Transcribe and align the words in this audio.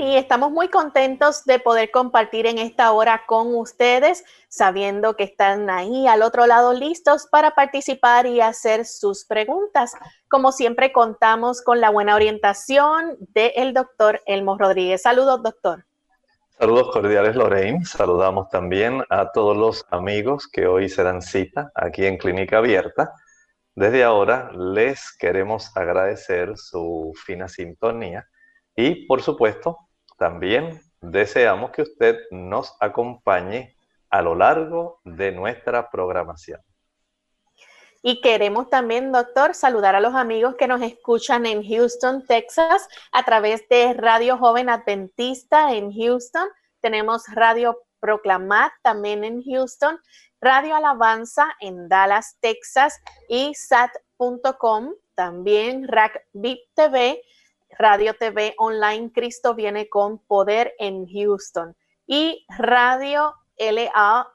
Y 0.04 0.16
estamos 0.16 0.50
muy 0.50 0.69
contentos 0.69 1.44
de 1.47 1.59
poder 1.59 1.91
compartir 1.91 2.47
en 2.47 2.59
esta 2.59 2.92
hora 2.92 3.22
con 3.26 3.54
ustedes, 3.54 4.22
sabiendo 4.48 5.16
que 5.16 5.25
están 5.25 5.70
ahí 5.70 6.06
al 6.06 6.22
otro 6.22 6.47
lado 6.47 6.75
listos 6.75 7.26
para 7.31 7.54
participar 7.54 8.26
y 8.26 8.42
hacer 8.42 8.84
sus 8.84 9.25
preguntas. 9.25 9.94
Como 10.28 10.53
siempre, 10.53 10.92
contamos 10.92 11.62
con 11.62 11.81
la 11.81 11.88
buena 11.88 12.15
orientación 12.15 13.16
del 13.19 13.72
doctor 13.72 14.20
Elmo 14.26 14.59
Rodríguez. 14.59 15.00
Saludos, 15.03 15.42
doctor. 15.42 15.87
Saludos 16.50 16.92
cordiales, 16.92 17.34
Lorraine. 17.34 17.84
Saludamos 17.86 18.50
también 18.50 19.03
a 19.09 19.32
todos 19.32 19.56
los 19.56 19.86
amigos 19.91 20.47
que 20.47 20.66
hoy 20.66 20.91
se 20.91 21.03
dan 21.03 21.22
cita 21.22 21.72
aquí 21.75 22.04
en 22.04 22.19
Clínica 22.19 22.59
Abierta. 22.59 23.10
Desde 23.75 24.04
ahora 24.04 24.50
les 24.53 25.16
queremos 25.16 25.75
agradecer 25.75 26.59
su 26.59 27.12
fina 27.25 27.48
sintonía 27.48 28.28
y, 28.76 29.06
por 29.06 29.22
supuesto, 29.22 29.78
también 30.24 30.80
deseamos 31.02 31.70
que 31.72 31.82
usted 31.82 32.18
nos 32.30 32.74
acompañe 32.80 33.76
a 34.08 34.22
lo 34.22 34.34
largo 34.34 35.02
de 35.04 35.32
nuestra 35.32 35.90
programación. 35.90 36.62
Y 38.02 38.22
queremos 38.22 38.70
también, 38.70 39.12
doctor, 39.12 39.54
saludar 39.54 39.94
a 39.94 40.00
los 40.00 40.14
amigos 40.14 40.54
que 40.54 40.66
nos 40.66 40.80
escuchan 40.80 41.44
en 41.44 41.62
Houston, 41.62 42.24
Texas, 42.26 42.88
a 43.12 43.22
través 43.22 43.68
de 43.68 43.92
Radio 43.92 44.38
Joven 44.38 44.70
Adventista 44.70 45.74
en 45.74 45.92
Houston. 45.92 46.48
Tenemos 46.80 47.24
Radio 47.34 47.82
Proclamat 48.00 48.72
también 48.80 49.24
en 49.24 49.42
Houston, 49.42 50.00
Radio 50.41 50.74
Alabanza 50.74 51.54
en 51.60 51.86
Dallas, 51.91 52.38
Texas 52.41 52.98
y 53.28 53.52
sat.com, 53.54 54.94
también 55.14 55.86
Rack 55.86 56.24
TV 56.74 57.20
Radio 57.78 58.14
TV 58.14 58.54
Online 58.58 59.10
Cristo 59.12 59.54
viene 59.54 59.88
con 59.88 60.18
poder 60.18 60.74
en 60.78 61.06
Houston 61.06 61.76
y 62.06 62.46
Radio 62.58 63.34
LA 63.58 64.28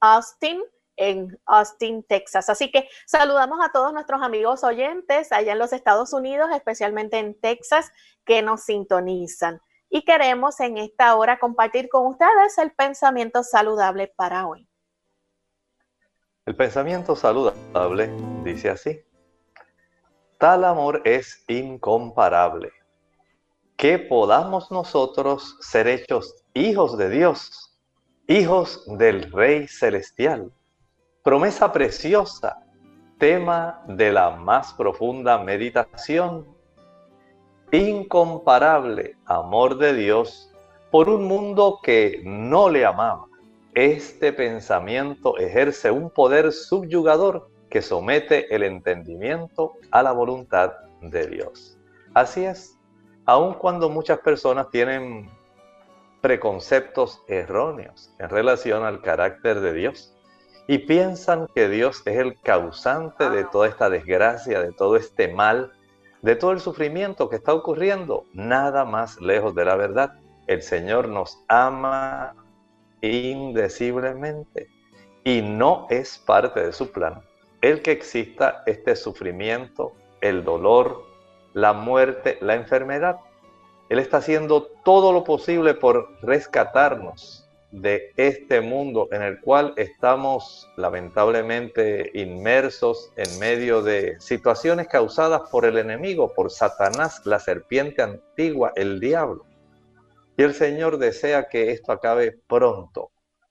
Austin 0.00 0.62
en 0.96 1.36
Austin, 1.46 2.04
Texas. 2.04 2.48
Así 2.48 2.70
que 2.70 2.88
saludamos 3.06 3.58
a 3.64 3.72
todos 3.72 3.92
nuestros 3.92 4.22
amigos 4.22 4.62
oyentes 4.62 5.32
allá 5.32 5.52
en 5.52 5.58
los 5.58 5.72
Estados 5.72 6.12
Unidos, 6.12 6.48
especialmente 6.54 7.18
en 7.18 7.38
Texas, 7.40 7.90
que 8.24 8.42
nos 8.42 8.62
sintonizan. 8.62 9.60
Y 9.88 10.04
queremos 10.04 10.60
en 10.60 10.78
esta 10.78 11.16
hora 11.16 11.38
compartir 11.38 11.88
con 11.88 12.06
ustedes 12.06 12.58
el 12.58 12.72
pensamiento 12.72 13.42
saludable 13.42 14.12
para 14.14 14.46
hoy. 14.46 14.68
El 16.46 16.56
pensamiento 16.56 17.16
saludable 17.16 18.10
dice 18.44 18.70
así. 18.70 19.00
Tal 20.38 20.64
amor 20.64 21.00
es 21.04 21.42
incomparable 21.48 22.72
que 23.84 23.98
podamos 23.98 24.70
nosotros 24.70 25.58
ser 25.60 25.86
hechos 25.88 26.42
hijos 26.54 26.96
de 26.96 27.10
Dios, 27.10 27.70
hijos 28.26 28.82
del 28.96 29.30
Rey 29.30 29.68
Celestial. 29.68 30.50
Promesa 31.22 31.70
preciosa, 31.70 32.64
tema 33.18 33.84
de 33.86 34.10
la 34.10 34.30
más 34.30 34.72
profunda 34.72 35.36
meditación. 35.36 36.46
Incomparable 37.72 39.18
amor 39.26 39.76
de 39.76 39.92
Dios 39.92 40.50
por 40.90 41.10
un 41.10 41.24
mundo 41.24 41.78
que 41.82 42.22
no 42.24 42.70
le 42.70 42.86
amaba. 42.86 43.26
Este 43.74 44.32
pensamiento 44.32 45.36
ejerce 45.36 45.90
un 45.90 46.08
poder 46.08 46.52
subyugador 46.52 47.50
que 47.68 47.82
somete 47.82 48.46
el 48.54 48.62
entendimiento 48.62 49.74
a 49.90 50.02
la 50.02 50.12
voluntad 50.12 50.72
de 51.02 51.26
Dios. 51.26 51.76
Así 52.14 52.46
es, 52.46 52.73
aun 53.26 53.54
cuando 53.54 53.88
muchas 53.88 54.18
personas 54.20 54.70
tienen 54.70 55.30
preconceptos 56.20 57.22
erróneos 57.28 58.10
en 58.18 58.28
relación 58.28 58.84
al 58.84 59.02
carácter 59.02 59.60
de 59.60 59.72
Dios 59.72 60.14
y 60.66 60.78
piensan 60.78 61.48
que 61.54 61.68
Dios 61.68 62.02
es 62.06 62.16
el 62.16 62.40
causante 62.40 63.28
de 63.28 63.44
toda 63.44 63.68
esta 63.68 63.90
desgracia, 63.90 64.62
de 64.62 64.72
todo 64.72 64.96
este 64.96 65.28
mal, 65.28 65.72
de 66.22 66.36
todo 66.36 66.52
el 66.52 66.60
sufrimiento 66.60 67.28
que 67.28 67.36
está 67.36 67.52
ocurriendo, 67.52 68.24
nada 68.32 68.84
más 68.84 69.20
lejos 69.20 69.54
de 69.54 69.64
la 69.66 69.76
verdad. 69.76 70.14
El 70.46 70.62
Señor 70.62 71.08
nos 71.08 71.38
ama 71.48 72.34
indeciblemente 73.02 74.68
y 75.22 75.42
no 75.42 75.86
es 75.90 76.18
parte 76.18 76.64
de 76.64 76.72
su 76.72 76.90
plan 76.90 77.22
el 77.64 77.80
que 77.80 77.92
exista 77.92 78.62
este 78.66 78.94
sufrimiento, 78.94 79.94
el 80.20 80.44
dolor, 80.44 81.06
la 81.54 81.72
muerte, 81.72 82.36
la 82.40 82.54
enfermedad. 82.54 83.16
Él 83.88 83.98
está 83.98 84.18
haciendo 84.18 84.64
todo 84.84 85.12
lo 85.12 85.24
posible 85.24 85.74
por 85.74 86.10
rescatarnos 86.22 87.48
de 87.70 88.12
este 88.16 88.60
mundo 88.60 89.08
en 89.10 89.22
el 89.22 89.40
cual 89.40 89.72
estamos 89.76 90.70
lamentablemente 90.76 92.10
inmersos 92.14 93.12
en 93.16 93.38
medio 93.40 93.82
de 93.82 94.20
situaciones 94.20 94.86
causadas 94.86 95.42
por 95.50 95.64
el 95.64 95.78
enemigo, 95.78 96.32
por 96.34 96.52
Satanás, 96.52 97.22
la 97.24 97.40
serpiente 97.40 98.02
antigua, 98.02 98.72
el 98.76 99.00
diablo. 99.00 99.44
Y 100.36 100.42
el 100.42 100.54
Señor 100.54 100.98
desea 100.98 101.48
que 101.48 101.70
esto 101.72 101.90
acabe 101.90 102.38
pronto. 102.46 103.10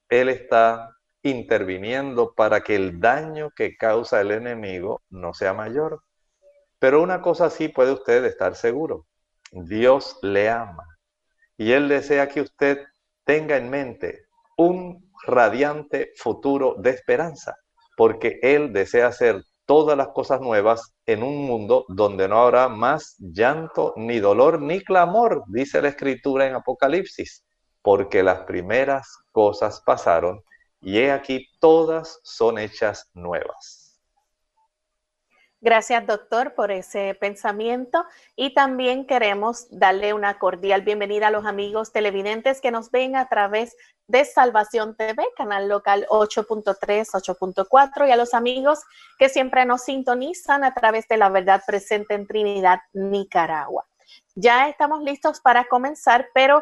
Él 0.10 0.30
está 0.30 0.96
interviniendo 1.22 2.34
para 2.34 2.62
que 2.62 2.76
el 2.76 3.00
daño 3.00 3.52
que 3.56 3.76
causa 3.76 4.22
el 4.22 4.32
enemigo 4.32 5.02
no 5.10 5.34
sea 5.34 5.54
mayor. 5.54 6.02
Pero 6.84 7.02
una 7.02 7.22
cosa 7.22 7.50
sí 7.50 7.70
puede 7.70 7.94
usted 7.94 8.26
estar 8.26 8.58
seguro. 8.58 9.08
Dios 9.54 10.20
le 10.22 10.50
ama. 10.50 10.84
Y 11.56 11.72
Él 11.72 11.88
desea 11.88 12.28
que 12.28 12.42
usted 12.42 12.78
tenga 13.24 13.56
en 13.56 13.70
mente 13.70 14.26
un 14.58 15.10
radiante 15.26 16.12
futuro 16.18 16.76
de 16.78 16.90
esperanza, 16.90 17.56
porque 17.96 18.38
Él 18.42 18.74
desea 18.74 19.08
hacer 19.08 19.46
todas 19.66 19.96
las 19.96 20.10
cosas 20.10 20.42
nuevas 20.42 20.94
en 21.06 21.24
un 21.24 21.46
mundo 21.46 21.86
donde 21.88 22.28
no 22.28 22.42
habrá 22.42 22.68
más 22.68 23.16
llanto, 23.18 23.94
ni 23.96 24.20
dolor, 24.20 24.62
ni 24.62 24.82
clamor, 24.82 25.46
dice 25.48 25.82
la 25.82 25.88
escritura 25.88 26.48
en 26.48 26.56
Apocalipsis, 26.56 27.46
porque 27.82 28.24
las 28.24 28.40
primeras 28.40 29.08
cosas 29.32 29.82
pasaron 29.86 30.42
y 30.82 30.98
he 30.98 31.14
aquí 31.14 31.48
todas 31.62 32.20
son 32.24 32.58
hechas 32.60 33.10
nuevas. 33.14 33.83
Gracias, 35.64 36.06
doctor, 36.06 36.56
por 36.56 36.74
ese 36.74 37.16
pensamiento. 37.16 38.06
Y 38.36 38.54
también 38.54 39.08
queremos 39.08 39.68
darle 39.70 40.14
una 40.14 40.38
cordial 40.38 40.82
bienvenida 40.82 41.28
a 41.28 41.32
los 41.32 41.46
amigos 41.46 41.94
televidentes 41.94 42.60
que 42.60 42.70
nos 42.70 42.92
ven 42.92 43.16
a 43.16 43.30
través 43.30 43.78
de 44.08 44.26
Salvación 44.26 44.98
TV, 44.98 45.26
canal 45.38 45.70
local 45.70 46.06
8.3, 46.10 47.08
8.4, 47.12 48.10
y 48.10 48.12
a 48.12 48.18
los 48.18 48.34
amigos 48.34 48.80
que 49.18 49.30
siempre 49.30 49.64
nos 49.64 49.84
sintonizan 49.84 50.66
a 50.66 50.74
través 50.74 51.08
de 51.08 51.16
la 51.16 51.30
verdad 51.30 51.64
presente 51.66 52.14
en 52.14 52.28
Trinidad, 52.28 52.82
Nicaragua. 52.92 53.86
Ya 54.36 54.68
estamos 54.68 55.02
listos 55.02 55.40
para 55.40 55.64
comenzar, 55.70 56.28
pero 56.34 56.62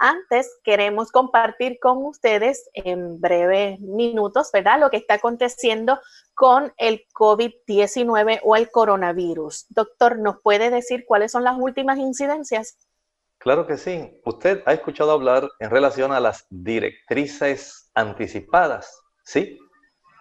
antes, 0.00 0.58
queremos 0.64 1.12
compartir 1.12 1.78
con 1.78 2.04
ustedes 2.04 2.70
en 2.72 3.20
breves 3.20 3.78
minutos, 3.80 4.50
¿verdad? 4.50 4.80
Lo 4.80 4.90
que 4.90 4.96
está 4.96 5.14
aconteciendo 5.14 6.00
con 6.34 6.72
el 6.78 7.06
COVID-19 7.14 8.40
o 8.42 8.56
el 8.56 8.70
coronavirus. 8.70 9.66
Doctor, 9.68 10.18
¿nos 10.18 10.40
puede 10.40 10.70
decir 10.70 11.04
cuáles 11.06 11.32
son 11.32 11.44
las 11.44 11.58
últimas 11.58 11.98
incidencias? 11.98 12.78
Claro 13.38 13.66
que 13.66 13.76
sí. 13.76 14.18
Usted 14.24 14.62
ha 14.64 14.72
escuchado 14.72 15.12
hablar 15.12 15.48
en 15.60 15.70
relación 15.70 16.12
a 16.12 16.20
las 16.20 16.46
directrices 16.48 17.90
anticipadas, 17.94 19.02
¿sí? 19.22 19.58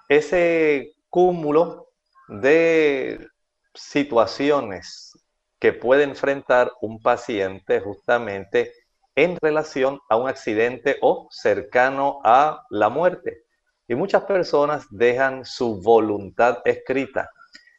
Ese 0.09 0.93
cúmulo 1.09 1.87
de 2.27 3.27
situaciones 3.73 5.17
que 5.57 5.71
puede 5.71 6.03
enfrentar 6.03 6.71
un 6.81 7.01
paciente 7.01 7.79
justamente 7.79 8.73
en 9.19 9.35
relación 9.41 9.99
a 10.07 10.15
un 10.15 10.29
accidente 10.29 10.95
o 11.01 11.27
cercano 11.29 12.21
a 12.23 12.63
la 12.69 12.87
muerte. 12.87 13.43
Y 13.85 13.93
muchas 13.93 14.23
personas 14.23 14.85
dejan 14.91 15.43
su 15.43 15.81
voluntad 15.81 16.59
escrita. 16.63 17.29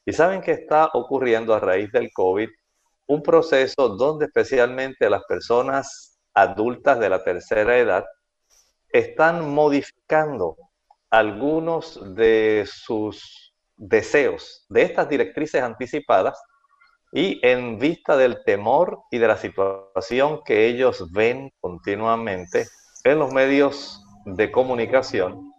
Y 0.04 0.12
saben 0.12 0.42
que 0.42 0.50
está 0.50 0.90
ocurriendo 0.92 1.54
a 1.54 1.60
raíz 1.60 1.90
del 1.92 2.12
COVID 2.12 2.50
un 3.06 3.22
proceso 3.22 3.88
donde 3.88 4.26
especialmente 4.26 5.08
las 5.08 5.24
personas 5.24 6.20
adultas 6.34 7.00
de 7.00 7.08
la 7.08 7.24
tercera 7.24 7.78
edad 7.78 8.04
están 8.90 9.48
modificando 9.48 10.56
algunos 11.08 12.14
de 12.14 12.68
sus 12.70 13.54
deseos 13.78 14.66
de 14.68 14.82
estas 14.82 15.08
directrices 15.08 15.62
anticipadas 15.62 16.38
y 17.12 17.40
en 17.42 17.78
vista 17.78 18.16
del 18.16 18.42
temor 18.44 19.02
y 19.10 19.18
de 19.18 19.28
la 19.28 19.36
situación 19.36 20.40
que 20.44 20.66
ellos 20.66 21.10
ven 21.12 21.52
continuamente 21.60 22.66
en 23.04 23.18
los 23.18 23.32
medios 23.32 24.04
de 24.24 24.52
comunicación, 24.52 25.52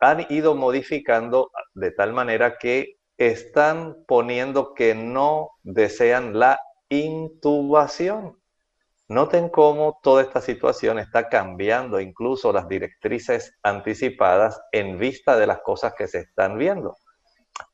han 0.00 0.26
ido 0.30 0.54
modificando 0.54 1.50
de 1.74 1.90
tal 1.90 2.12
manera 2.12 2.56
que 2.58 2.96
están 3.18 3.96
poniendo 4.06 4.72
que 4.72 4.94
no 4.94 5.50
desean 5.62 6.38
la 6.38 6.58
intubación. 6.88 8.38
Noten 9.08 9.50
cómo 9.50 9.98
toda 10.02 10.22
esta 10.22 10.40
situación 10.40 10.98
está 10.98 11.28
cambiando 11.28 12.00
incluso 12.00 12.52
las 12.52 12.68
directrices 12.68 13.58
anticipadas 13.62 14.60
en 14.72 14.98
vista 14.98 15.36
de 15.36 15.46
las 15.46 15.60
cosas 15.60 15.92
que 15.98 16.06
se 16.06 16.20
están 16.20 16.56
viendo. 16.56 16.96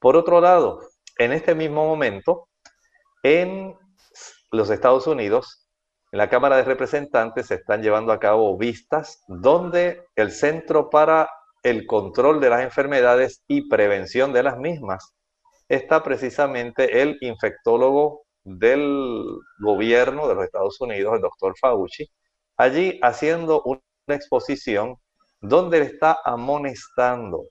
Por 0.01 0.17
otro 0.17 0.41
lado, 0.41 0.81
en 1.19 1.33
este 1.33 1.55
mismo 1.55 1.87
momento, 1.87 2.49
en 3.27 3.77
los 4.53 4.71
Estados 4.71 5.09
Unidos, 5.09 5.67
en 6.13 6.19
la 6.19 6.31
Cámara 6.31 6.59
de 6.59 6.63
Representantes 6.63 7.49
se 7.49 7.57
están 7.57 7.83
llevando 7.83 8.13
a 8.13 8.21
cabo 8.21 8.57
vistas 8.57 9.25
donde 9.27 10.05
el 10.15 10.31
Centro 10.31 10.91
para 10.91 11.29
el 11.65 11.87
Control 11.87 12.41
de 12.41 12.51
las 12.51 12.63
Enfermedades 12.63 13.43
y 13.49 13.69
Prevención 13.69 14.33
de 14.33 14.45
las 14.45 14.59
mismas 14.59 15.13
está 15.69 16.05
precisamente 16.05 17.03
el 17.03 17.19
infectólogo 17.21 18.23
del 18.45 19.25
gobierno 19.59 20.29
de 20.29 20.37
los 20.37 20.45
Estados 20.45 20.81
Unidos, 20.81 21.15
el 21.17 21.23
doctor 21.23 21.59
Fauci, 21.59 22.09
allí 22.57 23.01
haciendo 23.03 23.61
una 23.65 23.81
exposición 24.07 24.95
donde 25.41 25.81
está 25.81 26.17
amonestando 26.25 27.43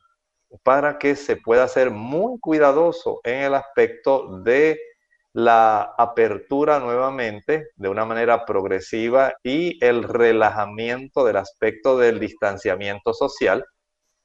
para 0.64 0.98
que 0.98 1.18
se 1.18 1.36
pueda 1.36 1.68
ser 1.68 1.92
muy 1.92 2.40
cuidadoso 2.40 3.20
en 3.26 3.44
el 3.44 3.56
aspecto 3.56 4.40
de 4.40 4.80
la 5.36 5.94
apertura 5.98 6.80
nuevamente 6.80 7.68
de 7.76 7.90
una 7.90 8.06
manera 8.06 8.46
progresiva 8.46 9.34
y 9.44 9.84
el 9.84 10.04
relajamiento 10.04 11.26
del 11.26 11.36
aspecto 11.36 11.98
del 11.98 12.22
distanciamiento 12.22 13.14
social, 13.14 13.66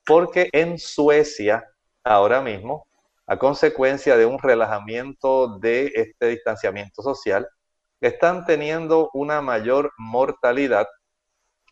porque 0.06 0.49
en 0.52 0.78
Suecia, 0.78 1.64
ahora 2.04 2.40
mismo, 2.42 2.87
a 3.26 3.37
consecuencia 3.40 4.16
de 4.16 4.25
un 4.25 4.38
relajamiento 4.38 5.58
de 5.58 5.90
este 5.96 6.28
distanciamiento 6.28 7.02
social, 7.02 7.49
están 8.00 8.46
teniendo 8.46 9.11
una 9.12 9.40
mayor 9.40 9.90
mortalidad, 9.99 10.87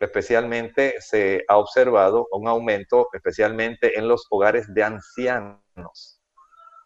especialmente 0.01 0.97
se 0.99 1.45
ha 1.47 1.59
observado 1.59 2.27
un 2.33 2.49
aumento, 2.49 3.07
especialmente 3.12 3.97
en 3.97 4.09
los 4.09 4.27
hogares 4.31 4.67
de 4.75 4.83
ancianos. 4.83 6.21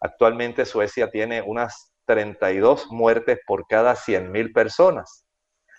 Actualmente 0.01 0.65
Suecia 0.65 1.09
tiene 1.09 1.41
unas 1.41 1.92
32 2.05 2.87
muertes 2.91 3.39
por 3.45 3.65
cada 3.67 3.95
100.000 3.95 4.53
personas. 4.53 5.25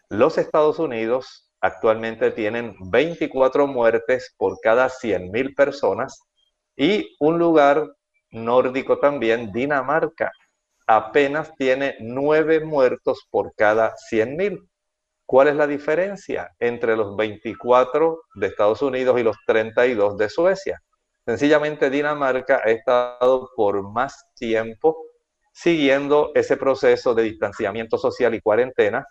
Los 0.09 0.39
Estados 0.39 0.79
Unidos 0.79 1.51
actualmente 1.61 2.31
tienen 2.31 2.77
24 2.91 3.67
muertes 3.67 4.35
por 4.37 4.59
cada 4.61 4.89
100.000 4.89 5.55
personas 5.55 6.21
y 6.77 7.17
un 7.21 7.39
lugar 7.39 7.89
nórdico 8.31 8.99
también, 8.99 9.53
Dinamarca, 9.53 10.31
apenas 10.87 11.55
tiene 11.57 11.97
9 12.01 12.65
muertos 12.65 13.27
por 13.31 13.55
cada 13.55 13.95
100.000. 14.11 14.69
¿Cuál 15.27 15.49
es 15.49 15.57
la 15.57 15.67
diferencia 15.67 16.51
entre 16.59 16.97
los 16.97 17.17
24 17.17 18.23
de 18.35 18.47
Estados 18.47 18.83
Unidos 18.83 19.19
y 19.19 19.23
los 19.23 19.37
32 19.47 20.19
de 20.19 20.29
Suecia? 20.29 20.83
Sencillamente 21.25 21.89
Dinamarca 21.89 22.61
ha 22.63 22.71
estado 22.71 23.49
por 23.57 23.83
más 23.91 24.27
tiempo 24.35 24.95
siguiendo 25.55 26.33
ese 26.35 26.57
proceso 26.57 27.15
de 27.15 27.23
distanciamiento 27.23 27.97
social 27.97 28.35
y 28.35 28.41
cuarentena 28.41 29.07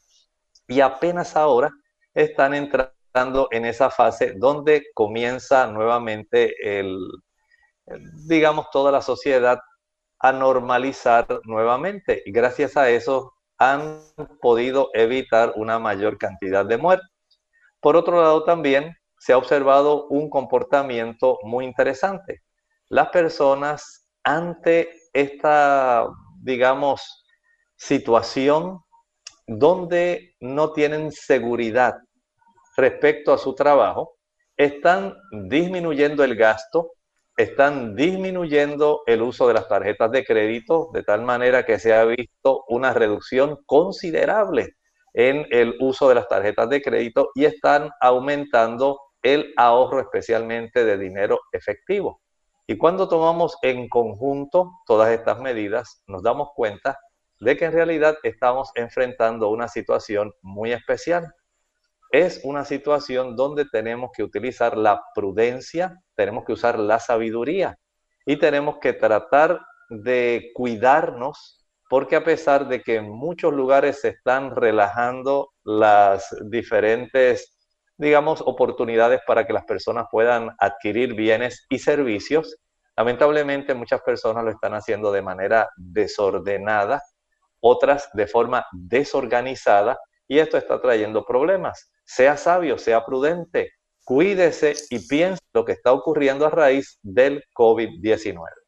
y 0.67 0.81
apenas 0.81 1.37
ahora 1.37 1.71
están 2.13 2.53
entrando 2.53 3.47
en 3.49 3.65
esa 3.65 3.89
fase 3.89 4.33
donde 4.35 4.87
comienza 4.93 5.67
nuevamente 5.67 6.53
el, 6.79 6.97
digamos, 8.27 8.69
toda 8.71 8.91
la 8.91 9.01
sociedad 9.01 9.59
a 10.19 10.31
normalizar 10.33 11.25
nuevamente 11.45 12.21
y 12.25 12.31
gracias 12.31 12.75
a 12.75 12.89
eso 12.89 13.33
han 13.57 14.01
podido 14.41 14.89
evitar 14.93 15.53
una 15.55 15.79
mayor 15.79 16.17
cantidad 16.17 16.65
de 16.65 16.77
muertes. 16.77 17.09
Por 17.79 17.95
otro 17.95 18.21
lado, 18.21 18.43
también 18.43 18.97
se 19.17 19.31
ha 19.31 19.37
observado 19.37 20.07
un 20.07 20.29
comportamiento 20.29 21.39
muy 21.43 21.63
interesante. 21.63 22.41
Las 22.89 23.09
personas 23.09 24.09
ante 24.23 24.89
esta 25.13 26.05
digamos, 26.43 27.25
situación 27.75 28.79
donde 29.47 30.35
no 30.39 30.73
tienen 30.73 31.11
seguridad 31.11 31.95
respecto 32.77 33.33
a 33.33 33.37
su 33.37 33.55
trabajo, 33.55 34.15
están 34.57 35.15
disminuyendo 35.49 36.23
el 36.23 36.35
gasto, 36.35 36.91
están 37.35 37.95
disminuyendo 37.95 39.01
el 39.07 39.21
uso 39.21 39.47
de 39.47 39.55
las 39.55 39.67
tarjetas 39.67 40.11
de 40.11 40.23
crédito 40.23 40.89
de 40.93 41.03
tal 41.03 41.23
manera 41.23 41.65
que 41.65 41.79
se 41.79 41.93
ha 41.93 42.05
visto 42.05 42.63
una 42.67 42.93
reducción 42.93 43.59
considerable 43.65 44.75
en 45.13 45.45
el 45.51 45.75
uso 45.79 46.09
de 46.09 46.15
las 46.15 46.27
tarjetas 46.27 46.69
de 46.69 46.81
crédito 46.81 47.29
y 47.35 47.45
están 47.45 47.89
aumentando 48.01 48.99
el 49.21 49.53
ahorro 49.57 50.01
especialmente 50.01 50.83
de 50.83 50.97
dinero 50.97 51.39
efectivo. 51.51 52.22
Y 52.67 52.77
cuando 52.77 53.09
tomamos 53.09 53.57
en 53.61 53.89
conjunto 53.89 54.71
todas 54.85 55.11
estas 55.11 55.39
medidas, 55.39 56.01
nos 56.07 56.23
damos 56.23 56.49
cuenta 56.55 56.97
de 57.39 57.57
que 57.57 57.65
en 57.65 57.73
realidad 57.73 58.17
estamos 58.23 58.71
enfrentando 58.75 59.49
una 59.49 59.67
situación 59.67 60.33
muy 60.41 60.71
especial. 60.71 61.33
Es 62.11 62.41
una 62.43 62.63
situación 62.63 63.35
donde 63.35 63.65
tenemos 63.65 64.11
que 64.15 64.23
utilizar 64.23 64.77
la 64.77 65.01
prudencia, 65.13 66.01
tenemos 66.15 66.45
que 66.45 66.53
usar 66.53 66.79
la 66.79 66.99
sabiduría 66.99 67.77
y 68.25 68.37
tenemos 68.37 68.77
que 68.77 68.93
tratar 68.93 69.59
de 69.89 70.51
cuidarnos 70.53 71.59
porque 71.89 72.15
a 72.15 72.23
pesar 72.23 72.67
de 72.69 72.81
que 72.81 72.95
en 72.95 73.09
muchos 73.09 73.53
lugares 73.53 74.01
se 74.01 74.09
están 74.09 74.55
relajando 74.55 75.51
las 75.63 76.35
diferentes, 76.49 77.55
digamos, 77.97 78.41
oportunidades 78.41 79.21
para 79.25 79.45
que 79.45 79.53
las 79.53 79.65
personas 79.65 80.05
puedan 80.11 80.51
adquirir 80.59 81.13
bienes 81.13 81.65
y 81.69 81.79
servicios, 81.79 82.57
lamentablemente 82.97 83.73
muchas 83.73 84.01
personas 84.01 84.43
lo 84.43 84.51
están 84.51 84.73
haciendo 84.73 85.11
de 85.11 85.21
manera 85.21 85.69
desordenada, 85.75 87.01
otras 87.59 88.09
de 88.13 88.27
forma 88.27 88.65
desorganizada, 88.71 89.97
y 90.27 90.39
esto 90.39 90.57
está 90.57 90.81
trayendo 90.81 91.25
problemas. 91.25 91.91
Sea 92.05 92.37
sabio, 92.37 92.77
sea 92.77 93.05
prudente, 93.05 93.71
cuídese 94.03 94.73
y 94.89 95.07
piense 95.07 95.41
lo 95.53 95.63
que 95.65 95.73
está 95.73 95.91
ocurriendo 95.93 96.45
a 96.45 96.49
raíz 96.49 96.99
del 97.01 97.43
COVID-19. 97.55 98.62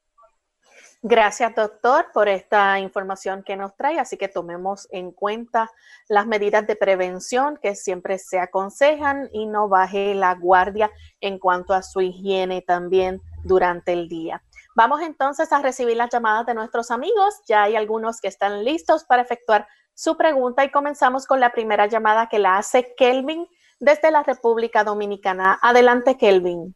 Gracias, 1.08 1.54
doctor, 1.54 2.08
por 2.16 2.28
esta 2.28 2.80
información 2.80 3.44
que 3.44 3.56
nos 3.56 3.76
trae. 3.76 4.00
Así 4.00 4.18
que 4.18 4.28
tomemos 4.28 4.88
en 4.90 5.12
cuenta 5.12 5.70
las 6.08 6.26
medidas 6.26 6.66
de 6.66 6.76
prevención 6.76 7.60
que 7.62 7.76
siempre 7.76 8.18
se 8.18 8.40
aconsejan 8.40 9.30
y 9.32 9.46
no 9.46 9.70
baje 9.70 10.16
la 10.16 10.34
guardia 10.34 10.90
en 11.22 11.38
cuanto 11.38 11.76
a 11.76 11.84
su 11.84 12.02
higiene 12.02 12.64
también 12.64 13.22
durante 13.44 13.94
el 13.94 14.10
día. 14.10 14.42
Vamos 14.76 15.02
entonces 15.02 15.54
a 15.54 15.62
recibir 15.62 15.96
las 15.96 16.10
llamadas 16.10 16.48
de 16.48 16.56
nuestros 16.56 16.90
amigos. 16.90 17.36
Ya 17.46 17.62
hay 17.62 17.76
algunos 17.76 18.20
que 18.20 18.28
están 18.28 18.66
listos 18.66 19.04
para 19.04 19.22
efectuar 19.22 19.68
su 19.94 20.18
pregunta 20.18 20.66
y 20.66 20.72
comenzamos 20.72 21.28
con 21.28 21.40
la 21.40 21.52
primera 21.52 21.86
llamada 21.86 22.30
que 22.30 22.40
la 22.40 22.58
hace 22.58 22.96
Kelvin 22.98 23.48
desde 23.80 24.10
la 24.10 24.24
República 24.24 24.84
Dominicana. 24.84 25.60
Adelante, 25.62 26.18
Kelvin. 26.18 26.76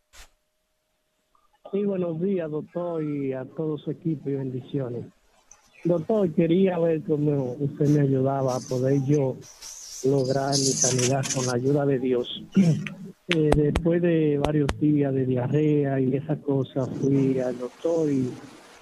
Sí, 1.71 1.83
buenos 1.83 2.19
días, 2.19 2.49
doctor, 2.49 3.03
y 3.03 3.31
a 3.31 3.45
todo 3.45 3.77
su 3.77 3.91
equipo 3.91 4.27
y 4.27 4.33
bendiciones. 4.33 5.05
Doctor, 5.83 6.33
quería 6.33 6.79
ver 6.79 7.03
cómo 7.03 7.55
usted 7.59 7.87
me 7.89 8.01
ayudaba 8.01 8.55
a 8.55 8.59
poder 8.59 9.03
yo 9.05 9.37
lograr 10.03 10.49
mi 10.49 10.55
sanidad 10.55 11.23
con 11.35 11.45
la 11.45 11.53
ayuda 11.53 11.85
de 11.85 11.99
Dios. 11.99 12.43
Eh, 13.31 13.51
después 13.55 14.01
de 14.01 14.41
varios 14.43 14.67
días 14.79 15.13
de 15.13 15.23
diarrea 15.23 15.99
y 15.99 16.15
esas 16.15 16.39
cosas, 16.39 16.89
fui 16.99 17.39
al 17.39 17.59
doctor 17.59 18.11
y 18.11 18.27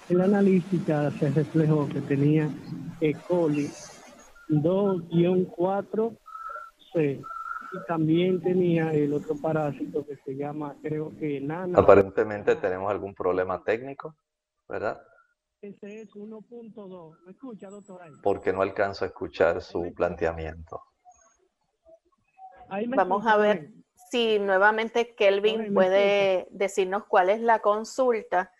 en 0.08 0.16
la 0.16 0.24
analítica 0.24 1.10
se 1.10 1.28
reflejó 1.28 1.86
que 1.86 2.00
tenía 2.00 2.48
E. 2.98 3.12
coli 3.28 3.68
2-4C 4.48 7.20
y 7.72 7.84
también 7.86 8.40
tenía 8.40 8.92
el 8.92 9.12
otro 9.12 9.34
parásito 9.40 10.04
que 10.06 10.16
se 10.16 10.34
llama, 10.34 10.76
creo 10.82 11.16
que 11.16 11.40
nana. 11.40 11.78
Aparentemente 11.78 12.56
tenemos 12.56 12.90
algún 12.90 13.14
problema 13.14 13.62
técnico, 13.62 14.16
¿verdad? 14.68 15.00
Ese 15.60 16.02
es 16.02 16.14
1.2. 16.14 17.24
¿Me 17.24 17.32
escucha, 17.32 17.68
doctor? 17.68 18.00
Porque 18.22 18.52
no 18.52 18.62
alcanzo 18.62 19.04
a 19.04 19.08
escuchar 19.08 19.60
su 19.60 19.92
planteamiento. 19.94 20.82
Vamos 22.94 23.26
a 23.26 23.36
ver 23.36 23.70
si 24.10 24.38
nuevamente 24.38 25.14
Kelvin 25.14 25.74
puede 25.74 26.46
decirnos 26.50 27.04
cuál 27.06 27.30
es 27.30 27.40
la 27.40 27.58
consulta. 27.58 28.52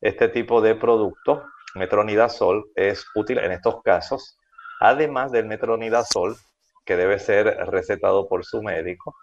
Este 0.00 0.28
tipo 0.28 0.60
de 0.60 0.74
producto, 0.76 1.42
metronidazol, 1.74 2.70
es 2.74 3.04
útil 3.14 3.38
en 3.38 3.52
estos 3.52 3.82
casos, 3.82 4.38
además 4.80 5.32
del 5.32 5.46
metronidazol, 5.46 6.36
que 6.84 6.96
debe 6.96 7.18
ser 7.18 7.46
recetado 7.66 8.28
por 8.28 8.44
su 8.44 8.62
médico, 8.62 9.14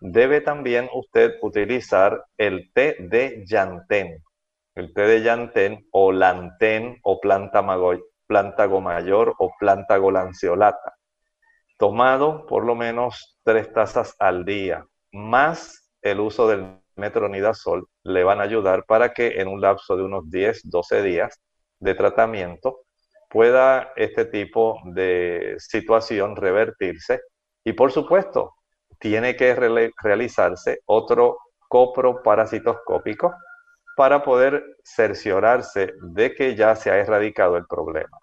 debe 0.00 0.40
también 0.40 0.88
usted 0.92 1.34
utilizar 1.42 2.24
el 2.36 2.72
té 2.72 2.96
de 2.98 3.44
llantén. 3.46 4.22
El 4.74 4.92
té 4.92 5.02
de 5.02 5.20
llantén 5.20 5.86
o 5.92 6.12
lantén 6.12 6.98
o 7.02 7.20
plántago 7.20 8.80
mayor 8.80 9.34
o 9.38 9.52
plántago 9.58 10.10
lanceolata 10.10 10.95
tomado 11.76 12.46
por 12.46 12.64
lo 12.64 12.74
menos 12.74 13.38
tres 13.42 13.72
tazas 13.72 14.14
al 14.18 14.44
día, 14.44 14.86
más 15.12 15.90
el 16.02 16.20
uso 16.20 16.48
del 16.48 16.80
metronidazol, 16.96 17.86
le 18.02 18.24
van 18.24 18.40
a 18.40 18.44
ayudar 18.44 18.84
para 18.86 19.12
que 19.12 19.40
en 19.40 19.48
un 19.48 19.60
lapso 19.60 19.96
de 19.96 20.04
unos 20.04 20.30
10, 20.30 20.62
12 20.64 21.02
días 21.02 21.40
de 21.78 21.94
tratamiento 21.94 22.80
pueda 23.28 23.92
este 23.96 24.24
tipo 24.24 24.80
de 24.84 25.56
situación 25.58 26.36
revertirse. 26.36 27.20
Y 27.64 27.72
por 27.72 27.92
supuesto, 27.92 28.54
tiene 28.98 29.36
que 29.36 29.54
realizarse 29.54 30.80
otro 30.86 31.38
coproparasitoscópico 31.68 33.34
para 33.96 34.22
poder 34.22 34.62
cerciorarse 34.84 35.92
de 36.00 36.34
que 36.34 36.54
ya 36.54 36.76
se 36.76 36.90
ha 36.90 36.98
erradicado 36.98 37.56
el 37.56 37.66
problema. 37.66 38.16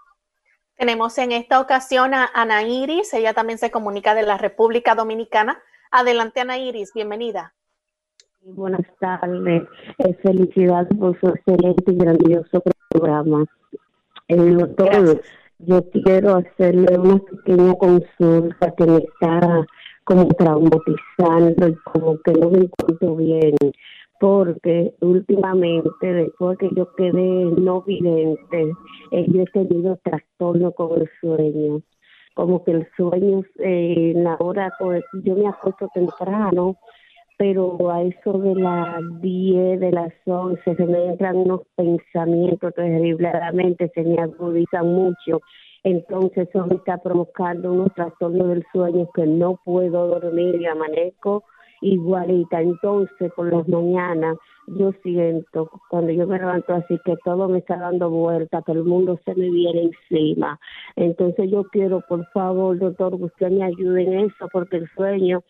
Tenemos 0.77 1.17
en 1.19 1.31
esta 1.31 1.61
ocasión 1.61 2.13
a 2.13 2.29
Ana 2.33 2.63
Iris, 2.63 3.13
ella 3.13 3.33
también 3.33 3.59
se 3.59 3.71
comunica 3.71 4.15
de 4.15 4.23
la 4.23 4.37
República 4.37 4.95
Dominicana. 4.95 5.61
Adelante, 5.91 6.41
Ana 6.41 6.57
Iris, 6.57 6.91
bienvenida. 6.93 7.53
Buenas 8.41 8.85
tardes, 8.99 9.63
eh, 9.99 10.13
felicidades 10.21 10.89
por 10.97 11.17
su 11.19 11.29
excelente 11.29 11.91
y 11.91 11.95
grandioso 11.95 12.61
programa. 12.89 13.45
El 14.27 14.57
doctor, 14.57 15.21
yo 15.59 15.89
quiero 15.91 16.37
hacerle 16.37 16.97
una 16.97 17.19
pequeña 17.19 17.73
consulta 17.75 18.73
que 18.75 18.85
me 18.85 18.97
está 18.97 19.65
como 20.03 20.27
traumatizando 20.27 21.67
y 21.67 21.75
como 21.85 22.17
que 22.21 22.33
no 22.33 22.49
me 22.49 22.59
encuentro 22.59 23.15
bien 23.15 23.55
porque 24.23 24.95
últimamente 25.01 26.13
después 26.13 26.57
que 26.57 26.69
yo 26.73 26.95
quedé 26.95 27.43
no 27.57 27.81
vidente 27.81 28.71
eh, 29.11 29.25
yo 29.27 29.41
he 29.41 29.45
tenido 29.47 29.99
trastorno 30.01 30.71
con 30.71 31.01
el 31.01 31.09
sueño 31.19 31.81
como 32.33 32.63
que 32.63 32.71
el 32.71 32.87
sueño 32.95 33.43
eh, 33.59 34.13
la 34.15 34.37
hora 34.39 34.71
pues, 34.79 35.03
yo 35.25 35.35
me 35.35 35.49
acuesto 35.49 35.89
temprano 35.93 36.77
pero 37.37 37.91
a 37.91 38.01
eso 38.01 38.37
de 38.37 38.55
las 38.55 39.01
10, 39.19 39.81
de 39.81 39.91
las 39.91 40.13
11, 40.23 40.73
se 40.73 40.85
me 40.85 41.05
entran 41.07 41.35
unos 41.35 41.61
pensamientos 41.75 42.73
terriblemente, 42.75 43.91
se 43.93 44.03
me 44.03 44.21
agudizan 44.21 44.85
mucho. 44.85 45.41
Entonces 45.83 46.47
eso 46.47 46.67
me 46.67 46.75
está 46.75 46.99
provocando 46.99 47.73
unos 47.73 47.93
trastornos 47.95 48.47
del 48.47 48.63
sueño 48.71 49.09
que 49.13 49.25
no 49.25 49.59
puedo 49.65 50.07
dormir 50.07 50.61
y 50.61 50.67
amanezco 50.67 51.43
igualita. 51.83 52.61
Entonces 52.61 53.31
por 53.35 53.53
las 53.53 53.67
mañanas 53.67 54.37
yo 54.67 54.93
siento, 55.03 55.69
cuando 55.89 56.11
yo 56.11 56.25
me 56.25 56.37
levanto 56.37 56.73
así, 56.73 56.97
que 57.05 57.15
todo 57.23 57.49
me 57.49 57.59
está 57.59 57.77
dando 57.77 58.09
vuelta, 58.09 58.61
que 58.65 58.71
el 58.71 58.83
mundo 58.83 59.19
se 59.25 59.35
me 59.35 59.49
viene 59.49 59.91
encima. 59.91 60.59
Entonces 60.95 61.51
yo 61.51 61.63
quiero, 61.65 62.01
por 62.07 62.25
favor, 62.31 62.77
doctor, 62.79 63.17
que 63.17 63.25
usted 63.25 63.51
me 63.51 63.63
ayude 63.63 64.03
en 64.03 64.13
eso, 64.25 64.47
porque 64.51 64.77
el 64.77 64.89
sueño 64.95 65.43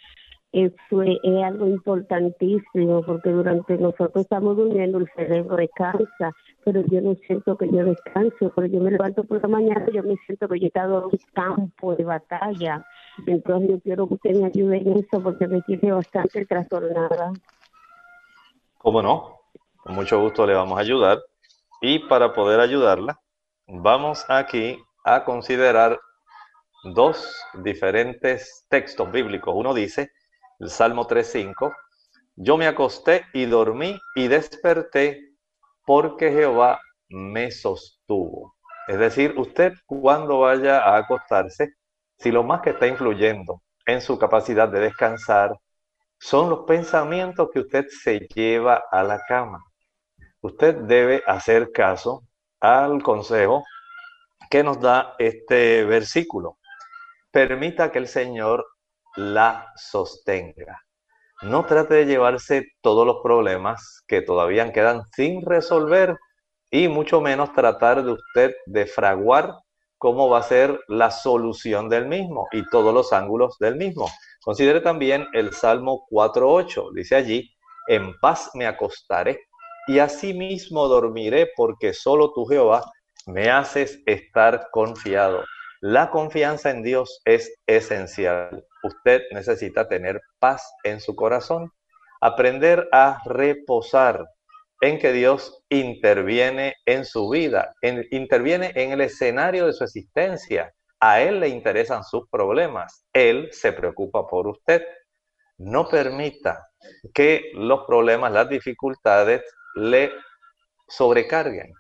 eso 0.54 1.02
es, 1.02 1.18
algo 1.44 1.68
importantísimo 1.68 3.02
porque 3.02 3.32
durante 3.32 3.76
nosotros 3.76 4.24
estamos 4.24 4.56
durmiendo 4.56 5.00
el 5.00 5.10
cerebro 5.16 5.56
descansa, 5.56 6.32
pero 6.66 6.84
yo 6.88 7.02
no 7.02 7.16
siento 7.28 7.58
que 7.58 7.70
yo 7.70 7.84
descanso, 7.84 8.52
pero 8.56 8.68
yo 8.68 8.80
me 8.80 8.92
levanto 8.92 9.24
por 9.24 9.42
la 9.42 9.48
mañana 9.48 9.86
y 9.90 9.96
yo 9.96 10.04
me 10.04 10.16
siento 10.26 10.48
que 10.48 10.60
yo 10.60 10.66
he 10.66 10.68
estado 10.68 11.00
en 11.00 11.06
un 11.06 11.20
campo 11.34 11.96
de 11.96 12.04
batalla. 12.04 12.86
Entonces 13.26 13.70
yo 13.70 13.80
quiero 13.82 14.08
que 14.08 14.14
usted 14.16 14.36
me 14.36 14.46
ayude 14.46 14.78
en 14.78 14.98
eso 14.98 15.22
porque 15.22 15.48
me 15.48 15.62
tiene 15.62 15.92
bastante 15.92 16.46
trastornada. 16.46 17.34
¿Cómo 18.78 19.02
no? 19.02 19.40
Con 19.78 19.96
mucho 19.96 20.20
gusto 20.22 20.46
le 20.46 20.54
vamos 20.54 20.78
a 20.78 20.82
ayudar. 20.82 21.20
Y 21.82 22.00
para 22.00 22.34
poder 22.34 22.60
ayudarla, 22.60 23.20
vamos 23.68 24.26
aquí 24.30 24.78
a 25.04 25.24
considerar 25.24 26.00
dos 26.94 27.36
diferentes 27.64 28.66
textos 28.70 29.12
bíblicos. 29.12 29.54
Uno 29.56 29.74
dice, 29.74 30.12
el 30.60 30.70
Salmo 30.70 31.08
3.5, 31.08 31.74
yo 32.36 32.58
me 32.58 32.68
acosté 32.68 33.26
y 33.34 33.46
dormí 33.46 34.00
y 34.16 34.28
desperté 34.28 35.33
porque 35.86 36.32
Jehová 36.32 36.80
me 37.10 37.52
sostuvo. 37.52 38.56
Es 38.88 39.00
decir, 39.00 39.34
usted 39.38 39.74
cuando 39.86 40.40
vaya 40.40 40.80
a 40.80 40.98
acostarse, 40.98 41.74
si 42.18 42.32
lo 42.32 42.44
más 42.44 42.62
que 42.62 42.72
está 42.72 42.88
influyendo 42.88 43.62
en 43.86 44.02
su 44.02 44.18
capacidad 44.18 44.68
de 44.70 44.80
descansar 44.80 45.56
son 46.20 46.50
los 46.50 46.66
pensamientos 46.66 47.50
que 47.54 47.60
usted 47.60 47.86
se 47.90 48.20
lleva 48.20 48.84
a 48.92 49.04
la 49.04 49.20
cama, 49.28 49.60
usted 50.42 50.76
debe 50.76 51.22
hacer 51.28 51.72
caso 51.72 52.24
al 52.60 53.04
consejo 53.04 53.64
que 54.50 54.64
nos 54.64 54.80
da 54.80 55.16
este 55.20 55.84
versículo. 55.84 56.60
Permita 57.32 57.92
que 57.92 58.00
el 58.00 58.08
Señor 58.08 58.66
la 59.16 59.72
sostenga. 59.76 60.82
No 61.42 61.66
trate 61.66 61.96
de 61.96 62.06
llevarse 62.06 62.68
todos 62.82 63.06
los 63.06 63.18
problemas 63.22 64.04
que 64.08 64.22
todavía 64.22 64.72
quedan 64.72 65.02
sin 65.16 65.46
resolver 65.46 66.16
y 66.72 66.88
mucho 66.88 67.22
menos 67.22 67.54
tratar 67.54 68.04
de 68.04 68.14
usted 68.14 68.56
de 68.66 68.86
fraguar 68.86 69.54
cómo 69.98 70.30
va 70.30 70.40
a 70.40 70.44
ser 70.44 70.80
la 70.88 71.12
solución 71.12 71.90
del 71.90 72.08
mismo 72.08 72.48
y 72.52 72.68
todos 72.70 72.94
los 72.94 73.14
ángulos 73.14 73.58
del 73.60 73.76
mismo. 73.76 74.10
Considere 74.44 74.82
también 74.82 75.26
el 75.34 75.54
Salmo 75.54 76.06
4.8. 76.10 76.92
Dice 76.94 77.16
allí, 77.16 77.50
en 77.88 78.14
paz 78.20 78.52
me 78.54 78.66
acostaré 78.66 79.40
y 79.88 80.00
asimismo 80.00 80.88
dormiré 80.88 81.50
porque 81.56 81.94
solo 81.94 82.32
tú 82.34 82.46
Jehová 82.46 82.84
me 83.26 83.50
haces 83.50 84.02
estar 84.06 84.68
confiado. 84.72 85.44
La 85.86 86.12
confianza 86.12 86.70
en 86.70 86.82
Dios 86.82 87.20
es 87.26 87.60
esencial. 87.68 88.66
Usted 88.84 89.24
necesita 89.32 89.86
tener 89.90 90.22
paz 90.40 90.74
en 90.86 91.02
su 91.02 91.14
corazón, 91.14 91.74
aprender 92.22 92.88
a 92.94 93.20
reposar 93.26 94.26
en 94.80 94.98
que 94.98 95.12
Dios 95.12 95.62
interviene 95.68 96.76
en 96.86 97.04
su 97.04 97.28
vida, 97.30 97.76
interviene 98.12 98.72
en 98.76 98.94
el 98.94 99.02
escenario 99.02 99.66
de 99.66 99.74
su 99.74 99.84
existencia. 99.84 100.74
A 101.02 101.20
Él 101.20 101.42
le 101.42 101.50
interesan 101.50 102.06
sus 102.06 102.30
problemas, 102.30 103.06
Él 103.12 103.50
se 103.52 103.74
preocupa 103.74 104.26
por 104.26 104.48
usted. 104.48 104.86
No 105.58 105.90
permita 105.90 106.66
que 107.14 107.52
los 107.56 107.82
problemas, 107.86 108.32
las 108.32 108.48
dificultades 108.48 109.42
le 109.76 110.14
sobrecarguen. 110.88 111.74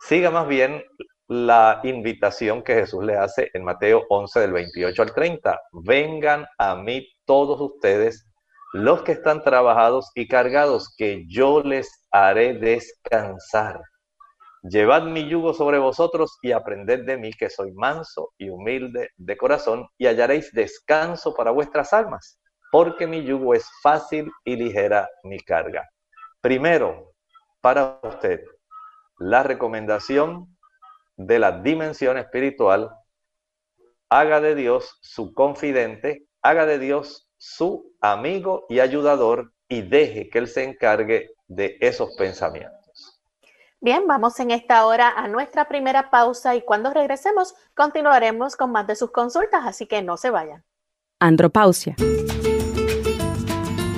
Siga 0.00 0.30
más 0.30 0.48
bien 0.48 0.82
la 1.28 1.80
invitación 1.84 2.62
que 2.62 2.74
Jesús 2.74 3.04
le 3.04 3.16
hace 3.16 3.50
en 3.54 3.64
Mateo 3.64 4.04
11 4.08 4.40
del 4.40 4.52
28 4.52 5.02
al 5.02 5.14
30. 5.14 5.60
Vengan 5.72 6.46
a 6.58 6.76
mí 6.76 7.08
todos 7.24 7.60
ustedes, 7.60 8.26
los 8.72 9.02
que 9.02 9.12
están 9.12 9.42
trabajados 9.42 10.10
y 10.14 10.28
cargados, 10.28 10.94
que 10.96 11.24
yo 11.28 11.62
les 11.62 12.06
haré 12.10 12.54
descansar. 12.54 13.80
Llevad 14.62 15.04
mi 15.04 15.28
yugo 15.28 15.52
sobre 15.52 15.78
vosotros 15.78 16.38
y 16.42 16.52
aprended 16.52 17.04
de 17.04 17.18
mí, 17.18 17.32
que 17.32 17.50
soy 17.50 17.72
manso 17.72 18.32
y 18.38 18.48
humilde 18.48 19.10
de 19.16 19.36
corazón, 19.36 19.86
y 19.98 20.06
hallaréis 20.06 20.52
descanso 20.52 21.34
para 21.34 21.50
vuestras 21.50 21.92
almas, 21.92 22.40
porque 22.72 23.06
mi 23.06 23.24
yugo 23.24 23.54
es 23.54 23.68
fácil 23.82 24.30
y 24.44 24.56
ligera 24.56 25.08
mi 25.22 25.38
carga. 25.38 25.88
Primero, 26.40 27.12
para 27.60 28.00
usted, 28.02 28.42
la 29.18 29.42
recomendación 29.42 30.53
de 31.16 31.38
la 31.38 31.60
dimensión 31.60 32.18
espiritual, 32.18 32.90
haga 34.08 34.40
de 34.40 34.54
Dios 34.54 34.98
su 35.00 35.32
confidente, 35.32 36.26
haga 36.42 36.66
de 36.66 36.78
Dios 36.78 37.28
su 37.36 37.92
amigo 38.00 38.66
y 38.68 38.80
ayudador 38.80 39.52
y 39.68 39.82
deje 39.82 40.28
que 40.28 40.38
Él 40.38 40.48
se 40.48 40.64
encargue 40.64 41.30
de 41.46 41.76
esos 41.80 42.14
pensamientos. 42.16 43.20
Bien, 43.80 44.06
vamos 44.06 44.38
en 44.40 44.50
esta 44.50 44.86
hora 44.86 45.10
a 45.10 45.28
nuestra 45.28 45.68
primera 45.68 46.10
pausa 46.10 46.54
y 46.54 46.62
cuando 46.62 46.92
regresemos 46.92 47.54
continuaremos 47.74 48.56
con 48.56 48.72
más 48.72 48.86
de 48.86 48.96
sus 48.96 49.10
consultas, 49.10 49.62
así 49.66 49.86
que 49.86 50.00
no 50.02 50.16
se 50.16 50.30
vayan. 50.30 50.64
Andropausia. 51.20 51.96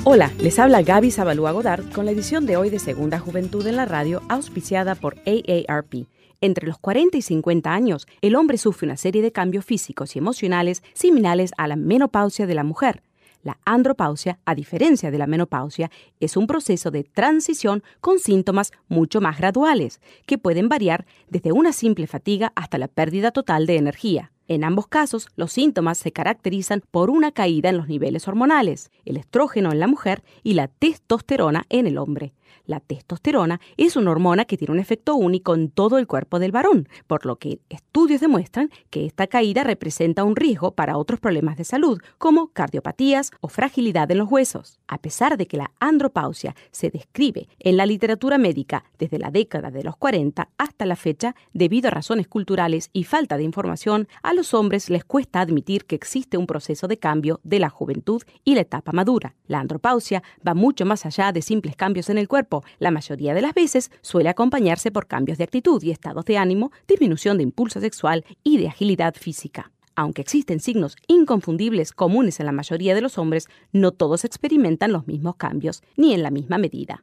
Hola, 0.05 0.31
les 0.39 0.59
habla 0.59 0.83
Gaby 0.83 1.11
Zabalúa 1.11 1.53
Godard 1.53 1.93
con 1.93 2.05
la 2.05 2.13
edición 2.13 2.47
de 2.47 2.57
hoy 2.57 2.71
de 2.71 2.79
Segunda 2.79 3.19
Juventud 3.19 3.67
en 3.67 3.77
la 3.77 3.85
Radio, 3.85 4.23
auspiciada 4.29 4.95
por 4.95 5.17
AARP 5.27 6.07
entre 6.41 6.67
los 6.67 6.79
40 6.79 7.19
y 7.19 7.23
50 7.23 7.73
años, 7.73 8.07
el 8.21 8.37
hombre 8.37 8.59
sufre 8.59 8.87
una 8.87 8.97
serie 8.97 9.23
de 9.23 9.33
cambios 9.33 9.65
físicos 9.65 10.15
y 10.15 10.19
emocionales 10.19 10.83
similares 10.93 11.53
a 11.57 11.69
la 11.69 11.77
menopausia 11.77 12.47
de 12.47 12.55
la 12.55 12.65
mujer. 12.65 13.03
La 13.43 13.59
andropausia, 13.65 14.41
a 14.45 14.55
diferencia 14.55 15.11
de 15.11 15.19
la 15.19 15.29
menopausia, 15.29 15.91
es 16.19 16.37
un 16.37 16.47
proceso 16.47 16.91
de 16.91 17.05
transición 17.05 17.85
con 18.01 18.19
síntomas 18.19 18.73
mucho 18.89 19.21
más 19.21 19.39
graduales, 19.39 20.01
que 20.27 20.37
pueden 20.37 20.69
variar 20.69 21.07
desde 21.29 21.53
una 21.53 21.73
simple 21.73 22.09
fatiga 22.09 22.53
hasta 22.57 22.77
la 22.77 22.89
pérdida 22.89 23.31
total 23.31 23.67
de 23.67 23.77
energía. 23.77 24.33
En 24.49 24.63
ambos 24.63 24.87
casos, 24.87 25.29
los 25.35 25.53
síntomas 25.53 25.99
se 25.99 26.13
caracterizan 26.13 26.83
por 26.91 27.11
una 27.11 27.33
caída 27.33 27.69
en 27.69 27.77
los 27.77 27.89
niveles 27.89 28.29
hormonales, 28.29 28.91
el 29.05 29.17
estrógeno 29.17 29.73
en 29.73 29.81
la 29.81 29.89
mujer 29.89 30.23
y 30.43 30.55
la 30.55 30.69
testosterona 30.69 31.65
en 31.69 31.87
el 31.87 31.99
hombre. 31.99 32.33
La 32.67 32.81
testosterona 32.81 33.61
es 33.77 33.97
una 33.97 34.11
hormona 34.11 34.45
que 34.45 34.57
tiene 34.57 34.73
un 34.73 34.81
efecto 34.81 35.15
único 35.15 35.55
en 35.55 35.71
todo 35.71 35.99
el 35.99 36.07
cuerpo 36.07 36.39
del 36.39 36.53
varón, 36.53 36.89
por 37.07 37.25
lo 37.25 37.37
que 37.37 37.61
estudios 37.69 38.21
demuestran 38.21 38.71
que 38.91 39.07
esta 39.07 39.29
caída 39.29 39.63
representa 39.63 40.25
un 40.25 40.35
riesgo 40.35 40.73
para 40.73 40.97
otros 40.97 41.21
problemas 41.21 41.57
de 41.57 41.65
salud, 41.65 42.01
como 42.19 42.49
cardiopatías 42.49 43.31
o 43.41 43.49
fragilidad 43.49 44.11
en 44.11 44.19
los 44.19 44.31
huesos. 44.31 44.81
A 44.89 44.99
pesar 44.99 45.37
de 45.37 45.47
que 45.47 45.57
la 45.57 45.71
andropausia 45.79 46.57
se 46.73 46.91
describe 46.91 47.49
en 47.61 47.77
la 47.77 47.87
literatura 47.87 48.37
médica 48.37 48.85
desde 48.99 49.19
la 49.19 49.31
década 49.31 49.71
de 49.71 49.85
los 49.85 49.97
40 49.97 50.49
hasta 50.59 50.87
la 50.87 50.97
fecha, 50.97 51.37
debido 51.53 51.89
a 51.89 51.93
razones 51.93 52.27
culturales 52.27 52.91
y 52.93 53.05
falta 53.05 53.37
de 53.37 53.45
información, 53.45 54.09
los 54.37 54.55
hombres 54.55 54.91
les 54.91 55.05
cuesta 55.05 55.41
admitir 55.41 55.85
que 55.85 55.97
existe 55.97 56.37
un 56.37 56.47
proceso 56.47 56.87
de 56.87 56.99
cambio 56.99 57.41
de 57.43 57.59
la 57.59 57.69
juventud 57.69 58.23
y 58.45 58.55
la 58.55 58.61
etapa 58.61 58.93
madura. 58.93 59.35
La 59.49 59.59
andropausia 59.59 60.23
va 60.47 60.55
mucho 60.55 60.87
más 60.87 61.05
allá 61.07 61.33
de 61.33 61.43
simples 61.43 61.75
cambios 61.75 62.09
en 62.11 62.19
el 62.19 62.29
cuerpo 62.29 62.63
la 62.79 62.91
mayoría 62.91 63.35
de 63.35 63.43
las 63.43 63.55
veces 63.55 63.91
suele 64.03 64.29
acompañarse 64.29 64.91
por 64.91 65.07
cambios 65.07 65.39
de 65.39 65.45
actitud 65.45 65.83
y 65.83 65.91
estados 65.91 66.25
de 66.25 66.39
ánimo, 66.39 66.71
disminución 66.87 67.39
de 67.39 67.43
impulso 67.43 67.81
sexual 67.81 68.25
y 68.45 68.59
de 68.59 68.69
agilidad 68.69 69.15
física. 69.15 69.73
Aunque 69.95 70.21
existen 70.21 70.61
signos 70.61 70.97
inconfundibles 71.09 71.93
comunes 71.93 72.39
en 72.39 72.47
la 72.47 72.53
mayoría 72.53 72.95
de 72.95 73.01
los 73.01 73.17
hombres, 73.17 73.49
no 73.73 73.93
todos 73.93 74.25
experimentan 74.25 74.93
los 74.93 75.07
mismos 75.07 75.37
cambios, 75.37 75.83
ni 75.97 76.13
en 76.13 76.23
la 76.23 76.31
misma 76.31 76.59
medida. 76.59 77.03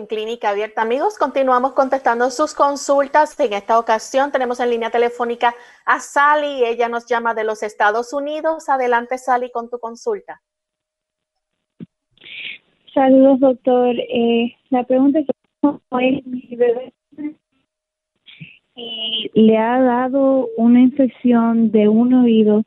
en 0.00 0.06
Clínica 0.06 0.50
Abierta. 0.50 0.82
Amigos, 0.82 1.18
continuamos 1.18 1.72
contestando 1.74 2.30
sus 2.30 2.54
consultas. 2.54 3.38
En 3.38 3.52
esta 3.52 3.78
ocasión 3.78 4.32
tenemos 4.32 4.58
en 4.58 4.70
línea 4.70 4.90
telefónica 4.90 5.54
a 5.84 6.00
Sally. 6.00 6.64
Ella 6.64 6.88
nos 6.88 7.06
llama 7.06 7.34
de 7.34 7.44
los 7.44 7.62
Estados 7.62 8.12
Unidos. 8.12 8.68
Adelante, 8.68 9.18
Sally, 9.18 9.50
con 9.50 9.68
tu 9.68 9.78
consulta. 9.78 10.40
Saludos, 12.94 13.40
doctor. 13.40 13.94
Eh, 13.96 14.56
la 14.70 14.84
pregunta 14.84 15.18
es, 15.18 15.26
¿cómo 15.60 15.80
es 16.00 16.26
mi 16.26 16.56
bebé? 16.56 16.92
Y 18.74 19.30
le 19.34 19.58
ha 19.58 19.80
dado 19.82 20.48
una 20.56 20.80
infección 20.80 21.70
de 21.70 21.88
un 21.88 22.14
oído 22.14 22.64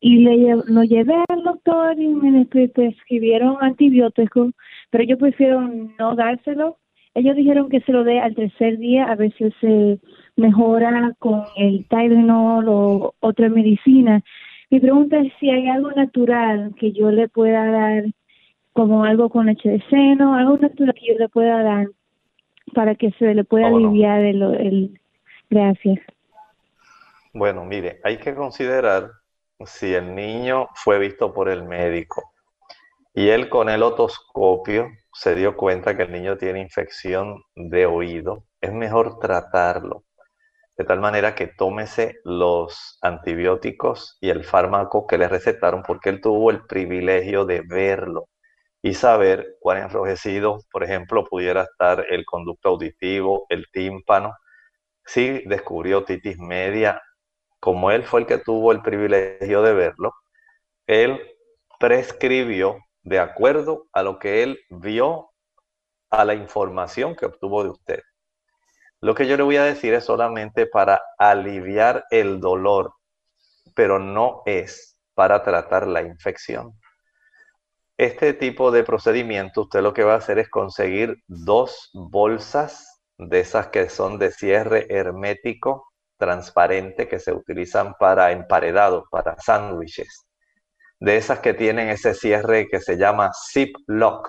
y 0.00 0.18
le 0.18 0.62
lo 0.66 0.84
llevé 0.84 1.16
al 1.28 1.42
doctor 1.42 1.98
y 1.98 2.06
me 2.06 2.46
prescribieron 2.46 3.56
antibióticos, 3.60 4.52
pero 4.90 5.04
yo 5.04 5.18
prefiero 5.18 5.60
no 5.60 6.14
dárselo. 6.14 6.78
Ellos 7.14 7.36
dijeron 7.36 7.68
que 7.68 7.80
se 7.80 7.92
lo 7.92 8.04
dé 8.04 8.20
al 8.20 8.34
tercer 8.34 8.78
día, 8.78 9.04
a 9.04 9.16
ver 9.16 9.32
si 9.36 9.50
se 9.60 9.98
mejora 10.36 11.14
con 11.18 11.44
el 11.56 11.86
Tylenol 11.88 12.68
o 12.68 13.14
otra 13.20 13.48
medicina. 13.48 14.22
Mi 14.70 14.80
pregunta 14.80 15.18
es 15.18 15.32
si 15.40 15.50
hay 15.50 15.68
algo 15.68 15.90
natural 15.92 16.74
que 16.78 16.92
yo 16.92 17.10
le 17.10 17.28
pueda 17.28 17.66
dar, 17.66 18.04
como 18.72 19.04
algo 19.04 19.30
con 19.30 19.46
leche 19.46 19.68
de 19.68 19.82
seno, 19.90 20.34
algo 20.34 20.58
natural 20.58 20.94
que 20.94 21.12
yo 21.12 21.18
le 21.18 21.28
pueda 21.28 21.62
dar 21.62 21.86
para 22.74 22.94
que 22.94 23.10
se 23.12 23.34
le 23.34 23.44
pueda 23.44 23.68
aliviar 23.68 24.20
el, 24.20 24.42
el... 24.42 25.00
Gracias. 25.50 25.98
Bueno, 27.32 27.64
mire, 27.64 28.00
hay 28.04 28.18
que 28.18 28.34
considerar 28.34 29.10
si 29.64 29.94
el 29.94 30.14
niño 30.14 30.68
fue 30.74 30.98
visto 30.98 31.32
por 31.32 31.48
el 31.48 31.64
médico 31.64 32.32
y 33.18 33.30
él 33.30 33.48
con 33.48 33.68
el 33.68 33.82
otoscopio 33.82 34.92
se 35.12 35.34
dio 35.34 35.56
cuenta 35.56 35.96
que 35.96 36.04
el 36.04 36.12
niño 36.12 36.36
tiene 36.36 36.60
infección 36.60 37.42
de 37.56 37.84
oído, 37.84 38.44
es 38.60 38.72
mejor 38.72 39.18
tratarlo. 39.18 40.04
De 40.76 40.84
tal 40.84 41.00
manera 41.00 41.34
que 41.34 41.48
tómese 41.48 42.20
los 42.22 42.96
antibióticos 43.02 44.18
y 44.20 44.30
el 44.30 44.44
fármaco 44.44 45.08
que 45.08 45.18
le 45.18 45.26
recetaron 45.26 45.82
porque 45.82 46.10
él 46.10 46.20
tuvo 46.20 46.52
el 46.52 46.64
privilegio 46.66 47.44
de 47.44 47.62
verlo 47.62 48.28
y 48.82 48.94
saber 48.94 49.56
cuán 49.58 49.78
enrojecido, 49.78 50.60
por 50.70 50.84
ejemplo, 50.84 51.24
pudiera 51.24 51.62
estar 51.62 52.06
el 52.08 52.24
conducto 52.24 52.68
auditivo, 52.68 53.46
el 53.48 53.66
tímpano. 53.72 54.32
Si 55.04 55.42
descubrió 55.44 56.04
titis 56.04 56.38
media, 56.38 57.02
como 57.58 57.90
él 57.90 58.04
fue 58.04 58.20
el 58.20 58.26
que 58.26 58.38
tuvo 58.38 58.70
el 58.70 58.80
privilegio 58.80 59.62
de 59.62 59.74
verlo, 59.74 60.12
él 60.86 61.20
prescribió 61.80 62.78
de 63.08 63.18
acuerdo 63.18 63.88
a 63.92 64.02
lo 64.02 64.18
que 64.18 64.42
él 64.42 64.60
vio, 64.68 65.30
a 66.10 66.24
la 66.24 66.34
información 66.34 67.16
que 67.16 67.26
obtuvo 67.26 67.64
de 67.64 67.70
usted. 67.70 68.02
Lo 69.00 69.14
que 69.14 69.26
yo 69.26 69.36
le 69.36 69.42
voy 69.42 69.56
a 69.56 69.64
decir 69.64 69.94
es 69.94 70.04
solamente 70.04 70.66
para 70.66 71.02
aliviar 71.18 72.04
el 72.10 72.40
dolor, 72.40 72.92
pero 73.74 73.98
no 73.98 74.42
es 74.44 75.00
para 75.14 75.42
tratar 75.42 75.86
la 75.86 76.02
infección. 76.02 76.78
Este 77.96 78.34
tipo 78.34 78.70
de 78.70 78.84
procedimiento, 78.84 79.62
usted 79.62 79.82
lo 79.82 79.92
que 79.92 80.04
va 80.04 80.14
a 80.14 80.18
hacer 80.18 80.38
es 80.38 80.48
conseguir 80.48 81.22
dos 81.26 81.90
bolsas 81.94 83.02
de 83.16 83.40
esas 83.40 83.68
que 83.68 83.88
son 83.88 84.18
de 84.18 84.30
cierre 84.30 84.86
hermético 84.90 85.88
transparente 86.18 87.08
que 87.08 87.18
se 87.18 87.32
utilizan 87.32 87.94
para 87.98 88.32
emparedados, 88.32 89.04
para 89.10 89.36
sándwiches. 89.38 90.27
De 91.00 91.16
esas 91.16 91.40
que 91.40 91.54
tienen 91.54 91.88
ese 91.88 92.14
cierre 92.14 92.68
que 92.68 92.80
se 92.80 92.96
llama 92.96 93.30
zip 93.52 93.74
lock. 93.86 94.28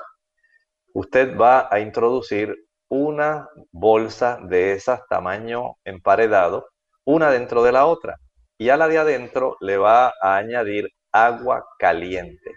Usted 0.94 1.38
va 1.38 1.68
a 1.72 1.80
introducir 1.80 2.56
una 2.90 3.48
bolsa 3.72 4.40
de 4.44 4.74
esas 4.74 5.02
tamaño 5.08 5.76
emparedado, 5.84 6.68
una 7.06 7.32
dentro 7.32 7.64
de 7.64 7.72
la 7.72 7.86
otra. 7.86 8.18
Y 8.58 8.70
a 8.70 8.78
la 8.78 8.88
de 8.88 8.98
adentro 8.98 9.58
le 9.62 9.78
va 9.78 10.14
a 10.22 10.38
añadir 10.38 10.90
agua 11.12 11.66
caliente. 11.78 12.52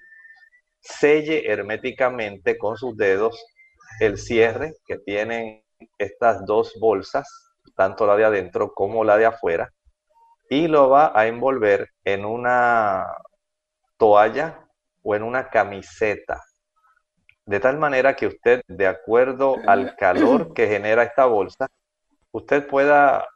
Selle 0.81 1.51
herméticamente 1.51 2.59
con 2.59 2.77
sus 2.77 2.97
dedos 2.97 3.45
el 4.01 4.19
cierre 4.19 4.75
que 4.87 4.99
tienen 4.99 5.63
estas 5.99 6.45
dos 6.45 6.75
bolsas 6.81 7.43
tanto 7.77 8.07
la 8.07 8.17
de 8.17 8.25
adentro 8.25 8.73
como 8.75 9.05
la 9.05 9.17
de 9.17 9.27
afuera, 9.27 9.73
y 10.49 10.69
lo 10.69 10.91
va 10.91 11.13
a 11.15 11.27
envolver 11.27 11.89
en 12.05 12.25
una 12.25 13.07
toalla 13.97 14.67
o 15.03 15.15
en 15.15 15.23
una 15.23 15.49
camiseta, 15.49 16.43
de 17.45 17.61
tal 17.61 17.79
manera 17.79 18.15
que 18.15 18.27
usted, 18.27 18.63
de 18.69 18.87
acuerdo 18.87 19.57
al 19.67 19.97
calor 19.97 20.55
que 20.55 20.69
genera 20.69 21.03
esta 21.03 21.27
bolsa, 21.27 21.69
usted 22.31 22.67
pueda 22.67 23.27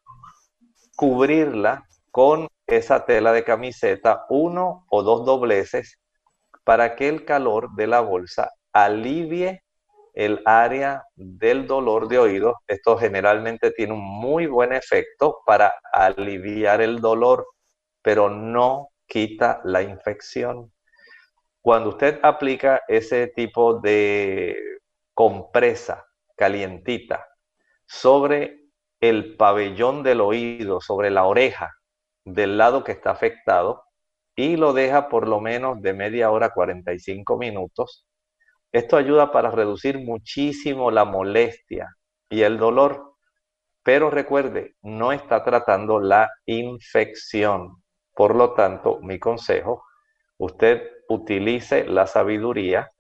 cubrirla 0.96 1.84
con 2.10 2.48
esa 2.66 3.04
tela 3.04 3.32
de 3.32 3.44
camiseta 3.44 4.24
uno 4.28 4.86
o 4.90 5.02
dos 5.02 5.24
dobleces 5.24 5.98
para 6.64 6.96
que 6.96 7.08
el 7.08 7.24
calor 7.24 7.74
de 7.74 7.86
la 7.86 8.00
bolsa 8.00 8.50
alivie 8.72 9.62
el 10.16 10.40
área 10.46 11.04
del 11.14 11.66
dolor 11.66 12.08
de 12.08 12.18
oído. 12.18 12.54
Esto 12.66 12.96
generalmente 12.96 13.70
tiene 13.70 13.92
un 13.92 14.02
muy 14.02 14.46
buen 14.46 14.72
efecto 14.72 15.40
para 15.44 15.74
aliviar 15.92 16.80
el 16.80 17.00
dolor, 17.00 17.46
pero 18.02 18.30
no 18.30 18.88
quita 19.06 19.60
la 19.64 19.82
infección. 19.82 20.72
Cuando 21.60 21.90
usted 21.90 22.20
aplica 22.22 22.82
ese 22.88 23.28
tipo 23.28 23.80
de 23.80 24.56
compresa 25.14 26.04
calientita 26.36 27.26
sobre 27.86 28.66
el 29.00 29.36
pabellón 29.36 30.02
del 30.02 30.20
oído, 30.20 30.80
sobre 30.80 31.10
la 31.10 31.24
oreja 31.24 31.74
del 32.24 32.58
lado 32.58 32.84
que 32.84 32.92
está 32.92 33.10
afectado, 33.10 33.84
y 34.36 34.56
lo 34.56 34.74
deja 34.74 35.08
por 35.08 35.26
lo 35.26 35.40
menos 35.40 35.80
de 35.80 35.94
media 35.94 36.30
hora, 36.30 36.50
45 36.50 37.38
minutos, 37.38 38.06
esto 38.70 38.96
ayuda 38.96 39.32
para 39.32 39.50
reducir 39.50 39.98
muchísimo 39.98 40.90
la 40.90 41.06
molestia 41.06 41.96
y 42.28 42.42
el 42.42 42.58
dolor, 42.58 43.14
pero 43.82 44.10
recuerde, 44.10 44.76
no 44.82 45.12
está 45.12 45.42
tratando 45.42 46.00
la 46.00 46.30
infección. 46.44 47.82
Por 48.16 48.34
lo 48.34 48.54
tanto, 48.54 48.98
mi 49.02 49.18
consejo, 49.18 49.84
usted 50.38 50.80
utilice 51.06 51.84
la 51.84 52.06
sabiduría, 52.06 52.90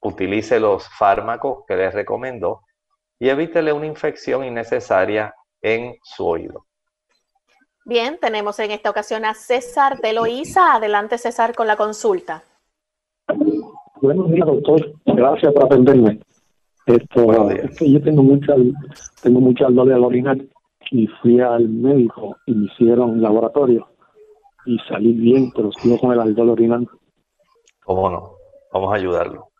utilice 0.00 0.60
los 0.60 0.86
fármacos 0.86 1.64
que 1.66 1.76
les 1.76 1.94
recomendó 1.94 2.60
y 3.18 3.30
evítele 3.30 3.72
una 3.72 3.86
infección 3.86 4.44
innecesaria 4.44 5.34
en 5.62 5.96
su 6.02 6.26
oído. 6.26 6.66
Bien, 7.86 8.18
tenemos 8.20 8.58
en 8.58 8.72
esta 8.72 8.90
ocasión 8.90 9.24
a 9.24 9.32
César 9.32 9.98
de 10.02 10.12
Loíza. 10.12 10.74
Adelante, 10.74 11.16
César, 11.16 11.54
con 11.54 11.66
la 11.66 11.76
consulta. 11.76 12.42
Buenos 14.02 14.30
días, 14.30 14.46
doctor. 14.46 14.92
Gracias 15.06 15.54
por 15.54 15.64
atenderme. 15.64 16.20
Esto, 16.84 17.50
es 17.50 17.78
que 17.78 17.92
yo 17.92 18.02
tengo 18.02 18.22
mucha, 18.22 18.54
tengo 19.22 19.40
mucha 19.40 19.64
dolor 19.64 19.90
al 19.90 20.04
orinar 20.04 20.36
y 20.90 21.06
fui 21.06 21.40
al 21.40 21.68
médico 21.68 22.36
y 22.46 22.54
me 22.54 22.66
hicieron 22.66 23.20
laboratorio 23.20 23.88
y 24.64 24.78
salí 24.88 25.12
bien, 25.12 25.52
pero 25.54 25.70
sigo 25.72 25.98
con 25.98 26.12
el 26.12 26.20
aldol 26.20 26.50
orinando. 26.50 26.90
¿Cómo 27.84 28.10
no? 28.10 28.36
Vamos 28.72 28.92
a 28.92 28.96
ayudarlo. 28.96 29.50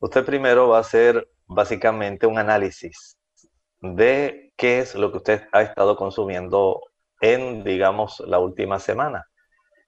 Usted 0.00 0.24
primero 0.24 0.68
va 0.68 0.78
a 0.78 0.80
hacer 0.80 1.28
básicamente 1.46 2.26
un 2.26 2.38
análisis 2.38 3.18
de 3.80 4.52
qué 4.56 4.80
es 4.80 4.94
lo 4.94 5.10
que 5.10 5.18
usted 5.18 5.42
ha 5.52 5.62
estado 5.62 5.96
consumiendo 5.96 6.80
en, 7.20 7.62
digamos, 7.62 8.20
la 8.26 8.38
última 8.38 8.78
semana. 8.78 9.26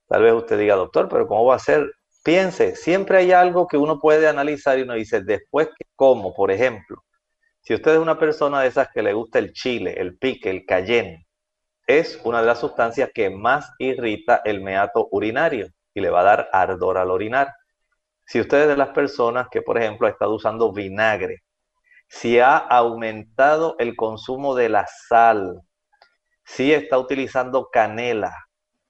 Tal 0.07 0.23
vez 0.23 0.35
usted 0.35 0.59
diga, 0.59 0.75
doctor, 0.75 1.09
pero 1.09 1.27
¿cómo 1.27 1.45
va 1.47 1.55
a 1.55 1.61
ser? 1.61 1.91
Piense, 2.23 2.77
siempre 2.77 3.19
hay 3.19 3.33
algo 3.33 3.67
que 3.67 3.77
uno 3.77 3.99
puede 3.99 4.29
analizar 4.29 4.79
y 4.79 4.83
uno 4.83 4.95
dice, 4.95 5.23
después 5.23 5.69
que 5.69 5.87
como, 5.97 6.35
por 6.35 6.51
ejemplo, 6.51 7.03
si 7.63 7.75
usted 7.75 7.93
es 7.93 7.99
una 7.99 8.19
persona 8.19 8.61
de 8.61 8.69
esas 8.69 8.89
que 8.89 9.03
le 9.03 9.13
gusta 9.13 9.39
el 9.39 9.53
chile, 9.53 9.95
el 9.99 10.17
pique, 10.19 10.51
el 10.51 10.65
cayenne, 10.65 11.27
es 11.87 12.21
una 12.25 12.41
de 12.41 12.47
las 12.47 12.61
sustancias 12.61 13.11
que 13.13 13.31
más 13.31 13.73
irrita 13.79 14.43
el 14.45 14.61
meato 14.63 15.09
urinario 15.11 15.69
y 15.93 16.01
le 16.01 16.11
va 16.11 16.21
a 16.21 16.25
dar 16.25 16.49
ardor 16.53 16.99
al 16.99 17.11
orinar. 17.11 17.53
Si 18.25 18.41
usted 18.41 18.63
es 18.63 18.69
de 18.69 18.77
las 18.77 18.91
personas 18.91 19.49
que, 19.51 19.61
por 19.61 19.77
ejemplo, 19.77 20.07
ha 20.07 20.11
estado 20.11 20.35
usando 20.35 20.73
vinagre, 20.73 21.43
si 22.09 22.39
ha 22.39 22.57
aumentado 22.57 23.77
el 23.79 23.97
consumo 23.97 24.55
de 24.55 24.69
la 24.69 24.87
sal, 25.09 25.61
si 26.45 26.73
está 26.73 26.99
utilizando 26.99 27.69
canela, 27.71 28.35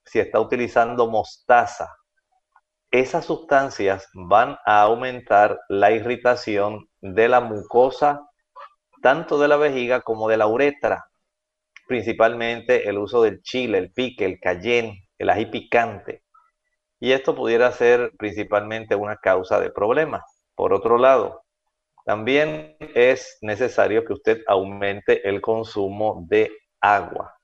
si 0.05 0.19
está 0.19 0.41
utilizando 0.41 1.07
mostaza, 1.07 1.91
esas 2.91 3.25
sustancias 3.25 4.09
van 4.15 4.59
a 4.67 4.83
aumentar 4.83 5.61
la 5.69 5.91
irritación 5.93 6.89
de 7.01 7.29
la 7.29 7.41
mucosa, 7.41 8.27
tanto 9.01 9.39
de 9.39 9.49
la 9.49 9.57
vejiga 9.57 10.03
como 10.03 10.29
de 10.29 10.37
la 10.37 10.47
uretra, 10.47 11.05
principalmente 11.89 12.89
el 12.89 12.99
uso 12.99 13.23
del 13.23 13.43
chile, 13.43 13.79
el 13.79 13.93
pique, 13.93 14.25
el 14.25 14.41
cayenne, 14.41 15.09
el 15.19 15.31
ají 15.31 15.47
picante. 15.47 16.23
Y 17.01 17.13
esto 17.13 17.35
pudiera 17.35 17.73
ser 17.73 18.13
principalmente 18.19 18.95
una 18.95 19.17
causa 19.17 19.61
de 19.61 19.71
problemas. 19.71 20.23
Por 20.55 20.73
otro 20.73 20.99
lado, 20.99 21.43
también 22.05 22.77
es 22.95 23.39
necesario 23.41 24.05
que 24.05 24.13
usted 24.13 24.43
aumente 24.47 25.29
el 25.29 25.41
consumo 25.41 26.25
de 26.29 26.51
agua 26.81 27.41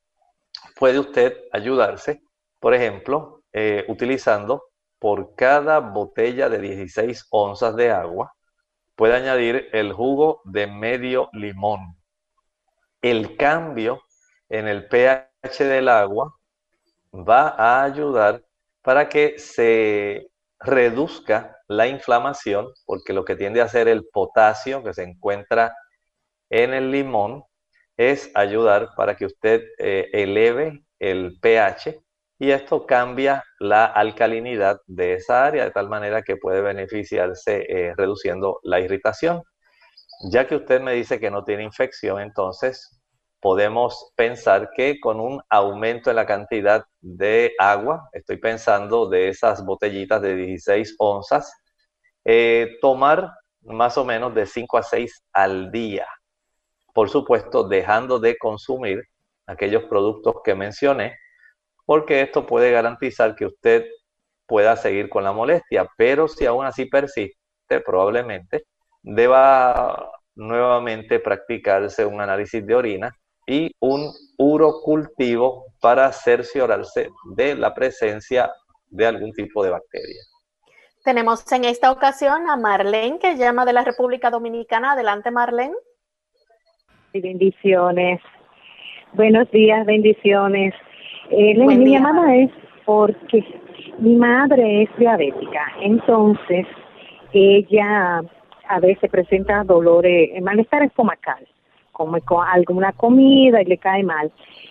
puede 0.76 0.98
usted 0.98 1.36
ayudarse, 1.52 2.22
por 2.60 2.74
ejemplo, 2.74 3.42
eh, 3.52 3.84
utilizando 3.88 4.64
por 4.98 5.34
cada 5.34 5.80
botella 5.80 6.48
de 6.48 6.58
16 6.58 7.26
onzas 7.30 7.76
de 7.76 7.90
agua, 7.90 8.32
puede 8.96 9.14
añadir 9.14 9.68
el 9.72 9.92
jugo 9.92 10.40
de 10.44 10.66
medio 10.66 11.28
limón. 11.32 11.96
El 13.02 13.36
cambio 13.36 14.02
en 14.48 14.66
el 14.66 14.88
pH 14.88 15.64
del 15.64 15.88
agua 15.88 16.34
va 17.12 17.48
a 17.50 17.84
ayudar 17.84 18.42
para 18.82 19.08
que 19.08 19.38
se 19.38 20.30
reduzca 20.58 21.56
la 21.68 21.86
inflamación, 21.86 22.68
porque 22.86 23.12
lo 23.12 23.24
que 23.24 23.36
tiende 23.36 23.60
a 23.60 23.64
hacer 23.64 23.88
el 23.88 24.06
potasio 24.12 24.82
que 24.82 24.94
se 24.94 25.02
encuentra 25.02 25.74
en 26.48 26.72
el 26.72 26.90
limón 26.90 27.44
es 27.96 28.30
ayudar 28.34 28.90
para 28.96 29.16
que 29.16 29.26
usted 29.26 29.62
eh, 29.78 30.08
eleve 30.12 30.84
el 30.98 31.38
pH 31.40 32.05
y 32.38 32.50
esto 32.50 32.86
cambia 32.86 33.44
la 33.58 33.86
alcalinidad 33.86 34.80
de 34.86 35.14
esa 35.14 35.44
área 35.46 35.64
de 35.64 35.70
tal 35.70 35.88
manera 35.88 36.22
que 36.22 36.36
puede 36.36 36.60
beneficiarse 36.60 37.64
eh, 37.68 37.94
reduciendo 37.96 38.60
la 38.62 38.80
irritación. 38.80 39.42
Ya 40.30 40.46
que 40.46 40.56
usted 40.56 40.80
me 40.80 40.92
dice 40.92 41.20
que 41.20 41.30
no 41.30 41.44
tiene 41.44 41.64
infección, 41.64 42.20
entonces 42.20 43.00
podemos 43.40 44.12
pensar 44.16 44.70
que 44.74 44.98
con 45.00 45.20
un 45.20 45.40
aumento 45.50 46.10
en 46.10 46.16
la 46.16 46.26
cantidad 46.26 46.84
de 47.00 47.54
agua, 47.58 48.08
estoy 48.12 48.38
pensando 48.38 49.08
de 49.08 49.28
esas 49.28 49.64
botellitas 49.64 50.20
de 50.22 50.34
16 50.34 50.96
onzas, 50.98 51.52
eh, 52.24 52.76
tomar 52.80 53.30
más 53.62 53.98
o 53.98 54.04
menos 54.04 54.34
de 54.34 54.46
5 54.46 54.78
a 54.78 54.82
6 54.82 55.24
al 55.32 55.70
día 55.70 56.06
por 56.96 57.10
supuesto, 57.10 57.68
dejando 57.68 58.18
de 58.18 58.38
consumir 58.38 59.02
aquellos 59.46 59.84
productos 59.84 60.36
que 60.42 60.54
mencioné, 60.54 61.18
porque 61.86 62.20
esto 62.20 62.46
puede 62.46 62.70
garantizar 62.70 63.34
que 63.34 63.46
usted 63.46 63.86
pueda 64.46 64.76
seguir 64.76 65.08
con 65.08 65.24
la 65.24 65.32
molestia, 65.32 65.88
pero 65.96 66.28
si 66.28 66.44
aún 66.44 66.66
así 66.66 66.84
persiste, 66.84 67.36
probablemente 67.84 68.64
deba 69.02 70.10
nuevamente 70.34 71.18
practicarse 71.18 72.04
un 72.04 72.20
análisis 72.20 72.64
de 72.66 72.74
orina 72.74 73.10
y 73.46 73.72
un 73.80 74.12
urocultivo 74.36 75.64
para 75.80 76.12
cerciorarse 76.12 77.08
de 77.36 77.54
la 77.54 77.72
presencia 77.72 78.52
de 78.88 79.06
algún 79.06 79.32
tipo 79.32 79.64
de 79.64 79.70
bacteria. 79.70 80.20
Tenemos 81.04 81.50
en 81.52 81.64
esta 81.64 81.92
ocasión 81.92 82.50
a 82.50 82.56
Marlene 82.56 83.18
que 83.18 83.36
llama 83.36 83.64
de 83.64 83.72
la 83.72 83.84
República 83.84 84.30
Dominicana. 84.30 84.92
Adelante, 84.92 85.30
Marlene 85.30 85.76
bendiciones. 87.20 88.20
Buenos 89.12 89.50
días, 89.50 89.86
bendiciones. 89.86 90.74
Eh, 91.30 91.54
mi 91.54 91.90
llamada 91.90 92.34
es 92.36 92.50
porque 92.84 93.44
mi 93.98 94.14
madre 94.14 94.82
es 94.82 94.90
diabética, 94.96 95.72
entonces 95.80 96.66
ella 97.32 98.22
a 98.68 98.80
veces 98.80 99.10
presenta 99.10 99.64
dolores, 99.64 100.30
malestar 100.42 100.82
estomacal, 100.82 101.46
como 101.92 102.20
con 102.20 102.46
alguna 102.46 102.92
comida 102.92 103.62
y 103.62 103.64
le 103.64 103.78
cae 103.78 104.02
mal. 104.02 104.30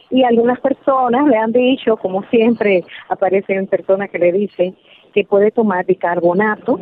Y 0.10 0.24
algunas 0.24 0.60
personas 0.60 1.28
le 1.28 1.38
han 1.38 1.52
dicho, 1.52 1.98
como 1.98 2.24
siempre 2.24 2.84
aparecen 3.10 3.68
personas 3.68 4.10
que 4.10 4.20
le 4.20 4.32
dicen 4.32 4.76
que 5.14 5.24
puede 5.24 5.52
tomar 5.52 5.86
bicarbonato 5.86 6.80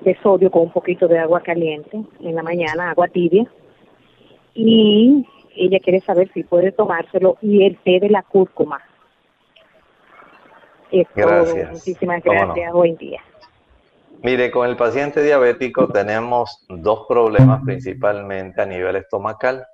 de 0.00 0.16
sodio 0.22 0.50
con 0.50 0.62
un 0.62 0.70
poquito 0.70 1.06
de 1.06 1.18
agua 1.18 1.40
caliente 1.40 2.02
en 2.20 2.34
la 2.34 2.42
mañana, 2.42 2.90
agua 2.90 3.08
tibia, 3.08 3.46
y 4.54 5.24
ella 5.56 5.78
quiere 5.80 6.00
saber 6.00 6.30
si 6.32 6.42
puede 6.44 6.72
tomárselo 6.72 7.38
y 7.40 7.64
el 7.64 7.78
té 7.78 8.00
de 8.00 8.10
la 8.10 8.22
cúrcuma. 8.22 8.80
gracias. 11.14 11.72
Muchísimas 11.72 12.22
gracias. 12.22 12.72
Buen 12.72 12.96
día. 12.96 13.20
Mire, 14.22 14.50
con 14.50 14.68
el 14.68 14.76
paciente 14.76 15.22
diabético 15.22 15.88
tenemos 15.88 16.66
dos 16.68 17.06
problemas 17.08 17.62
principalmente 17.64 18.60
a 18.60 18.66
nivel 18.66 18.96
estomacal. 18.96 19.64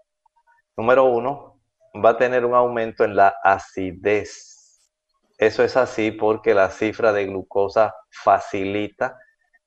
Número 0.76 1.04
uno, 1.04 1.58
va 2.04 2.10
a 2.10 2.16
tener 2.16 2.44
un 2.44 2.54
aumento 2.54 3.04
en 3.04 3.16
la 3.16 3.34
acidez. 3.42 4.92
Eso 5.38 5.64
es 5.64 5.76
así 5.76 6.12
porque 6.12 6.54
la 6.54 6.70
cifra 6.70 7.12
de 7.12 7.26
glucosa 7.26 7.94
facilita 8.10 9.18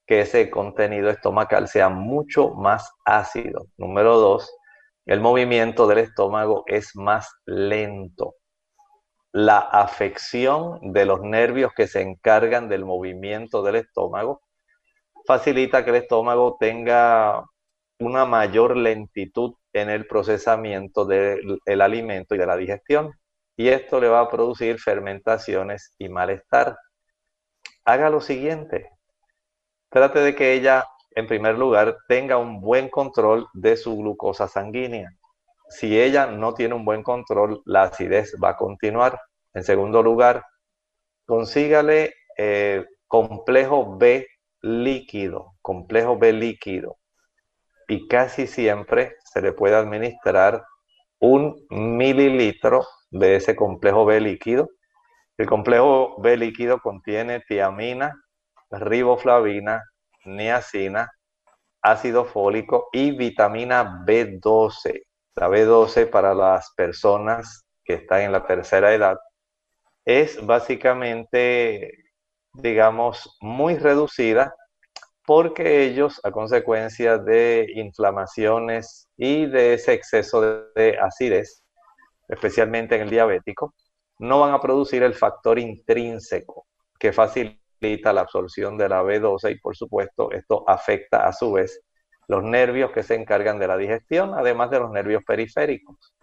que 0.07 0.21
ese 0.21 0.49
contenido 0.49 1.09
estomacal 1.09 1.67
sea 1.67 1.89
mucho 1.89 2.51
más 2.51 2.91
ácido. 3.05 3.67
Número 3.77 4.17
dos, 4.17 4.51
el 5.09 5.21
movimiento 5.21 5.87
del 5.87 5.97
estómago 5.97 6.63
es 6.67 6.95
más 6.95 7.33
lento. 7.47 8.35
La 9.31 9.57
afección 9.57 10.93
de 10.93 11.05
los 11.05 11.21
nervios 11.21 11.71
que 11.75 11.87
se 11.87 12.01
encargan 12.01 12.69
del 12.69 12.85
movimiento 12.85 13.63
del 13.63 13.77
estómago 13.77 14.43
facilita 15.25 15.83
que 15.83 15.89
el 15.89 15.95
estómago 15.95 16.57
tenga 16.59 17.43
una 17.97 18.25
mayor 18.25 18.77
lentitud 18.77 19.55
en 19.73 19.89
el 19.89 20.05
procesamiento 20.05 21.05
del 21.05 21.81
alimento 21.81 22.35
y 22.35 22.37
de 22.37 22.45
la 22.45 22.55
digestión. 22.55 23.11
Y 23.57 23.69
esto 23.69 23.99
le 23.99 24.09
va 24.09 24.19
a 24.19 24.29
producir 24.29 24.77
fermentaciones 24.79 25.91
y 25.97 26.07
malestar. 26.09 26.77
Haga 27.83 28.11
lo 28.11 28.21
siguiente. 28.21 28.91
Trate 29.89 30.19
de 30.19 30.35
que 30.35 30.53
ella 30.53 30.85
en 31.11 31.27
primer 31.27 31.57
lugar, 31.57 31.97
tenga 32.07 32.37
un 32.37 32.61
buen 32.61 32.89
control 32.89 33.47
de 33.53 33.77
su 33.77 33.97
glucosa 33.97 34.47
sanguínea. 34.47 35.11
Si 35.69 35.99
ella 35.99 36.27
no 36.27 36.53
tiene 36.53 36.75
un 36.75 36.85
buen 36.85 37.03
control, 37.03 37.61
la 37.65 37.83
acidez 37.83 38.35
va 38.43 38.49
a 38.49 38.57
continuar. 38.57 39.19
En 39.53 39.63
segundo 39.63 40.01
lugar, 40.01 40.43
consígale 41.25 42.13
eh, 42.37 42.85
complejo 43.07 43.97
B 43.97 44.27
líquido, 44.61 45.53
complejo 45.61 46.17
B 46.17 46.33
líquido. 46.33 46.97
Y 47.87 48.07
casi 48.07 48.47
siempre 48.47 49.15
se 49.25 49.41
le 49.41 49.51
puede 49.51 49.75
administrar 49.75 50.63
un 51.19 51.65
mililitro 51.69 52.85
de 53.11 53.35
ese 53.35 53.55
complejo 53.55 54.05
B 54.05 54.21
líquido. 54.21 54.69
El 55.37 55.47
complejo 55.47 56.19
B 56.21 56.37
líquido 56.37 56.79
contiene 56.79 57.41
tiamina, 57.47 58.13
riboflavina, 58.69 59.83
niacina, 60.35 61.11
ácido 61.81 62.25
fólico 62.25 62.89
y 62.91 63.11
vitamina 63.11 64.03
B12. 64.05 65.03
La 65.35 65.49
B12 65.49 66.09
para 66.09 66.33
las 66.33 66.71
personas 66.75 67.65
que 67.83 67.95
están 67.95 68.21
en 68.21 68.31
la 68.31 68.45
tercera 68.45 68.93
edad 68.93 69.17
es 70.05 70.45
básicamente, 70.45 71.91
digamos, 72.53 73.37
muy 73.41 73.77
reducida 73.77 74.53
porque 75.25 75.83
ellos, 75.83 76.19
a 76.23 76.31
consecuencia 76.31 77.19
de 77.19 77.67
inflamaciones 77.75 79.07
y 79.15 79.45
de 79.45 79.75
ese 79.75 79.93
exceso 79.93 80.41
de 80.73 80.97
acidez, 80.99 81.63
especialmente 82.27 82.95
en 82.95 83.01
el 83.03 83.11
diabético, 83.11 83.75
no 84.17 84.39
van 84.39 84.53
a 84.53 84.59
producir 84.59 85.03
el 85.03 85.13
factor 85.13 85.59
intrínseco 85.59 86.65
que 86.99 87.13
facilita 87.13 87.58
la 87.81 88.21
absorción 88.21 88.77
de 88.77 88.89
la 88.89 89.03
B12 89.03 89.51
y 89.51 89.59
por 89.59 89.75
supuesto 89.75 90.31
esto 90.31 90.63
afecta 90.67 91.27
a 91.27 91.33
su 91.33 91.53
vez 91.53 91.81
los 92.27 92.43
nervios 92.43 92.91
que 92.91 93.03
se 93.03 93.15
encargan 93.15 93.57
de 93.57 93.67
la 93.67 93.77
digestión, 93.77 94.33
además 94.35 94.69
de 94.69 94.79
los 94.79 94.91
nervios 94.91 95.23
periféricos. 95.25 96.13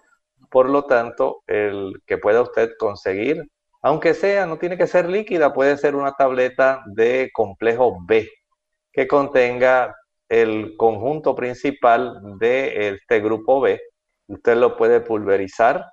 Por 0.50 0.68
lo 0.68 0.84
tanto, 0.84 1.42
el 1.46 2.00
que 2.06 2.18
pueda 2.18 2.42
usted 2.42 2.70
conseguir, 2.78 3.42
aunque 3.82 4.14
sea, 4.14 4.46
no 4.46 4.58
tiene 4.58 4.78
que 4.78 4.86
ser 4.86 5.08
líquida, 5.08 5.52
puede 5.52 5.76
ser 5.76 5.96
una 5.96 6.12
tableta 6.12 6.82
de 6.86 7.30
complejo 7.32 7.98
B 8.06 8.30
que 8.92 9.08
contenga 9.08 9.96
el 10.28 10.76
conjunto 10.76 11.34
principal 11.34 12.38
de 12.38 12.88
este 12.88 13.20
grupo 13.20 13.60
B. 13.60 13.80
Usted 14.28 14.56
lo 14.56 14.76
puede 14.76 15.00
pulverizar 15.00 15.84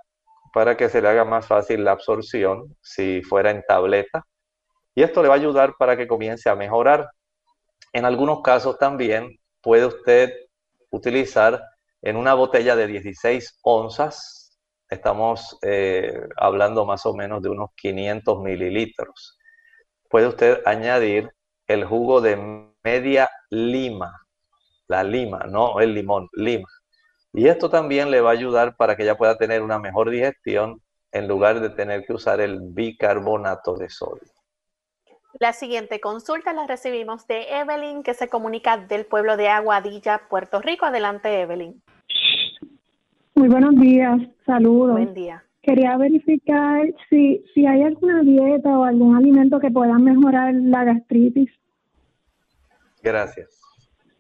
para 0.54 0.78
que 0.78 0.89
se 0.89 1.02
le 1.02 1.10
haga 1.10 1.26
más 1.26 1.47
fácil 1.47 1.84
la 1.84 1.91
absorción 1.91 2.76
si 2.82 3.21
fuera 3.23 3.49
en 3.49 3.63
tableta. 3.67 4.23
Y 4.96 5.04
esto 5.04 5.22
le 5.22 5.30
va 5.30 5.36
a 5.36 5.38
ayudar 5.38 5.76
para 5.78 5.98
que 5.98 6.08
comience 6.08 6.50
a 6.50 6.56
mejorar. 6.56 7.10
En 7.92 8.06
algunos 8.06 8.42
casos 8.42 8.78
también 8.78 9.40
puede 9.62 9.86
usted 9.86 10.32
utilizar 10.90 11.62
en 12.02 12.18
una 12.18 12.34
botella 12.34 12.76
de 12.76 12.88
16 12.88 13.60
onzas, 13.64 14.60
estamos 14.90 15.58
eh, 15.62 16.28
hablando 16.38 16.86
más 16.86 17.06
o 17.06 17.14
menos 17.16 17.42
de 17.42 17.50
unos 17.50 17.70
500 17.76 18.42
mililitros, 18.42 19.38
puede 20.10 20.28
usted 20.28 20.62
añadir 20.66 21.32
el 21.68 21.86
jugo 21.86 22.22
de 22.22 22.68
media 22.84 23.30
lima, 23.50 24.22
la 24.88 25.04
lima, 25.04 25.46
no 25.50 25.80
el 25.80 25.94
limón, 25.94 26.30
lima. 26.34 26.68
Y 27.32 27.48
esto 27.48 27.70
también 27.70 28.12
le 28.12 28.22
va 28.22 28.30
a 28.30 28.34
ayudar 28.34 28.76
para 28.76 28.96
que 28.96 29.04
ella 29.04 29.18
pueda 29.18 29.38
tener 29.38 29.62
una 29.62 29.80
mejor 29.80 30.10
digestión 30.10 30.82
en 31.12 31.28
lugar 31.28 31.62
de 31.62 31.70
tener 31.70 32.06
que 32.06 32.14
usar 32.14 32.42
el 32.42 32.60
bicarbonato 32.62 33.76
de 33.76 33.90
sodio. 33.90 34.32
La 35.39 35.52
siguiente 35.52 36.00
consulta 36.00 36.54
la 36.54 36.67
recibimos 36.67 37.26
de 37.28 37.48
Evelyn, 37.50 38.04
que 38.04 38.13
se 38.13 38.30
comunica 38.30 38.78
del 38.78 39.06
pueblo 39.06 39.36
de 39.36 39.50
Aguadilla, 39.50 40.22
Puerto 40.30 40.62
Rico. 40.62 40.86
Adelante, 40.86 41.41
Evelyn. 41.41 41.82
Muy 43.36 43.48
buenos 43.48 43.76
días, 43.76 44.22
saludos. 44.46 44.91
Buen 44.91 45.13
día. 45.13 45.43
Quería 45.63 45.98
verificar 45.98 46.84
si, 47.10 47.43
si 47.54 47.65
hay 47.65 47.82
alguna 47.82 48.22
dieta 48.22 48.78
o 48.78 48.84
algún 48.84 49.15
alimento 49.15 49.60
que 49.60 49.72
pueda 49.72 49.98
mejorar 49.98 50.54
la 50.54 50.84
gastritis. 50.84 51.50
Gracias. 53.02 53.60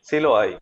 Sí 0.01 0.19
lo 0.19 0.37
hay. 0.37 0.57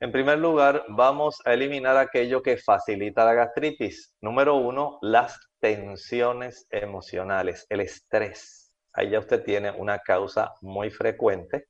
En 0.00 0.10
primer 0.10 0.38
lugar, 0.38 0.84
vamos 0.88 1.40
a 1.44 1.54
eliminar 1.54 1.96
aquello 1.96 2.42
que 2.42 2.56
facilita 2.56 3.24
la 3.24 3.34
gastritis. 3.34 4.14
Número 4.20 4.56
uno, 4.56 4.98
las 5.00 5.38
tensiones 5.60 6.66
emocionales, 6.70 7.66
el 7.68 7.80
estrés. 7.80 8.67
Ahí 8.98 9.10
ya 9.10 9.20
usted 9.20 9.44
tiene 9.44 9.70
una 9.70 10.00
causa 10.00 10.54
muy 10.60 10.90
frecuente. 10.90 11.68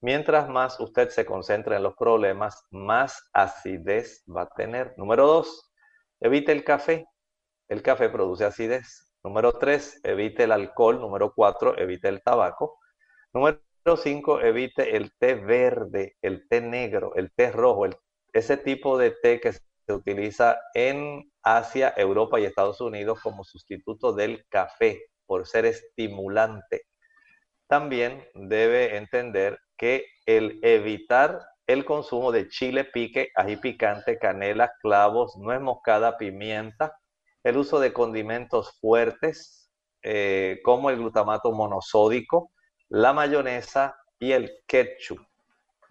Mientras 0.00 0.48
más 0.48 0.78
usted 0.78 1.08
se 1.08 1.26
concentra 1.26 1.76
en 1.76 1.82
los 1.82 1.96
problemas, 1.96 2.64
más 2.70 3.28
acidez 3.32 4.22
va 4.24 4.42
a 4.42 4.50
tener. 4.50 4.94
Número 4.96 5.26
dos, 5.26 5.72
evite 6.20 6.52
el 6.52 6.62
café. 6.62 7.08
El 7.66 7.82
café 7.82 8.08
produce 8.08 8.44
acidez. 8.44 9.12
Número 9.24 9.50
tres, 9.58 9.98
evite 10.04 10.44
el 10.44 10.52
alcohol. 10.52 11.00
Número 11.00 11.32
cuatro, 11.34 11.76
evite 11.76 12.06
el 12.06 12.22
tabaco. 12.22 12.78
Número 13.32 13.60
5, 13.84 14.40
evite 14.40 14.96
el 14.96 15.10
té 15.18 15.34
verde, 15.34 16.16
el 16.22 16.46
té 16.48 16.60
negro, 16.60 17.16
el 17.16 17.32
té 17.32 17.50
rojo, 17.50 17.86
ese 18.32 18.56
tipo 18.58 18.96
de 18.96 19.10
té 19.10 19.40
que 19.40 19.52
se 19.52 19.92
utiliza 19.92 20.60
en 20.74 21.32
Asia, 21.42 21.92
Europa 21.96 22.38
y 22.38 22.44
Estados 22.44 22.80
Unidos 22.80 23.20
como 23.20 23.42
sustituto 23.42 24.12
del 24.12 24.46
café 24.48 25.09
por 25.30 25.46
ser 25.46 25.64
estimulante. 25.64 26.86
También 27.68 28.26
debe 28.34 28.96
entender 28.96 29.60
que 29.76 30.04
el 30.26 30.58
evitar 30.60 31.38
el 31.68 31.84
consumo 31.84 32.32
de 32.32 32.48
chile 32.48 32.82
pique, 32.82 33.30
ají 33.36 33.54
picante, 33.54 34.18
canela, 34.18 34.72
clavos, 34.82 35.36
nuez 35.36 35.60
moscada, 35.60 36.18
pimienta, 36.18 36.98
el 37.44 37.58
uso 37.58 37.78
de 37.78 37.92
condimentos 37.92 38.76
fuertes 38.80 39.70
eh, 40.02 40.58
como 40.64 40.90
el 40.90 40.96
glutamato 40.96 41.52
monosódico, 41.52 42.50
la 42.88 43.12
mayonesa 43.12 43.94
y 44.18 44.32
el 44.32 44.50
ketchup. 44.66 45.20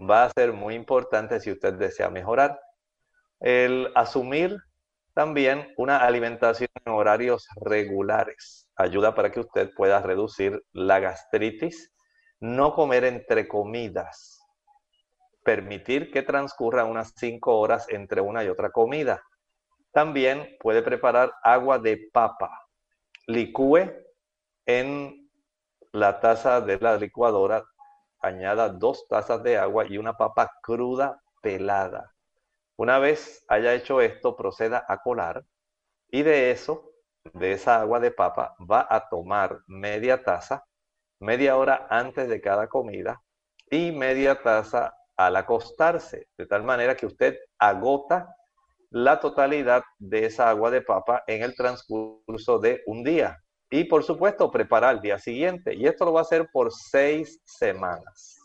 Va 0.02 0.26
a 0.26 0.32
ser 0.32 0.52
muy 0.52 0.76
importante 0.76 1.40
si 1.40 1.50
usted 1.50 1.76
desea 1.76 2.10
mejorar. 2.10 2.60
El 3.40 3.90
asumir 3.96 4.58
también 5.20 5.74
una 5.76 5.98
alimentación 5.98 6.70
en 6.86 6.94
horarios 6.94 7.46
regulares 7.58 8.70
ayuda 8.78 9.16
para 9.16 9.30
que 9.30 9.42
usted 9.42 9.70
pueda 9.76 10.02
reducir 10.02 10.64
la 10.72 11.02
gastritis, 11.02 11.92
no 12.40 12.74
comer 12.74 13.04
entre 13.04 13.46
comidas, 13.46 14.40
permitir 15.44 16.10
que 16.10 16.22
transcurra 16.22 16.86
unas 16.86 17.12
cinco 17.18 17.60
horas 17.60 17.86
entre 17.90 18.22
una 18.22 18.46
y 18.46 18.48
otra 18.48 18.72
comida. 18.72 19.22
También 19.92 20.56
puede 20.62 20.82
preparar 20.82 21.34
agua 21.44 21.80
de 21.80 22.10
papa. 22.14 22.50
Licúe 23.28 23.92
en 24.66 25.30
la 25.92 26.22
taza 26.22 26.62
de 26.62 26.80
la 26.80 26.96
licuadora, 26.96 27.66
añada 28.22 28.70
dos 28.70 29.06
tazas 29.10 29.44
de 29.44 29.58
agua 29.58 29.86
y 29.86 29.98
una 29.98 30.14
papa 30.14 30.50
cruda 30.64 31.22
pelada. 31.42 32.10
Una 32.80 32.98
vez 32.98 33.44
haya 33.50 33.74
hecho 33.74 34.00
esto, 34.00 34.38
proceda 34.38 34.86
a 34.88 35.00
colar 35.00 35.44
y 36.10 36.24
de 36.24 36.52
eso, 36.52 36.94
de 37.34 37.52
esa 37.52 37.82
agua 37.82 38.00
de 38.00 38.10
papa, 38.10 38.56
va 38.72 38.88
a 38.90 39.10
tomar 39.10 39.60
media 39.68 40.24
taza, 40.24 40.64
media 41.20 41.58
hora 41.58 41.88
antes 41.90 42.30
de 42.30 42.40
cada 42.40 42.70
comida 42.70 43.22
y 43.70 43.92
media 43.92 44.42
taza 44.42 44.96
al 45.18 45.36
acostarse, 45.36 46.30
de 46.38 46.46
tal 46.46 46.64
manera 46.64 46.96
que 46.96 47.06
usted 47.06 47.38
agota 47.58 48.34
la 48.92 49.20
totalidad 49.20 49.84
de 49.98 50.28
esa 50.28 50.50
agua 50.50 50.72
de 50.72 50.82
papa 50.82 51.26
en 51.28 51.44
el 51.44 51.56
transcurso 51.56 52.60
de 52.60 52.82
un 52.86 53.04
día 53.04 53.44
y 53.70 53.84
por 53.84 54.06
supuesto 54.06 54.50
preparar 54.50 54.96
el 54.96 55.02
día 55.02 55.20
siguiente. 55.20 55.76
Y 55.76 55.86
esto 55.86 56.06
lo 56.06 56.14
va 56.14 56.22
a 56.22 56.24
hacer 56.24 56.48
por 56.50 56.72
seis 56.72 57.42
semanas. 57.44 58.39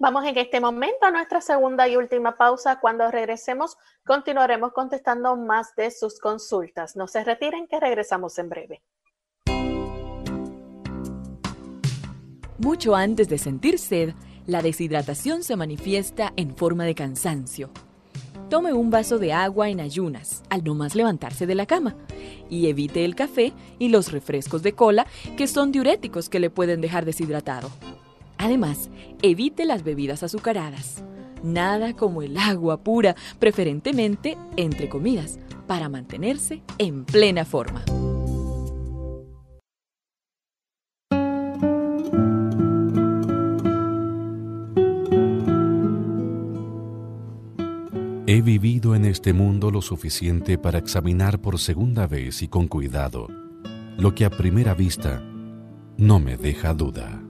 Vamos 0.00 0.24
en 0.24 0.38
este 0.38 0.60
momento 0.60 1.04
a 1.04 1.10
nuestra 1.10 1.42
segunda 1.42 1.86
y 1.86 1.94
última 1.94 2.38
pausa. 2.38 2.80
Cuando 2.80 3.10
regresemos, 3.10 3.76
continuaremos 4.06 4.72
contestando 4.72 5.36
más 5.36 5.76
de 5.76 5.90
sus 5.90 6.18
consultas. 6.18 6.96
No 6.96 7.06
se 7.06 7.22
retiren, 7.22 7.68
que 7.68 7.78
regresamos 7.78 8.38
en 8.38 8.48
breve. 8.48 8.82
Mucho 12.56 12.96
antes 12.96 13.28
de 13.28 13.36
sentir 13.36 13.78
sed, 13.78 14.14
la 14.46 14.62
deshidratación 14.62 15.42
se 15.42 15.54
manifiesta 15.56 16.32
en 16.36 16.56
forma 16.56 16.84
de 16.84 16.94
cansancio 16.94 17.70
Tome 18.50 18.72
un 18.72 18.90
vaso 18.90 19.20
de 19.20 19.32
agua 19.32 19.68
en 19.68 19.78
ayunas, 19.78 20.42
al 20.50 20.64
no 20.64 20.74
más 20.74 20.96
levantarse 20.96 21.46
de 21.46 21.54
la 21.54 21.66
cama, 21.66 21.94
y 22.48 22.66
evite 22.66 23.04
el 23.04 23.14
café 23.14 23.52
y 23.78 23.90
los 23.90 24.10
refrescos 24.10 24.64
de 24.64 24.72
cola, 24.72 25.06
que 25.36 25.46
son 25.46 25.70
diuréticos 25.70 26.28
que 26.28 26.40
le 26.40 26.50
pueden 26.50 26.80
dejar 26.80 27.04
deshidratado. 27.04 27.70
Además, 28.40 28.88
evite 29.20 29.66
las 29.66 29.84
bebidas 29.84 30.22
azucaradas. 30.22 31.04
Nada 31.42 31.92
como 31.92 32.22
el 32.22 32.38
agua 32.38 32.82
pura, 32.82 33.14
preferentemente 33.38 34.38
entre 34.56 34.88
comidas, 34.88 35.38
para 35.66 35.90
mantenerse 35.90 36.62
en 36.78 37.04
plena 37.04 37.44
forma. 37.44 37.84
He 48.26 48.40
vivido 48.40 48.94
en 48.94 49.04
este 49.04 49.34
mundo 49.34 49.70
lo 49.70 49.82
suficiente 49.82 50.56
para 50.56 50.78
examinar 50.78 51.42
por 51.42 51.58
segunda 51.58 52.06
vez 52.06 52.40
y 52.40 52.48
con 52.48 52.68
cuidado 52.68 53.28
lo 53.98 54.14
que 54.14 54.24
a 54.24 54.30
primera 54.30 54.72
vista 54.72 55.22
no 55.98 56.20
me 56.20 56.38
deja 56.38 56.72
duda. 56.72 57.29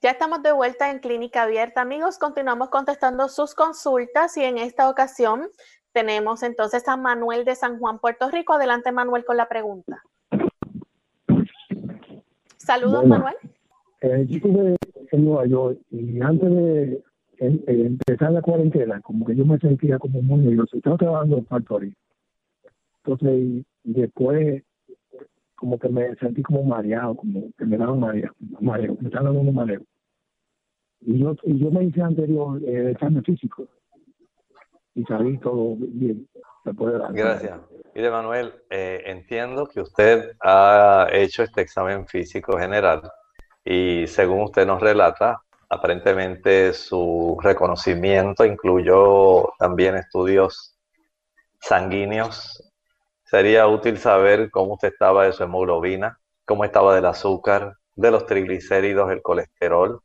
Ya 0.00 0.12
estamos 0.12 0.44
de 0.44 0.52
vuelta 0.52 0.92
en 0.92 1.00
Clínica 1.00 1.42
Abierta, 1.42 1.80
amigos. 1.80 2.18
Continuamos 2.18 2.68
contestando 2.68 3.28
sus 3.28 3.56
consultas 3.56 4.36
y 4.36 4.44
en 4.44 4.56
esta 4.56 4.88
ocasión 4.88 5.48
tenemos 5.92 6.44
entonces 6.44 6.86
a 6.86 6.96
Manuel 6.96 7.44
de 7.44 7.56
San 7.56 7.80
Juan, 7.80 7.98
Puerto 7.98 8.30
Rico. 8.30 8.52
Adelante, 8.52 8.92
Manuel, 8.92 9.24
con 9.24 9.36
la 9.36 9.48
pregunta. 9.48 10.00
Saludos, 12.58 13.06
Manuel. 13.06 13.34
Eh, 14.02 14.24
yo 14.28 14.36
estuve 14.36 14.76
en 15.10 15.24
Nueva 15.24 15.46
York 15.46 15.80
y 15.90 16.20
antes 16.20 16.48
de 16.48 17.02
empezar 17.40 18.30
la 18.30 18.40
cuarentena, 18.40 19.00
como 19.00 19.26
que 19.26 19.34
yo 19.34 19.44
me 19.44 19.58
sentía 19.58 19.98
como 19.98 20.22
muy 20.22 20.38
nervioso. 20.44 20.76
Estaba 20.76 20.96
trabajando 20.96 21.38
en 21.38 21.46
factoría. 21.46 21.94
Entonces, 23.02 23.64
después, 23.82 24.62
como 25.58 25.78
que 25.78 25.88
me 25.88 26.14
sentí 26.16 26.42
como 26.42 26.62
mareado, 26.62 27.16
como 27.16 27.50
que 27.58 27.64
me 27.64 27.76
daba 27.76 27.94
mareo, 27.94 28.32
mareo 28.60 28.96
me 29.00 29.08
estaba 29.08 29.24
dando 29.24 29.40
un 29.40 29.54
mareo. 29.54 29.82
Y 31.00 31.18
yo, 31.18 31.34
y 31.44 31.58
yo 31.58 31.70
me 31.70 31.84
hice 31.84 32.00
anterior 32.00 32.60
eh, 32.64 32.92
examen 32.92 33.22
físico 33.24 33.68
y 34.94 35.04
salí 35.04 35.38
todo 35.38 35.76
bien. 35.78 36.28
Se 36.64 36.74
puede 36.74 36.98
dar. 36.98 37.12
Gracias. 37.12 37.60
Mire, 37.94 38.10
Manuel, 38.10 38.52
eh, 38.70 39.02
entiendo 39.06 39.66
que 39.66 39.80
usted 39.80 40.32
ha 40.40 41.08
hecho 41.12 41.42
este 41.42 41.62
examen 41.62 42.06
físico 42.06 42.58
general 42.58 43.02
y 43.64 44.06
según 44.06 44.42
usted 44.42 44.66
nos 44.66 44.80
relata, 44.80 45.42
aparentemente 45.68 46.72
su 46.72 47.36
reconocimiento 47.42 48.44
incluyó 48.44 49.52
también 49.58 49.96
estudios 49.96 50.76
sanguíneos. 51.60 52.67
Sería 53.30 53.66
útil 53.66 53.98
saber 53.98 54.50
cómo 54.50 54.74
usted 54.74 54.88
estaba 54.88 55.24
de 55.24 55.32
su 55.32 55.42
hemoglobina, 55.44 56.18
cómo 56.46 56.64
estaba 56.64 56.94
del 56.94 57.06
azúcar, 57.06 57.74
de 57.94 58.10
los 58.10 58.26
triglicéridos, 58.26 59.10
el 59.10 59.22
colesterol, 59.22 60.00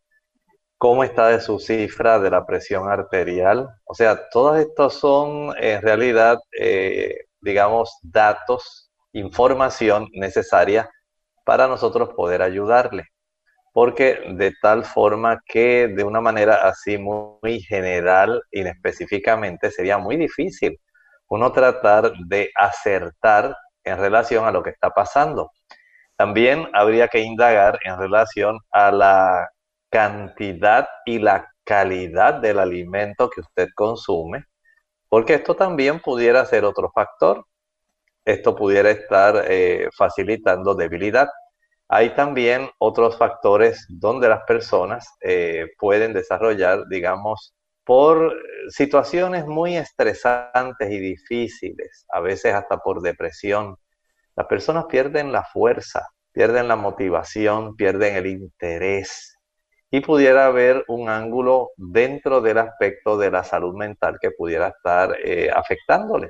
cómo 0.77 1.03
está 1.03 1.29
de 1.29 1.39
su 1.39 1.59
cifra 1.59 2.19
de 2.19 2.29
la 2.29 2.45
presión 2.45 2.89
arterial. 2.89 3.69
O 3.85 3.93
sea, 3.93 4.29
todos 4.29 4.57
estos 4.59 4.95
son 4.95 5.53
en 5.57 5.81
realidad 5.81 6.37
eh, 6.59 7.25
digamos, 7.43 7.97
datos, 8.01 8.89
información 9.11 10.07
necesaria 10.13 10.89
para 11.45 11.67
nosotros 11.67 12.09
poder 12.15 12.41
ayudarle. 12.41 13.05
Porque 13.73 14.19
de 14.35 14.53
tal 14.61 14.85
forma 14.85 15.41
que 15.45 15.87
de 15.87 16.03
una 16.03 16.21
manera 16.21 16.55
así 16.67 16.97
muy 16.97 17.61
general, 17.61 18.41
inespecíficamente, 18.51 19.71
sería 19.71 19.97
muy 19.97 20.15
difícil 20.15 20.79
uno 21.33 21.51
tratar 21.51 22.13
de 22.27 22.51
acertar 22.55 23.55
en 23.83 23.97
relación 23.97 24.45
a 24.45 24.51
lo 24.51 24.63
que 24.63 24.69
está 24.71 24.89
pasando. 24.91 25.51
También 26.15 26.67
habría 26.73 27.07
que 27.07 27.19
indagar 27.19 27.79
en 27.83 27.97
relación 27.97 28.59
a 28.71 28.91
la 28.91 29.49
cantidad 29.89 30.87
y 31.05 31.19
la 31.19 31.49
calidad 31.63 32.35
del 32.35 32.59
alimento 32.59 33.29
que 33.29 33.41
usted 33.41 33.67
consume 33.75 34.45
porque 35.13 35.35
esto 35.35 35.55
también 35.55 35.99
pudiera 35.99 36.43
ser 36.43 36.65
otro 36.65 36.89
factor. 36.89 37.45
Esto 38.25 38.55
pudiera 38.55 38.89
estar 38.89 39.45
eh, 39.47 39.87
facilitando 39.95 40.73
debilidad. 40.73 41.29
Hay 41.87 42.15
también 42.15 42.67
otros 42.79 43.15
factores 43.15 43.85
donde 43.87 44.27
las 44.27 44.41
personas 44.47 45.07
eh, 45.21 45.67
pueden 45.77 46.13
desarrollar, 46.13 46.87
digamos, 46.89 47.53
por 47.85 48.33
situaciones 48.69 49.45
muy 49.45 49.75
estresantes 49.75 50.89
y 50.89 50.99
difíciles, 50.99 52.05
a 52.09 52.19
veces 52.21 52.53
hasta 52.53 52.77
por 52.77 53.01
depresión. 53.01 53.75
Las 54.35 54.47
personas 54.47 54.85
pierden 54.85 55.31
la 55.31 55.43
fuerza, 55.43 56.07
pierden 56.31 56.67
la 56.67 56.75
motivación, 56.75 57.75
pierden 57.75 58.15
el 58.15 58.27
interés 58.27 59.37
y 59.91 59.99
pudiera 60.01 60.47
haber 60.47 60.83
un 60.87 61.07
ángulo 61.09 61.71
dentro 61.77 62.41
del 62.41 62.57
aspecto 62.57 63.17
de 63.17 63.29
la 63.29 63.43
salud 63.43 63.75
mental 63.75 64.17
que 64.19 64.31
pudiera 64.31 64.69
estar 64.69 65.15
eh, 65.23 65.51
afectándole. 65.53 66.29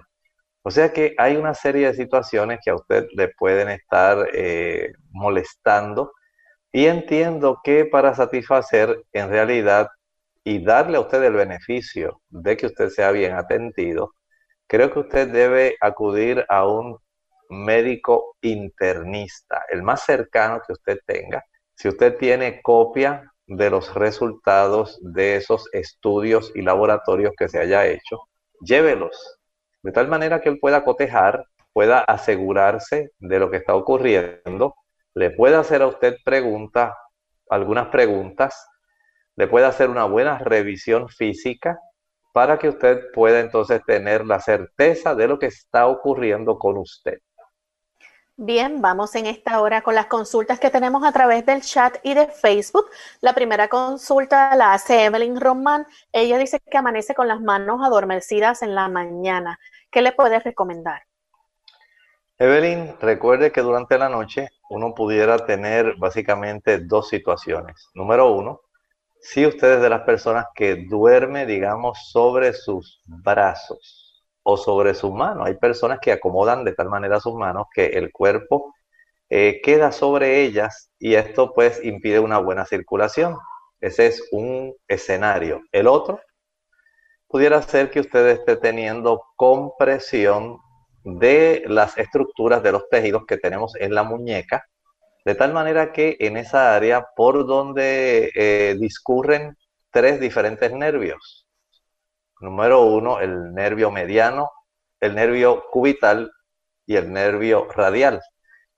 O 0.63 0.71
sea 0.71 0.91
que 0.91 1.13
hay 1.17 1.35
una 1.35 1.53
serie 1.53 1.87
de 1.87 1.93
situaciones 1.93 2.59
que 2.63 2.71
a 2.71 2.75
usted 2.75 3.05
le 3.15 3.29
pueden 3.29 3.69
estar 3.69 4.27
eh, 4.33 4.91
molestando 5.11 6.13
y 6.71 6.87
entiendo 6.87 7.59
que 7.63 7.85
para 7.85 8.15
satisfacer 8.15 9.03
en 9.13 9.29
realidad 9.29 9.87
y 10.43 10.63
darle 10.63 10.97
a 10.97 11.01
usted 11.01 11.23
el 11.23 11.33
beneficio 11.33 12.21
de 12.29 12.57
que 12.57 12.67
usted 12.67 12.89
sea 12.89 13.11
bien 13.11 13.33
atendido, 13.33 14.13
creo 14.67 14.91
que 14.91 14.99
usted 14.99 15.29
debe 15.29 15.75
acudir 15.79 16.45
a 16.49 16.67
un 16.67 16.97
médico 17.49 18.35
internista, 18.41 19.63
el 19.69 19.83
más 19.83 20.03
cercano 20.03 20.61
que 20.65 20.73
usted 20.73 20.97
tenga. 21.05 21.43
Si 21.75 21.87
usted 21.87 22.17
tiene 22.17 22.61
copia 22.61 23.31
de 23.45 23.69
los 23.69 23.93
resultados 23.93 24.99
de 25.01 25.35
esos 25.35 25.67
estudios 25.73 26.51
y 26.55 26.61
laboratorios 26.61 27.33
que 27.37 27.49
se 27.49 27.59
haya 27.59 27.85
hecho, 27.85 28.27
llévelos, 28.61 29.39
de 29.81 29.91
tal 29.91 30.07
manera 30.07 30.41
que 30.41 30.49
él 30.49 30.59
pueda 30.59 30.83
cotejar, 30.83 31.45
pueda 31.73 31.99
asegurarse 31.99 33.11
de 33.19 33.39
lo 33.39 33.49
que 33.49 33.57
está 33.57 33.75
ocurriendo, 33.75 34.75
le 35.13 35.31
pueda 35.31 35.59
hacer 35.59 35.81
a 35.81 35.87
usted 35.87 36.15
preguntas, 36.23 36.93
algunas 37.49 37.87
preguntas, 37.87 38.67
le 39.35 39.47
pueda 39.47 39.67
hacer 39.67 39.89
una 39.89 40.05
buena 40.05 40.37
revisión 40.37 41.09
física 41.09 41.79
para 42.33 42.57
que 42.57 42.69
usted 42.69 43.11
pueda 43.13 43.39
entonces 43.39 43.81
tener 43.85 44.25
la 44.25 44.39
certeza 44.39 45.15
de 45.15 45.27
lo 45.27 45.39
que 45.39 45.45
está 45.47 45.87
ocurriendo 45.87 46.57
con 46.57 46.77
usted. 46.77 47.19
Bien, 48.35 48.81
vamos 48.81 49.13
en 49.13 49.27
esta 49.27 49.61
hora 49.61 49.83
con 49.83 49.93
las 49.93 50.07
consultas 50.07 50.59
que 50.59 50.71
tenemos 50.71 51.05
a 51.05 51.11
través 51.11 51.45
del 51.45 51.61
chat 51.61 51.97
y 52.01 52.15
de 52.15 52.25
Facebook. 52.25 52.89
La 53.21 53.33
primera 53.33 53.67
consulta 53.67 54.55
la 54.55 54.73
hace 54.73 55.05
Evelyn 55.05 55.39
Román. 55.39 55.85
Ella 56.11 56.39
dice 56.39 56.59
que 56.59 56.77
amanece 56.77 57.13
con 57.13 57.27
las 57.27 57.39
manos 57.39 57.81
adormecidas 57.83 58.63
en 58.63 58.73
la 58.73 58.89
mañana. 58.89 59.59
¿Qué 59.91 60.01
le 60.01 60.13
puedes 60.13 60.43
recomendar? 60.43 61.03
Evelyn, 62.39 62.95
recuerde 62.99 63.51
que 63.51 63.61
durante 63.61 63.99
la 63.99 64.09
noche 64.09 64.49
uno 64.71 64.95
pudiera 64.95 65.45
tener 65.45 65.95
básicamente 65.97 66.79
dos 66.79 67.09
situaciones. 67.09 67.91
Número 67.93 68.31
uno, 68.31 68.61
si 69.23 69.45
usted 69.45 69.75
es 69.75 69.81
de 69.81 69.89
las 69.89 70.01
personas 70.01 70.47
que 70.53 70.75
duerme, 70.75 71.45
digamos, 71.45 71.97
sobre 72.11 72.51
sus 72.51 73.01
brazos 73.05 74.21
o 74.43 74.57
sobre 74.57 74.93
sus 74.93 75.13
manos. 75.13 75.47
Hay 75.47 75.55
personas 75.55 75.99
que 76.01 76.11
acomodan 76.11 76.65
de 76.65 76.73
tal 76.73 76.89
manera 76.89 77.21
sus 77.21 77.33
manos 77.33 77.67
que 77.73 77.85
el 77.85 78.11
cuerpo 78.11 78.75
eh, 79.29 79.61
queda 79.63 79.93
sobre 79.93 80.43
ellas 80.43 80.91
y 80.99 81.15
esto 81.15 81.53
pues 81.53 81.83
impide 81.85 82.19
una 82.19 82.37
buena 82.39 82.65
circulación. 82.65 83.37
Ese 83.79 84.07
es 84.07 84.27
un 84.33 84.75
escenario. 84.89 85.61
El 85.71 85.87
otro 85.87 86.19
pudiera 87.27 87.61
ser 87.61 87.91
que 87.91 88.01
usted 88.01 88.27
esté 88.27 88.57
teniendo 88.57 89.23
compresión 89.37 90.59
de 91.05 91.63
las 91.65 91.97
estructuras 91.97 92.61
de 92.61 92.73
los 92.73 92.89
tejidos 92.89 93.23
que 93.25 93.37
tenemos 93.37 93.73
en 93.77 93.95
la 93.95 94.03
muñeca, 94.03 94.65
de 95.25 95.35
tal 95.35 95.53
manera 95.53 95.91
que 95.91 96.17
en 96.19 96.37
esa 96.37 96.75
área 96.75 97.05
por 97.15 97.45
donde 97.47 98.31
eh, 98.35 98.75
discurren 98.79 99.57
tres 99.91 100.19
diferentes 100.19 100.71
nervios, 100.71 101.43
Número 102.43 102.81
uno, 102.81 103.21
el 103.21 103.53
nervio 103.53 103.89
mediano, 103.89 104.51
el 104.99 105.15
nervio 105.15 105.63
cubital 105.71 106.29
y 106.85 106.97
el 106.97 107.13
nervio 107.13 107.69
radial. 107.71 108.19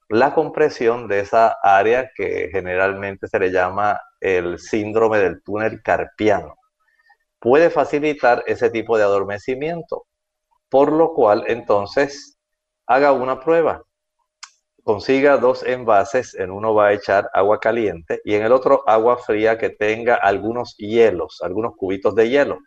La 0.07 0.35
compresión 0.35 1.07
de 1.07 1.21
esa 1.21 1.57
área 1.63 2.11
que 2.15 2.49
generalmente 2.51 3.27
se 3.27 3.39
le 3.39 3.51
llama 3.51 3.99
el 4.19 4.59
síndrome 4.59 5.17
del 5.17 5.41
túnel 5.41 5.81
carpiano 5.81 6.55
puede 7.39 7.71
facilitar 7.71 8.43
ese 8.45 8.69
tipo 8.69 8.97
de 8.97 9.03
adormecimiento, 9.03 10.05
por 10.69 10.91
lo 10.91 11.15
cual 11.15 11.45
entonces 11.47 12.37
haga 12.85 13.13
una 13.13 13.39
prueba. 13.39 13.81
Consiga 14.85 15.37
dos 15.37 15.63
envases, 15.63 16.35
en 16.35 16.51
uno 16.51 16.75
va 16.75 16.89
a 16.89 16.93
echar 16.93 17.27
agua 17.33 17.59
caliente 17.59 18.21
y 18.23 18.35
en 18.35 18.43
el 18.43 18.51
otro 18.51 18.87
agua 18.87 19.17
fría 19.17 19.57
que 19.57 19.71
tenga 19.71 20.13
algunos 20.13 20.75
hielos, 20.77 21.39
algunos 21.41 21.75
cubitos 21.75 22.13
de 22.13 22.29
hielo. 22.29 22.59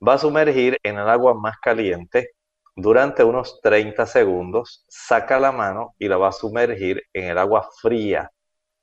Va 0.00 0.14
a 0.14 0.18
sumergir 0.18 0.78
en 0.82 0.96
el 0.96 1.06
agua 1.06 1.34
más 1.34 1.58
caliente 1.58 2.30
durante 2.74 3.22
unos 3.22 3.60
30 3.60 4.06
segundos, 4.06 4.86
saca 4.88 5.38
la 5.38 5.52
mano 5.52 5.94
y 5.98 6.08
la 6.08 6.16
va 6.16 6.28
a 6.28 6.32
sumergir 6.32 7.02
en 7.12 7.24
el 7.24 7.36
agua 7.36 7.68
fría 7.82 8.30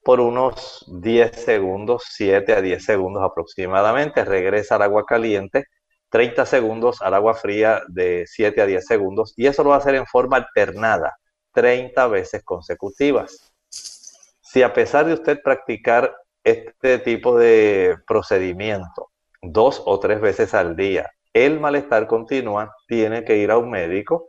por 0.04 0.20
unos 0.20 0.86
10 1.02 1.32
segundos, 1.36 2.04
7 2.08 2.54
a 2.54 2.62
10 2.62 2.86
segundos 2.86 3.24
aproximadamente, 3.24 4.24
regresa 4.26 4.76
al 4.76 4.84
agua 4.84 5.06
caliente, 5.08 5.66
30 6.10 6.46
segundos 6.46 7.02
al 7.02 7.16
agua 7.16 7.34
fría 7.34 7.82
de 7.88 8.26
7 8.28 8.62
a 8.62 8.68
10 8.68 8.86
segundos 8.86 9.34
y 9.38 9.48
eso 9.48 9.64
lo 9.64 9.72
va 9.72 9.78
a 9.78 9.80
hacer 9.80 9.96
en 9.96 10.06
forma 10.06 10.38
alternada, 10.38 11.18
30 11.54 12.08
veces 12.08 12.44
consecutivas. 12.44 13.54
Si 13.70 14.62
a 14.62 14.74
pesar 14.74 15.06
de 15.06 15.14
usted 15.14 15.42
practicar 15.42 16.16
este 16.44 17.00
tipo 17.00 17.38
de 17.38 17.96
procedimiento 18.06 19.10
dos 19.42 19.82
o 19.86 20.00
tres 20.00 20.22
veces 20.22 20.54
al 20.54 20.76
día, 20.76 21.12
el 21.34 21.60
malestar 21.60 22.08
continúa, 22.08 22.72
tiene 22.88 23.24
que 23.24 23.38
ir 23.38 23.52
a 23.52 23.58
un 23.58 23.70
médico 23.70 24.28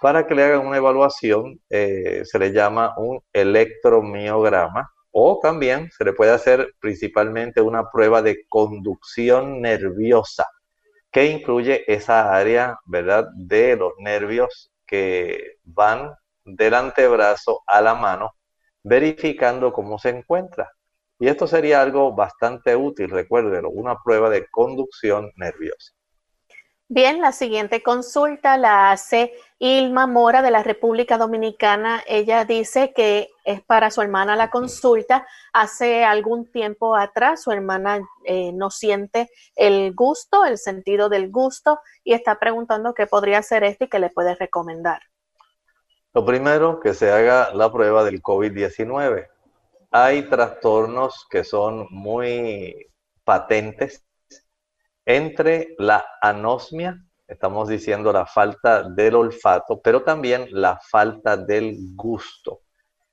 para 0.00 0.26
que 0.26 0.34
le 0.34 0.44
hagan 0.44 0.66
una 0.66 0.76
evaluación, 0.76 1.60
eh, 1.68 2.22
se 2.24 2.38
le 2.38 2.52
llama 2.52 2.94
un 2.96 3.20
electromiograma, 3.32 4.90
o 5.10 5.38
también 5.40 5.90
se 5.96 6.04
le 6.04 6.12
puede 6.12 6.32
hacer 6.32 6.74
principalmente 6.80 7.60
una 7.60 7.90
prueba 7.90 8.22
de 8.22 8.44
conducción 8.48 9.60
nerviosa, 9.60 10.46
que 11.10 11.26
incluye 11.26 11.84
esa 11.92 12.34
área, 12.34 12.78
¿verdad?, 12.84 13.26
de 13.36 13.76
los 13.76 13.92
nervios 13.98 14.72
que 14.86 15.58
van 15.62 16.12
del 16.44 16.74
antebrazo 16.74 17.62
a 17.66 17.80
la 17.80 17.94
mano, 17.94 18.34
verificando 18.82 19.72
cómo 19.72 19.98
se 19.98 20.10
encuentra. 20.10 20.70
Y 21.18 21.28
esto 21.28 21.46
sería 21.46 21.80
algo 21.80 22.14
bastante 22.14 22.76
útil, 22.76 23.10
recuérdelo, 23.10 23.70
una 23.70 23.96
prueba 24.02 24.28
de 24.30 24.46
conducción 24.50 25.30
nerviosa. 25.36 25.92
Bien, 26.86 27.22
la 27.22 27.32
siguiente 27.32 27.82
consulta 27.82 28.58
la 28.58 28.92
hace 28.92 29.32
Ilma 29.58 30.06
Mora 30.06 30.42
de 30.42 30.50
la 30.50 30.62
República 30.62 31.16
Dominicana. 31.16 32.02
Ella 32.06 32.44
dice 32.44 32.92
que 32.94 33.30
es 33.44 33.62
para 33.62 33.90
su 33.90 34.02
hermana 34.02 34.36
la 34.36 34.50
consulta. 34.50 35.26
Hace 35.54 36.04
algún 36.04 36.50
tiempo 36.52 36.94
atrás 36.94 37.42
su 37.42 37.52
hermana 37.52 38.06
eh, 38.24 38.52
no 38.52 38.70
siente 38.70 39.30
el 39.56 39.94
gusto, 39.94 40.44
el 40.44 40.58
sentido 40.58 41.08
del 41.08 41.30
gusto, 41.30 41.80
y 42.04 42.12
está 42.12 42.38
preguntando 42.38 42.92
qué 42.92 43.06
podría 43.06 43.38
hacer 43.38 43.64
esto 43.64 43.84
y 43.84 43.88
qué 43.88 43.98
le 43.98 44.10
puede 44.10 44.34
recomendar. 44.34 45.00
Lo 46.14 46.24
primero, 46.24 46.78
que 46.78 46.94
se 46.94 47.10
haga 47.10 47.52
la 47.52 47.72
prueba 47.72 48.04
del 48.04 48.22
COVID-19. 48.22 49.28
Hay 49.90 50.22
trastornos 50.28 51.26
que 51.28 51.42
son 51.42 51.88
muy 51.90 52.86
patentes 53.24 54.06
entre 55.04 55.74
la 55.76 56.04
anosmia, 56.22 57.04
estamos 57.26 57.68
diciendo 57.68 58.12
la 58.12 58.26
falta 58.26 58.84
del 58.84 59.16
olfato, 59.16 59.80
pero 59.82 60.04
también 60.04 60.46
la 60.52 60.78
falta 60.88 61.36
del 61.36 61.76
gusto. 61.96 62.60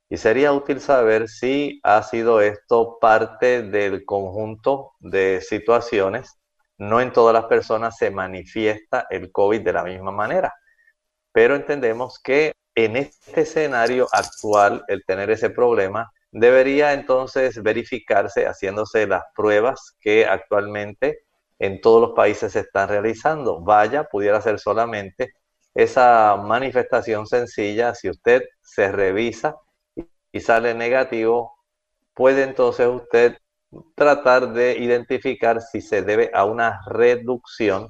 Y 0.07 0.17
sería 0.17 0.53
útil 0.53 0.79
saber 0.79 1.27
si 1.27 1.79
ha 1.81 2.03
sido 2.03 2.39
esto 2.39 2.99
parte 3.01 3.63
del 3.63 4.05
conjunto 4.05 4.91
de 4.99 5.41
situaciones. 5.41 6.37
No 6.77 7.01
en 7.01 7.11
todas 7.11 7.33
las 7.33 7.45
personas 7.45 7.97
se 7.97 8.11
manifiesta 8.11 9.07
el 9.09 9.31
COVID 9.31 9.61
de 9.61 9.73
la 9.73 9.83
misma 9.83 10.11
manera, 10.11 10.53
pero 11.31 11.55
entendemos 11.55 12.19
que 12.19 12.53
en 12.75 12.95
este 12.95 13.41
escenario 13.41 14.07
actual, 14.11 14.83
el 14.87 15.03
tener 15.05 15.29
ese 15.31 15.49
problema, 15.49 16.11
debería 16.31 16.93
entonces 16.93 17.61
verificarse 17.61 18.45
haciéndose 18.45 19.05
las 19.07 19.23
pruebas 19.35 19.97
que 19.99 20.25
actualmente 20.25 21.25
en 21.59 21.81
todos 21.81 22.01
los 22.01 22.11
países 22.15 22.53
se 22.53 22.61
están 22.61 22.89
realizando. 22.89 23.61
Vaya, 23.61 24.05
pudiera 24.05 24.41
ser 24.41 24.59
solamente 24.59 25.33
esa 25.73 26.35
manifestación 26.37 27.27
sencilla, 27.27 27.93
si 27.95 28.09
usted 28.09 28.43
se 28.61 28.91
revisa 28.91 29.55
y 30.31 30.39
sale 30.39 30.73
negativo, 30.73 31.53
puede 32.13 32.43
entonces 32.43 32.87
usted 32.87 33.37
tratar 33.95 34.53
de 34.53 34.77
identificar 34.77 35.61
si 35.61 35.81
se 35.81 36.01
debe 36.01 36.31
a 36.33 36.45
una 36.45 36.81
reducción 36.87 37.89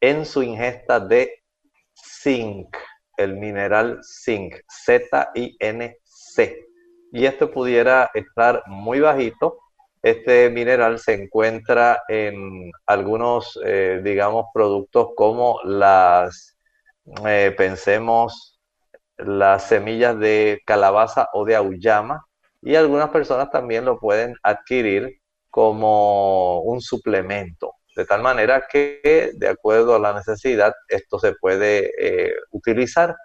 en 0.00 0.24
su 0.26 0.42
ingesta 0.42 1.00
de 1.00 1.42
zinc, 1.94 2.76
el 3.16 3.36
mineral 3.36 4.00
zinc, 4.02 4.56
Z-I-N-C. 4.68 6.66
Y 7.12 7.26
esto 7.26 7.50
pudiera 7.50 8.10
estar 8.14 8.62
muy 8.66 9.00
bajito. 9.00 9.58
Este 10.02 10.50
mineral 10.50 10.98
se 10.98 11.14
encuentra 11.14 12.02
en 12.08 12.70
algunos, 12.86 13.58
eh, 13.64 14.00
digamos, 14.04 14.46
productos 14.52 15.08
como 15.16 15.60
las, 15.64 16.56
eh, 17.26 17.54
pensemos, 17.56 18.60
las 19.16 19.64
semillas 19.68 20.18
de 20.18 20.60
calabaza 20.66 21.28
o 21.32 21.44
de 21.44 21.56
auyama. 21.56 22.26
Y 22.62 22.74
algunas 22.74 23.10
personas 23.10 23.50
también 23.50 23.84
lo 23.84 23.98
pueden 23.98 24.34
adquirir 24.42 25.20
como 25.50 26.60
un 26.60 26.80
suplemento, 26.82 27.72
de 27.96 28.04
tal 28.04 28.22
manera 28.22 28.66
que 28.70 29.32
de 29.34 29.48
acuerdo 29.48 29.94
a 29.94 29.98
la 29.98 30.12
necesidad 30.12 30.74
esto 30.88 31.18
se 31.18 31.32
puede 31.32 31.90
eh, 31.98 32.34
utilizar. 32.50 33.16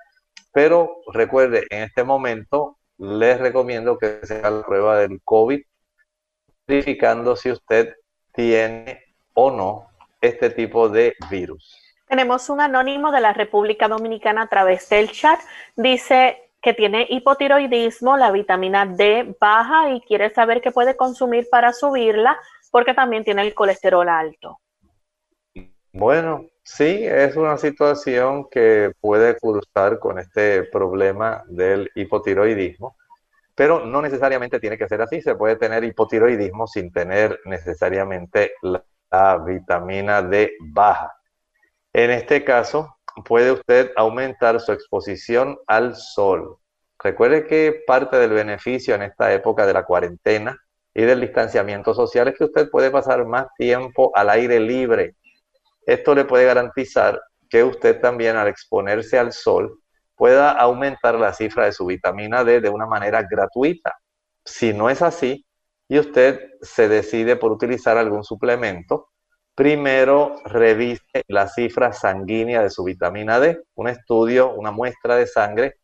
Pero 0.53 1.01
recuerde, 1.13 1.65
en 1.69 1.83
este 1.83 2.03
momento 2.03 2.77
les 2.97 3.39
recomiendo 3.39 3.97
que 3.97 4.19
se 4.23 4.37
haga 4.37 4.49
la 4.49 4.63
prueba 4.63 4.97
del 4.99 5.21
COVID 5.23 5.61
verificando 6.67 7.35
si 7.35 7.51
usted 7.51 7.95
tiene 8.33 9.03
o 9.33 9.51
no 9.51 9.87
este 10.21 10.49
tipo 10.49 10.87
de 10.87 11.15
virus. 11.29 11.77
Tenemos 12.07 12.49
un 12.49 12.61
anónimo 12.61 13.11
de 13.11 13.21
la 13.21 13.33
República 13.33 13.87
Dominicana 13.87 14.43
a 14.43 14.47
través 14.47 14.87
del 14.89 15.11
chat. 15.11 15.39
Dice 15.75 16.51
que 16.61 16.73
tiene 16.73 17.07
hipotiroidismo, 17.09 18.17
la 18.17 18.31
vitamina 18.31 18.85
D 18.85 19.35
baja 19.39 19.89
y 19.89 20.01
quiere 20.01 20.29
saber 20.29 20.61
qué 20.61 20.71
puede 20.71 20.95
consumir 20.95 21.47
para 21.49 21.73
subirla 21.73 22.39
porque 22.71 22.93
también 22.93 23.23
tiene 23.23 23.41
el 23.41 23.53
colesterol 23.53 24.07
alto. 24.07 24.60
Bueno, 25.93 26.47
sí, 26.63 27.05
es 27.05 27.35
una 27.35 27.57
situación 27.57 28.47
que 28.49 28.91
puede 28.99 29.37
cursar 29.37 29.99
con 29.99 30.19
este 30.19 30.63
problema 30.63 31.43
del 31.47 31.89
hipotiroidismo 31.95 32.95
pero 33.61 33.85
no 33.85 34.01
necesariamente 34.01 34.59
tiene 34.59 34.75
que 34.75 34.87
ser 34.87 35.03
así. 35.03 35.21
Se 35.21 35.35
puede 35.35 35.55
tener 35.55 35.83
hipotiroidismo 35.83 36.65
sin 36.65 36.91
tener 36.91 37.39
necesariamente 37.45 38.53
la, 38.63 38.83
vitamina 39.45 40.23
D 40.23 40.53
baja. 40.73 41.13
En 41.93 42.09
este 42.09 42.43
caso, 42.43 42.95
puede 43.25 43.51
usted 43.51 43.91
aumentar 43.97 44.59
su 44.61 44.71
exposición 44.71 45.59
al 45.67 45.95
sol. 45.95 46.57
Recuerde 46.97 47.45
que 47.45 47.83
parte 47.85 48.17
del 48.17 48.31
beneficio 48.31 48.95
en 48.95 49.03
esta 49.03 49.31
época 49.31 49.67
de 49.67 49.73
la 49.73 49.83
cuarentena 49.83 50.57
y 50.93 51.03
del 51.03 51.21
distanciamiento 51.21 51.93
social 51.93 52.29
es 52.29 52.37
que 52.37 52.45
usted 52.45 52.69
puede 52.71 52.89
pasar 52.89 53.25
más 53.25 53.45
tiempo 53.57 54.11
al 54.15 54.29
aire 54.29 54.59
libre. 54.59 55.17
Esto 55.91 56.15
le 56.15 56.23
puede 56.23 56.45
garantizar 56.45 57.21
que 57.49 57.65
usted 57.65 57.99
también 57.99 58.37
al 58.37 58.47
exponerse 58.47 59.19
al 59.19 59.33
sol 59.33 59.81
pueda 60.15 60.51
aumentar 60.51 61.15
la 61.15 61.33
cifra 61.33 61.65
de 61.65 61.73
su 61.73 61.85
vitamina 61.85 62.45
D 62.45 62.61
de 62.61 62.69
una 62.69 62.85
manera 62.85 63.27
gratuita. 63.29 63.97
Si 64.45 64.71
no 64.71 64.89
es 64.89 65.01
así 65.01 65.45
y 65.89 65.99
usted 65.99 66.39
se 66.61 66.87
decide 66.87 67.35
por 67.35 67.51
utilizar 67.51 67.97
algún 67.97 68.23
suplemento, 68.23 69.09
primero 69.53 70.37
revise 70.45 71.23
la 71.27 71.49
cifra 71.49 71.91
sanguínea 71.91 72.63
de 72.63 72.69
su 72.69 72.85
vitamina 72.85 73.41
D, 73.41 73.59
un 73.75 73.89
estudio, 73.89 74.53
una 74.53 74.71
muestra 74.71 75.17
de 75.17 75.27
sangre 75.27 75.75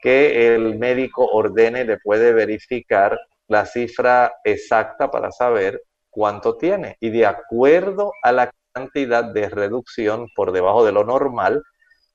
que 0.00 0.56
el 0.56 0.76
médico 0.76 1.24
ordene 1.24 1.84
le 1.84 1.98
puede 1.98 2.32
verificar 2.32 3.16
la 3.46 3.64
cifra 3.64 4.32
exacta 4.42 5.08
para 5.08 5.30
saber 5.30 5.80
cuánto 6.10 6.56
tiene. 6.56 6.96
Y 6.98 7.10
de 7.10 7.26
acuerdo 7.26 8.10
a 8.24 8.32
la 8.32 8.50
cantidad 8.72 9.24
de 9.24 9.48
reducción 9.48 10.28
por 10.34 10.52
debajo 10.52 10.84
de 10.84 10.92
lo 10.92 11.04
normal, 11.04 11.62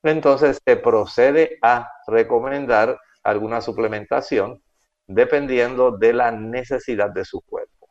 entonces 0.04 0.60
se 0.66 0.76
procede 0.76 1.58
a 1.62 1.90
recomendar 2.08 3.00
alguna 3.24 3.62
suplementación 3.62 4.62
dependiendo 5.06 5.92
de 5.92 6.14
la 6.14 6.32
necesidad 6.32 7.10
de 7.10 7.26
su 7.26 7.42
cuerpo. 7.42 7.90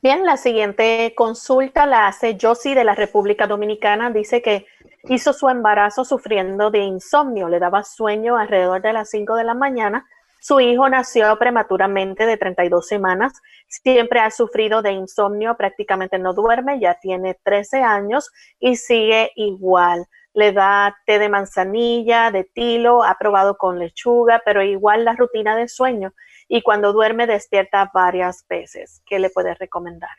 Bien, 0.00 0.24
la 0.24 0.36
siguiente 0.36 1.12
consulta 1.16 1.84
la 1.84 2.06
hace 2.06 2.38
Josie 2.40 2.74
de 2.74 2.84
la 2.84 2.94
República 2.94 3.46
Dominicana. 3.48 4.10
Dice 4.10 4.42
que 4.42 4.66
hizo 5.04 5.32
su 5.32 5.48
embarazo 5.48 6.04
sufriendo 6.04 6.70
de 6.70 6.78
insomnio, 6.78 7.48
le 7.48 7.58
daba 7.58 7.82
sueño 7.82 8.36
alrededor 8.36 8.80
de 8.80 8.92
las 8.92 9.10
5 9.10 9.34
de 9.34 9.44
la 9.44 9.54
mañana. 9.54 10.06
Su 10.40 10.60
hijo 10.60 10.88
nació 10.88 11.36
prematuramente 11.38 12.26
de 12.26 12.36
32 12.36 12.86
semanas, 12.86 13.32
siempre 13.66 14.20
ha 14.20 14.30
sufrido 14.30 14.82
de 14.82 14.92
insomnio, 14.92 15.56
prácticamente 15.56 16.18
no 16.18 16.32
duerme, 16.32 16.80
ya 16.80 16.98
tiene 17.00 17.38
13 17.42 17.82
años 17.82 18.30
y 18.58 18.76
sigue 18.76 19.32
igual 19.36 20.06
le 20.38 20.52
da 20.52 20.96
té 21.04 21.18
de 21.18 21.28
manzanilla, 21.28 22.30
de 22.30 22.44
tilo, 22.44 23.02
ha 23.02 23.16
probado 23.18 23.56
con 23.56 23.78
lechuga, 23.80 24.40
pero 24.44 24.62
igual 24.62 25.04
la 25.04 25.14
rutina 25.14 25.56
de 25.56 25.66
sueño 25.66 26.14
y 26.46 26.62
cuando 26.62 26.92
duerme 26.92 27.26
despierta 27.26 27.90
varias 27.92 28.46
veces. 28.48 29.02
¿Qué 29.04 29.18
le 29.18 29.30
puede 29.30 29.54
recomendar? 29.54 30.10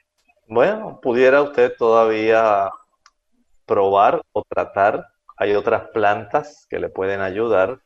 Bueno, 0.45 0.99
pudiera 1.01 1.41
usted 1.41 1.73
todavía 1.77 2.69
probar 3.65 4.21
o 4.33 4.43
tratar. 4.43 5.07
Hay 5.37 5.55
otras 5.55 5.87
plantas 5.93 6.67
que 6.69 6.79
le 6.79 6.89
pueden 6.89 7.21
ayudar. 7.21 7.79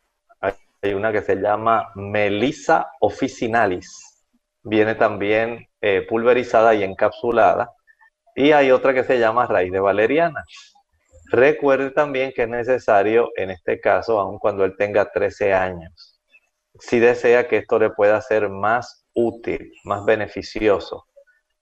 Hay 0.84 0.94
una 0.94 1.14
que 1.14 1.22
se 1.22 1.38
llama 1.38 1.92
Melissa 1.96 2.92
officinalis. 3.00 4.22
Viene 4.64 4.96
también 4.96 5.66
eh, 5.80 6.06
pulverizada 6.08 6.76
y 6.76 6.84
encapsulada. 6.84 7.72
Y 8.36 8.52
hay 8.52 8.70
otra 8.70 8.94
que 8.94 9.06
se 9.06 9.18
llama 9.18 9.48
raíz 9.48 9.72
de 9.72 9.80
valeriana. 9.80 10.44
Recuerde 11.32 11.92
también 11.92 12.34
que 12.36 12.44
es 12.44 12.50
necesario, 12.50 13.30
en 13.38 13.50
este 13.50 13.80
caso, 13.80 14.20
aun 14.20 14.40
cuando 14.40 14.66
él 14.66 14.76
tenga 14.78 15.10
13 15.10 15.54
años, 15.54 16.20
si 16.80 17.00
desea 17.00 17.48
que 17.48 17.58
esto 17.58 17.80
le 17.80 17.90
pueda 17.92 18.20
ser 18.20 18.50
más 18.50 19.08
útil, 19.14 19.72
más 19.86 20.04
beneficioso. 20.04 21.08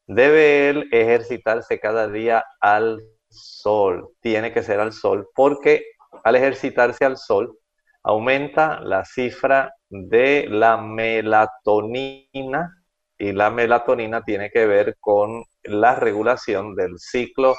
Debe 0.07 0.69
él 0.69 0.89
ejercitarse 0.91 1.79
cada 1.79 2.07
día 2.07 2.43
al 2.59 2.99
sol, 3.29 4.09
tiene 4.19 4.51
que 4.51 4.63
ser 4.63 4.79
al 4.79 4.93
sol, 4.93 5.29
porque 5.35 5.85
al 6.23 6.35
ejercitarse 6.35 7.05
al 7.05 7.17
sol 7.17 7.57
aumenta 8.03 8.79
la 8.81 9.05
cifra 9.05 9.73
de 9.89 10.47
la 10.49 10.77
melatonina 10.77 12.75
y 13.17 13.31
la 13.33 13.49
melatonina 13.49 14.23
tiene 14.23 14.49
que 14.49 14.65
ver 14.65 14.97
con 14.99 15.43
la 15.63 15.95
regulación 15.95 16.75
del 16.75 16.97
ciclo 16.97 17.55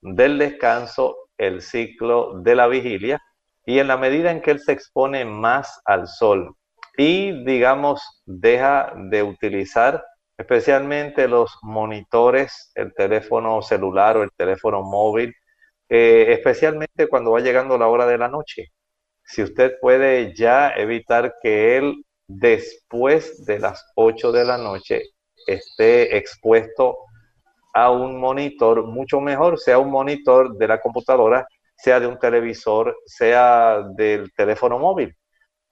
del 0.00 0.38
descanso, 0.38 1.16
el 1.36 1.62
ciclo 1.62 2.40
de 2.40 2.54
la 2.54 2.68
vigilia 2.68 3.20
y 3.66 3.78
en 3.78 3.88
la 3.88 3.96
medida 3.96 4.30
en 4.30 4.40
que 4.40 4.52
él 4.52 4.60
se 4.60 4.72
expone 4.72 5.24
más 5.24 5.80
al 5.84 6.06
sol 6.06 6.54
y 6.96 7.44
digamos 7.44 8.22
deja 8.26 8.92
de 9.10 9.22
utilizar 9.22 10.04
especialmente 10.36 11.28
los 11.28 11.58
monitores, 11.62 12.72
el 12.74 12.94
teléfono 12.94 13.62
celular 13.62 14.16
o 14.16 14.22
el 14.22 14.30
teléfono 14.36 14.82
móvil, 14.82 15.34
eh, 15.88 16.26
especialmente 16.30 17.08
cuando 17.08 17.32
va 17.32 17.40
llegando 17.40 17.76
la 17.78 17.88
hora 17.88 18.06
de 18.06 18.18
la 18.18 18.28
noche. 18.28 18.72
Si 19.32 19.44
usted 19.44 19.78
puede 19.80 20.34
ya 20.34 20.70
evitar 20.70 21.36
que 21.40 21.76
él 21.76 22.04
después 22.26 23.44
de 23.46 23.60
las 23.60 23.84
8 23.94 24.32
de 24.32 24.44
la 24.44 24.58
noche 24.58 25.02
esté 25.46 26.16
expuesto 26.16 26.96
a 27.72 27.92
un 27.92 28.18
monitor, 28.18 28.84
mucho 28.88 29.20
mejor 29.20 29.60
sea 29.60 29.78
un 29.78 29.88
monitor 29.88 30.56
de 30.56 30.66
la 30.66 30.80
computadora, 30.80 31.46
sea 31.76 32.00
de 32.00 32.08
un 32.08 32.18
televisor, 32.18 32.96
sea 33.06 33.84
del 33.94 34.32
teléfono 34.32 34.80
móvil, 34.80 35.14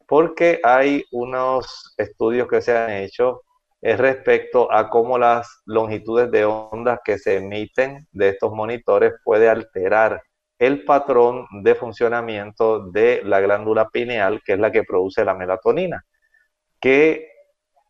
porque 0.07 0.61
hay 0.63 1.03
unos 1.11 1.95
estudios 1.99 2.47
que 2.47 2.63
se 2.63 2.77
han 2.77 2.93
hecho 2.93 3.43
respecto 3.83 4.71
a 4.71 4.89
cómo 4.89 5.19
las 5.19 5.63
longitudes 5.65 6.31
de 6.31 6.45
ondas 6.45 7.01
que 7.05 7.19
se 7.19 7.39
emiten 7.39 8.07
de 8.13 8.29
estos 8.29 8.53
monitores 8.53 9.15
puede 9.25 9.49
alterar 9.49 10.23
el 10.59 10.85
patrón 10.85 11.47
de 11.63 11.75
funcionamiento 11.75 12.91
de 12.91 13.23
la 13.25 13.41
glándula 13.41 13.89
pineal, 13.89 14.43
que 14.45 14.55
es 14.55 14.59
la 14.59 14.73
que 14.73 14.83
produce 14.83 15.25
la 15.25 15.35
melatonina, 15.35 16.05
que 16.81 17.29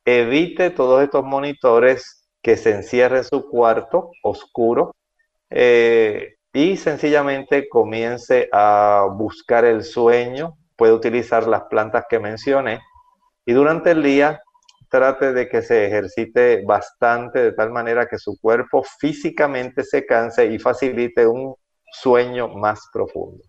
evite 0.05 0.71
todos 0.71 1.03
estos 1.03 1.25
monitores 1.25 2.29
que 2.43 2.57
se 2.57 2.71
encierre 2.71 3.19
en 3.19 3.25
su 3.25 3.49
cuarto 3.49 4.11
oscuro 4.23 4.95
eh, 5.51 6.37
y 6.53 6.77
sencillamente 6.77 7.69
comience 7.69 8.49
a 8.53 9.07
buscar 9.11 9.65
el 9.65 9.83
sueño, 9.83 10.57
puede 10.77 10.93
utilizar 10.93 11.47
las 11.47 11.65
plantas 11.65 12.05
que 12.09 12.19
mencioné 12.19 12.81
y 13.45 13.53
durante 13.53 13.91
el 13.91 14.03
día 14.03 14.41
trate 14.91 15.33
de 15.33 15.49
que 15.49 15.63
se 15.63 15.87
ejercite 15.87 16.65
bastante 16.65 17.41
de 17.41 17.53
tal 17.53 17.71
manera 17.71 18.07
que 18.07 18.19
su 18.19 18.39
cuerpo 18.41 18.83
físicamente 18.99 19.85
se 19.85 20.07
canse 20.07 20.47
y 20.47 20.59
facilite 20.59 21.27
un 21.27 21.55
sueño 21.93 22.49
más 22.49 22.89
profundo. 22.93 23.43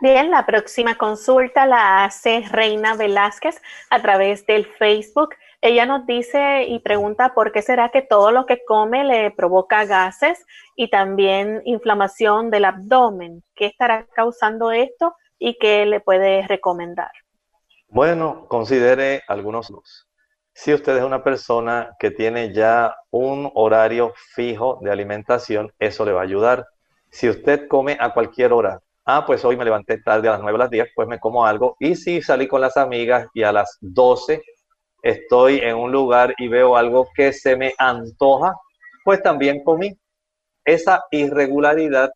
Bien, 0.00 0.30
la 0.30 0.44
próxima 0.46 0.96
consulta 0.96 1.64
la 1.64 2.04
hace 2.04 2.44
Reina 2.50 2.96
Velázquez 2.96 3.62
a 3.88 4.02
través 4.02 4.44
del 4.46 4.66
Facebook. 4.66 5.36
Ella 5.60 5.86
nos 5.86 6.06
dice 6.06 6.64
y 6.64 6.80
pregunta 6.80 7.34
por 7.34 7.52
qué 7.52 7.62
será 7.62 7.90
que 7.90 8.02
todo 8.02 8.32
lo 8.32 8.44
que 8.44 8.64
come 8.66 9.04
le 9.04 9.30
provoca 9.30 9.84
gases 9.84 10.44
y 10.74 10.90
también 10.90 11.62
inflamación 11.64 12.50
del 12.50 12.64
abdomen. 12.64 13.44
¿Qué 13.54 13.66
estará 13.66 14.06
causando 14.14 14.72
esto 14.72 15.14
y 15.38 15.56
qué 15.58 15.86
le 15.86 16.00
puede 16.00 16.48
recomendar? 16.48 17.12
Bueno, 17.86 18.46
considere 18.48 19.22
algunos 19.28 19.70
si 20.54 20.74
usted 20.74 20.96
es 20.98 21.02
una 21.02 21.24
persona 21.24 21.96
que 21.98 22.10
tiene 22.10 22.52
ya 22.52 22.94
un 23.10 23.50
horario 23.54 24.12
fijo 24.34 24.78
de 24.82 24.90
alimentación, 24.90 25.72
eso 25.78 26.04
le 26.04 26.12
va 26.12 26.20
a 26.20 26.24
ayudar. 26.24 26.66
Si 27.12 27.28
usted 27.28 27.68
come 27.68 27.96
a 28.00 28.14
cualquier 28.14 28.54
hora, 28.54 28.80
ah, 29.04 29.24
pues 29.26 29.44
hoy 29.44 29.54
me 29.54 29.66
levanté 29.66 29.98
tarde 29.98 30.28
a 30.28 30.32
las 30.32 30.40
9 30.40 30.56
a 30.56 30.58
las 30.60 30.70
10, 30.70 30.88
pues 30.94 31.06
me 31.06 31.20
como 31.20 31.44
algo. 31.44 31.76
Y 31.78 31.94
si 31.94 32.22
salí 32.22 32.48
con 32.48 32.62
las 32.62 32.78
amigas 32.78 33.28
y 33.34 33.42
a 33.42 33.52
las 33.52 33.76
12 33.82 34.42
estoy 35.02 35.58
en 35.58 35.76
un 35.76 35.92
lugar 35.92 36.34
y 36.38 36.48
veo 36.48 36.74
algo 36.74 37.08
que 37.14 37.34
se 37.34 37.54
me 37.54 37.74
antoja, 37.76 38.54
pues 39.04 39.22
también 39.22 39.62
comí. 39.62 39.92
Esa 40.64 41.04
irregularidad 41.10 42.10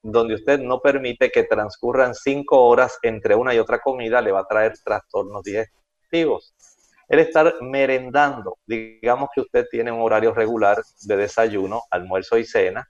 donde 0.00 0.34
usted 0.34 0.60
no 0.60 0.80
permite 0.80 1.30
que 1.30 1.42
transcurran 1.42 2.14
5 2.14 2.64
horas 2.64 2.98
entre 3.02 3.34
una 3.34 3.52
y 3.52 3.58
otra 3.58 3.80
comida 3.80 4.20
le 4.20 4.30
va 4.30 4.40
a 4.40 4.46
traer 4.46 4.74
trastornos 4.84 5.42
digestivos 5.42 6.54
el 7.08 7.20
estar 7.20 7.54
merendando. 7.60 8.58
Digamos 8.66 9.28
que 9.34 9.40
usted 9.40 9.66
tiene 9.70 9.92
un 9.92 10.02
horario 10.02 10.34
regular 10.34 10.82
de 11.02 11.16
desayuno, 11.16 11.82
almuerzo 11.90 12.36
y 12.38 12.44
cena, 12.44 12.88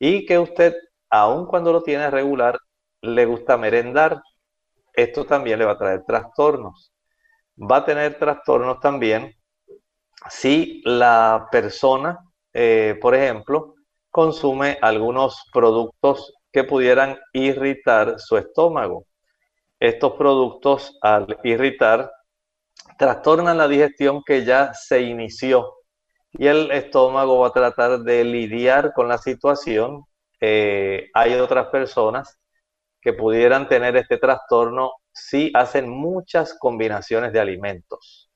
y 0.00 0.24
que 0.26 0.38
usted, 0.38 0.74
aun 1.10 1.46
cuando 1.46 1.72
lo 1.72 1.82
tiene 1.82 2.10
regular, 2.10 2.58
le 3.02 3.26
gusta 3.26 3.56
merendar. 3.58 4.20
Esto 4.94 5.24
también 5.26 5.58
le 5.58 5.66
va 5.66 5.72
a 5.72 5.78
traer 5.78 6.04
trastornos. 6.04 6.92
Va 7.56 7.76
a 7.76 7.84
tener 7.84 8.18
trastornos 8.18 8.80
también 8.80 9.34
si 10.28 10.82
la 10.84 11.48
persona, 11.52 12.18
eh, 12.52 12.98
por 13.00 13.14
ejemplo, 13.14 13.74
consume 14.10 14.78
algunos 14.80 15.44
productos 15.52 16.32
que 16.50 16.64
pudieran 16.64 17.18
irritar 17.34 18.18
su 18.18 18.38
estómago. 18.38 19.04
Estos 19.78 20.12
productos 20.12 20.98
al 21.02 21.38
irritar 21.44 22.10
trastornan 22.98 23.58
la 23.58 23.68
digestión 23.68 24.22
que 24.24 24.44
ya 24.44 24.72
se 24.72 25.02
inició 25.02 25.79
y 26.32 26.46
el 26.46 26.70
estómago 26.70 27.40
va 27.40 27.48
a 27.48 27.52
tratar 27.52 28.00
de 28.00 28.24
lidiar 28.24 28.92
con 28.92 29.08
la 29.08 29.18
situación. 29.18 30.04
Eh, 30.40 31.10
hay 31.14 31.34
otras 31.34 31.66
personas 31.66 32.38
que 33.00 33.12
pudieran 33.12 33.68
tener 33.68 33.96
este 33.96 34.18
trastorno 34.18 34.92
si 35.12 35.50
hacen 35.54 35.88
muchas 35.88 36.56
combinaciones 36.58 37.32
de 37.32 37.40
alimentos. 37.40 38.30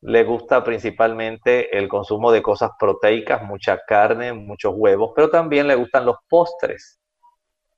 Le 0.00 0.24
gusta 0.24 0.62
principalmente 0.62 1.76
el 1.76 1.88
consumo 1.88 2.30
de 2.30 2.42
cosas 2.42 2.70
proteicas, 2.78 3.42
mucha 3.42 3.80
carne, 3.86 4.32
muchos 4.32 4.74
huevos, 4.76 5.12
pero 5.14 5.30
también 5.30 5.66
le 5.66 5.74
gustan 5.74 6.06
los 6.06 6.16
postres. 6.28 7.00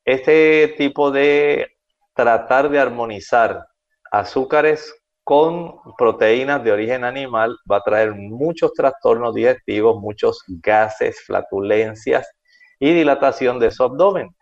Este 0.04 0.74
tipo 0.76 1.10
de 1.10 1.76
tratar 2.14 2.68
de 2.68 2.78
armonizar 2.78 3.66
azúcares 4.10 4.94
con 5.30 5.76
proteínas 5.96 6.64
de 6.64 6.72
origen 6.72 7.04
animal 7.04 7.56
va 7.70 7.76
a 7.76 7.82
traer 7.84 8.16
muchos 8.16 8.72
trastornos 8.72 9.32
digestivos, 9.32 9.96
muchos 10.00 10.42
gases, 10.48 11.20
flatulencias 11.24 12.28
y 12.80 12.92
dilatación 12.92 13.60
de 13.60 13.70
su 13.70 13.84
abdomen. 13.84 14.34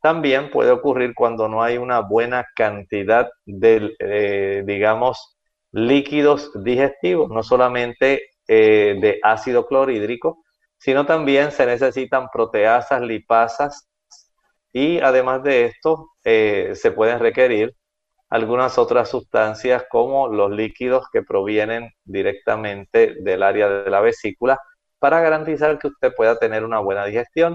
También 0.00 0.50
puede 0.50 0.70
ocurrir 0.70 1.12
cuando 1.14 1.48
no 1.48 1.62
hay 1.62 1.76
una 1.76 2.00
buena 2.00 2.46
cantidad 2.56 3.28
de, 3.44 3.94
eh, 3.98 4.62
digamos, 4.64 5.36
líquidos 5.70 6.50
digestivos, 6.64 7.28
no 7.28 7.42
solamente 7.42 8.22
eh, 8.48 8.96
de 9.02 9.20
ácido 9.22 9.66
clorhídrico, 9.66 10.42
sino 10.78 11.04
también 11.04 11.52
se 11.52 11.66
necesitan 11.66 12.28
proteasas, 12.32 13.02
lipasas 13.02 13.86
y 14.72 14.98
además 14.98 15.42
de 15.42 15.66
esto 15.66 16.08
eh, 16.24 16.70
se 16.74 16.90
pueden 16.90 17.18
requerir 17.18 17.76
algunas 18.32 18.78
otras 18.78 19.10
sustancias 19.10 19.84
como 19.90 20.26
los 20.26 20.50
líquidos 20.50 21.04
que 21.12 21.22
provienen 21.22 21.90
directamente 22.02 23.16
del 23.20 23.42
área 23.42 23.68
de 23.68 23.90
la 23.90 24.00
vesícula 24.00 24.58
para 24.98 25.20
garantizar 25.20 25.78
que 25.78 25.88
usted 25.88 26.14
pueda 26.16 26.38
tener 26.38 26.64
una 26.64 26.78
buena 26.78 27.04
digestión. 27.04 27.54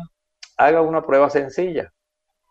Haga 0.55 0.81
una 0.81 1.03
prueba 1.03 1.31
sencilla. 1.31 1.91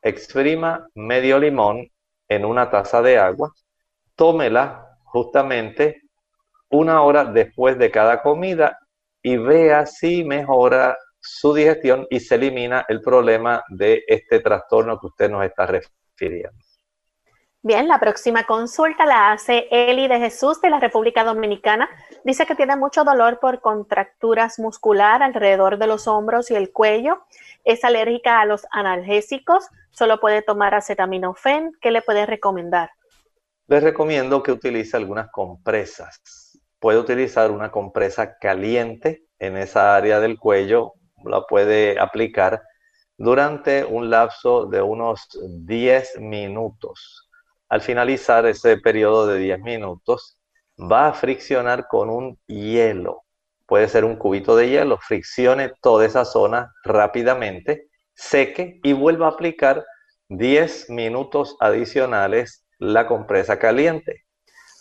Exprima 0.02 0.88
medio 0.96 1.38
limón 1.38 1.88
en 2.28 2.44
una 2.44 2.68
taza 2.68 3.00
de 3.00 3.16
agua. 3.16 3.52
Tómela 4.16 4.98
justamente 5.04 6.02
una 6.68 7.02
hora 7.02 7.26
después 7.26 7.78
de 7.78 7.92
cada 7.92 8.22
comida 8.22 8.76
y 9.22 9.36
vea 9.36 9.86
si 9.86 10.24
mejora 10.24 10.98
su 11.20 11.54
digestión 11.54 12.08
y 12.10 12.18
se 12.18 12.34
elimina 12.34 12.84
el 12.88 13.00
problema 13.02 13.62
de 13.68 14.02
este 14.08 14.40
trastorno 14.40 14.98
que 14.98 15.06
usted 15.06 15.30
nos 15.30 15.44
está 15.44 15.64
refiriendo. 15.66 16.65
Bien, 17.66 17.88
la 17.88 17.98
próxima 17.98 18.44
consulta 18.44 19.04
la 19.06 19.32
hace 19.32 19.66
Eli 19.72 20.06
de 20.06 20.20
Jesús 20.20 20.60
de 20.60 20.70
la 20.70 20.78
República 20.78 21.24
Dominicana. 21.24 21.88
Dice 22.22 22.46
que 22.46 22.54
tiene 22.54 22.76
mucho 22.76 23.02
dolor 23.02 23.40
por 23.40 23.60
contracturas 23.60 24.60
muscular 24.60 25.20
alrededor 25.20 25.76
de 25.76 25.88
los 25.88 26.06
hombros 26.06 26.48
y 26.52 26.54
el 26.54 26.70
cuello. 26.70 27.24
Es 27.64 27.82
alérgica 27.82 28.40
a 28.40 28.44
los 28.46 28.68
analgésicos. 28.70 29.66
Solo 29.90 30.20
puede 30.20 30.42
tomar 30.42 30.76
acetaminofén. 30.76 31.72
¿Qué 31.80 31.90
le 31.90 32.02
puede 32.02 32.24
recomendar? 32.24 32.90
Les 33.66 33.82
recomiendo 33.82 34.44
que 34.44 34.52
utilice 34.52 34.96
algunas 34.96 35.28
compresas. 35.32 36.20
Puede 36.78 37.00
utilizar 37.00 37.50
una 37.50 37.72
compresa 37.72 38.38
caliente 38.38 39.24
en 39.40 39.56
esa 39.56 39.96
área 39.96 40.20
del 40.20 40.38
cuello. 40.38 40.92
La 41.24 41.42
puede 41.42 41.98
aplicar 41.98 42.62
durante 43.18 43.84
un 43.84 44.08
lapso 44.08 44.66
de 44.66 44.80
unos 44.82 45.26
10 45.64 46.20
minutos 46.20 47.25
al 47.68 47.80
finalizar 47.80 48.46
ese 48.46 48.76
periodo 48.78 49.26
de 49.26 49.38
10 49.38 49.60
minutos, 49.60 50.38
va 50.78 51.08
a 51.08 51.12
friccionar 51.12 51.86
con 51.88 52.10
un 52.10 52.38
hielo 52.46 53.26
puede 53.66 53.88
ser 53.88 54.04
un 54.04 54.16
cubito 54.16 54.56
de 54.56 54.70
hielo, 54.70 54.98
friccione 54.98 55.72
toda 55.82 56.06
esa 56.06 56.24
zona 56.24 56.72
rápidamente, 56.84 57.88
seque 58.14 58.80
y 58.82 58.92
vuelva 58.92 59.26
a 59.26 59.30
aplicar 59.30 59.84
10 60.28 60.90
minutos 60.90 61.56
adicionales 61.60 62.64
la 62.78 63.06
compresa 63.06 63.58
caliente. 63.58 64.22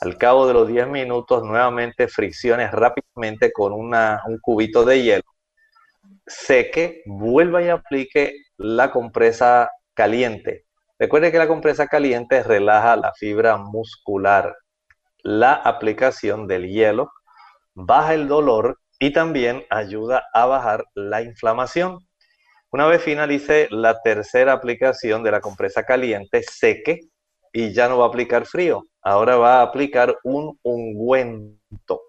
Al 0.01 0.17
cabo 0.17 0.47
de 0.47 0.53
los 0.53 0.67
10 0.67 0.87
minutos, 0.87 1.43
nuevamente 1.43 2.07
friccione 2.07 2.69
rápidamente 2.69 3.51
con 3.51 3.73
un 3.73 4.39
cubito 4.41 4.85
de 4.85 5.01
hielo. 5.01 5.23
Seque, 6.27 7.01
vuelva 7.05 7.63
y 7.63 7.69
aplique 7.69 8.35
la 8.57 8.91
compresa 8.91 9.69
caliente. 9.93 10.64
Recuerde 10.97 11.31
que 11.31 11.37
la 11.37 11.47
compresa 11.47 11.87
caliente 11.87 12.41
relaja 12.41 12.95
la 12.95 13.13
fibra 13.13 13.57
muscular. 13.57 14.55
La 15.23 15.53
aplicación 15.53 16.47
del 16.47 16.69
hielo 16.69 17.11
baja 17.73 18.13
el 18.13 18.29
dolor 18.29 18.79
y 18.97 19.11
también 19.11 19.65
ayuda 19.69 20.23
a 20.33 20.45
bajar 20.45 20.85
la 20.93 21.21
inflamación. 21.21 21.99
Una 22.71 22.87
vez 22.87 23.01
finalice 23.01 23.67
la 23.71 24.01
tercera 24.01 24.53
aplicación 24.53 25.21
de 25.21 25.31
la 25.31 25.41
compresa 25.41 25.83
caliente, 25.83 26.43
seque 26.43 27.01
y 27.51 27.73
ya 27.73 27.89
no 27.89 27.97
va 27.97 28.05
a 28.05 28.07
aplicar 28.07 28.45
frío. 28.45 28.85
Ahora 29.01 29.35
va 29.35 29.59
a 29.59 29.63
aplicar 29.63 30.17
un 30.23 30.57
ungüento. 30.63 32.01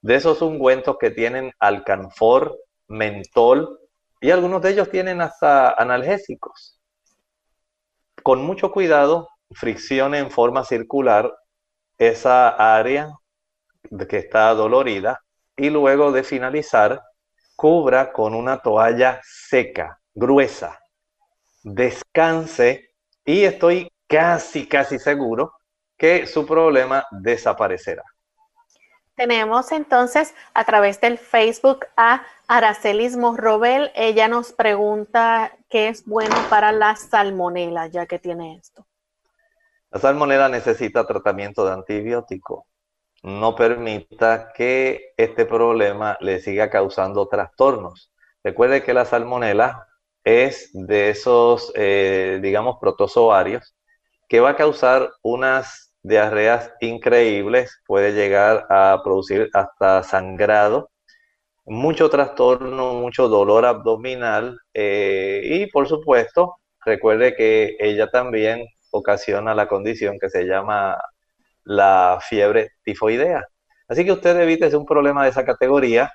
De 0.00 0.14
esos 0.14 0.40
ungüentos 0.40 0.96
que 0.98 1.10
tienen 1.10 1.52
alcanfor, 1.58 2.56
mentol 2.86 3.80
y 4.20 4.30
algunos 4.30 4.62
de 4.62 4.70
ellos 4.70 4.90
tienen 4.90 5.20
hasta 5.20 5.74
analgésicos. 5.74 6.77
Con 8.28 8.44
mucho 8.44 8.70
cuidado, 8.70 9.30
friccione 9.52 10.18
en 10.18 10.30
forma 10.30 10.62
circular 10.62 11.34
esa 11.96 12.50
área 12.76 13.14
que 14.06 14.18
está 14.18 14.52
dolorida 14.52 15.22
y 15.56 15.70
luego 15.70 16.12
de 16.12 16.22
finalizar, 16.22 17.00
cubra 17.56 18.12
con 18.12 18.34
una 18.34 18.58
toalla 18.58 19.18
seca, 19.24 19.98
gruesa. 20.12 20.78
Descanse 21.62 22.90
y 23.24 23.44
estoy 23.44 23.90
casi, 24.06 24.68
casi 24.68 24.98
seguro 24.98 25.54
que 25.96 26.26
su 26.26 26.44
problema 26.44 27.06
desaparecerá. 27.10 28.04
Tenemos 29.18 29.72
entonces 29.72 30.32
a 30.54 30.64
través 30.64 31.00
del 31.00 31.18
Facebook 31.18 31.86
a 31.96 32.22
Aracelis 32.46 33.16
Morrobel. 33.16 33.90
Ella 33.96 34.28
nos 34.28 34.52
pregunta 34.52 35.56
qué 35.68 35.88
es 35.88 36.06
bueno 36.06 36.36
para 36.48 36.70
la 36.70 36.94
salmonela, 36.94 37.88
ya 37.88 38.06
que 38.06 38.20
tiene 38.20 38.54
esto. 38.54 38.86
La 39.90 39.98
salmonela 39.98 40.48
necesita 40.48 41.04
tratamiento 41.04 41.66
de 41.66 41.72
antibiótico. 41.72 42.68
No 43.24 43.56
permita 43.56 44.52
que 44.54 45.14
este 45.16 45.46
problema 45.46 46.16
le 46.20 46.38
siga 46.38 46.70
causando 46.70 47.26
trastornos. 47.26 48.12
Recuerde 48.44 48.84
que 48.84 48.94
la 48.94 49.04
salmonela 49.04 49.88
es 50.22 50.70
de 50.72 51.10
esos, 51.10 51.72
eh, 51.74 52.38
digamos, 52.40 52.76
protozoarios 52.80 53.74
que 54.28 54.38
va 54.38 54.50
a 54.50 54.56
causar 54.56 55.10
unas 55.22 55.87
diarreas 56.02 56.72
increíbles, 56.80 57.80
puede 57.86 58.12
llegar 58.12 58.66
a 58.70 59.00
producir 59.04 59.50
hasta 59.52 60.02
sangrado, 60.02 60.90
mucho 61.64 62.08
trastorno, 62.08 62.94
mucho 62.94 63.28
dolor 63.28 63.66
abdominal 63.66 64.58
eh, 64.72 65.42
y 65.44 65.66
por 65.66 65.86
supuesto, 65.88 66.56
recuerde 66.84 67.34
que 67.36 67.76
ella 67.78 68.08
también 68.10 68.66
ocasiona 68.90 69.54
la 69.54 69.68
condición 69.68 70.18
que 70.18 70.30
se 70.30 70.44
llama 70.44 70.98
la 71.64 72.18
fiebre 72.22 72.72
tifoidea. 72.82 73.46
Así 73.88 74.04
que 74.04 74.12
usted 74.12 74.38
evite 74.40 74.74
un 74.76 74.86
problema 74.86 75.24
de 75.24 75.30
esa 75.30 75.44
categoría, 75.44 76.12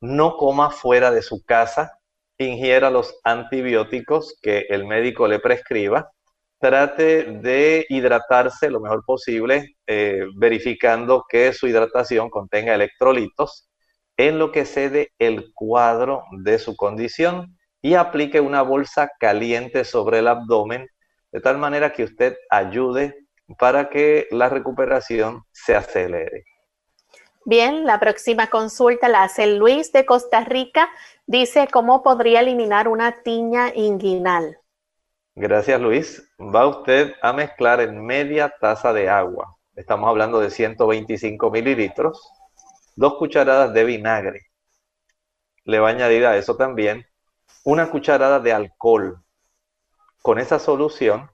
no 0.00 0.36
coma 0.36 0.70
fuera 0.70 1.10
de 1.10 1.22
su 1.22 1.44
casa, 1.44 1.98
ingiera 2.38 2.90
los 2.90 3.18
antibióticos 3.24 4.38
que 4.40 4.66
el 4.70 4.86
médico 4.86 5.26
le 5.28 5.40
prescriba 5.40 6.12
trate 6.58 7.24
de 7.24 7.86
hidratarse 7.88 8.70
lo 8.70 8.80
mejor 8.80 9.04
posible, 9.04 9.76
eh, 9.86 10.24
verificando 10.36 11.24
que 11.28 11.52
su 11.52 11.66
hidratación 11.66 12.30
contenga 12.30 12.74
electrolitos, 12.74 13.68
en 14.16 14.38
lo 14.38 14.50
que 14.50 14.64
cede 14.64 15.12
el 15.18 15.52
cuadro 15.54 16.24
de 16.42 16.58
su 16.58 16.76
condición 16.76 17.56
y 17.80 17.94
aplique 17.94 18.40
una 18.40 18.62
bolsa 18.62 19.10
caliente 19.20 19.84
sobre 19.84 20.18
el 20.18 20.28
abdomen, 20.28 20.88
de 21.30 21.40
tal 21.40 21.58
manera 21.58 21.92
que 21.92 22.04
usted 22.04 22.36
ayude 22.50 23.14
para 23.58 23.88
que 23.88 24.26
la 24.30 24.48
recuperación 24.48 25.44
se 25.52 25.76
acelere. 25.76 26.44
Bien, 27.44 27.86
la 27.86 27.98
próxima 28.00 28.48
consulta 28.48 29.08
la 29.08 29.22
hace 29.22 29.46
Luis 29.46 29.92
de 29.92 30.04
Costa 30.04 30.44
Rica. 30.44 30.88
Dice, 31.26 31.68
¿cómo 31.72 32.02
podría 32.02 32.40
eliminar 32.40 32.88
una 32.88 33.22
tiña 33.22 33.72
inguinal? 33.74 34.58
Gracias 35.40 35.80
Luis. 35.80 36.28
Va 36.40 36.66
usted 36.66 37.14
a 37.22 37.32
mezclar 37.32 37.80
en 37.80 38.04
media 38.04 38.52
taza 38.60 38.92
de 38.92 39.08
agua. 39.08 39.56
Estamos 39.76 40.08
hablando 40.08 40.40
de 40.40 40.50
125 40.50 41.52
mililitros. 41.52 42.32
Dos 42.96 43.14
cucharadas 43.18 43.72
de 43.72 43.84
vinagre. 43.84 44.46
Le 45.62 45.78
va 45.78 45.90
a 45.90 45.92
añadir 45.92 46.26
a 46.26 46.36
eso 46.36 46.56
también 46.56 47.06
una 47.62 47.88
cucharada 47.88 48.40
de 48.40 48.52
alcohol. 48.52 49.22
Con 50.22 50.40
esa 50.40 50.58
solución 50.58 51.30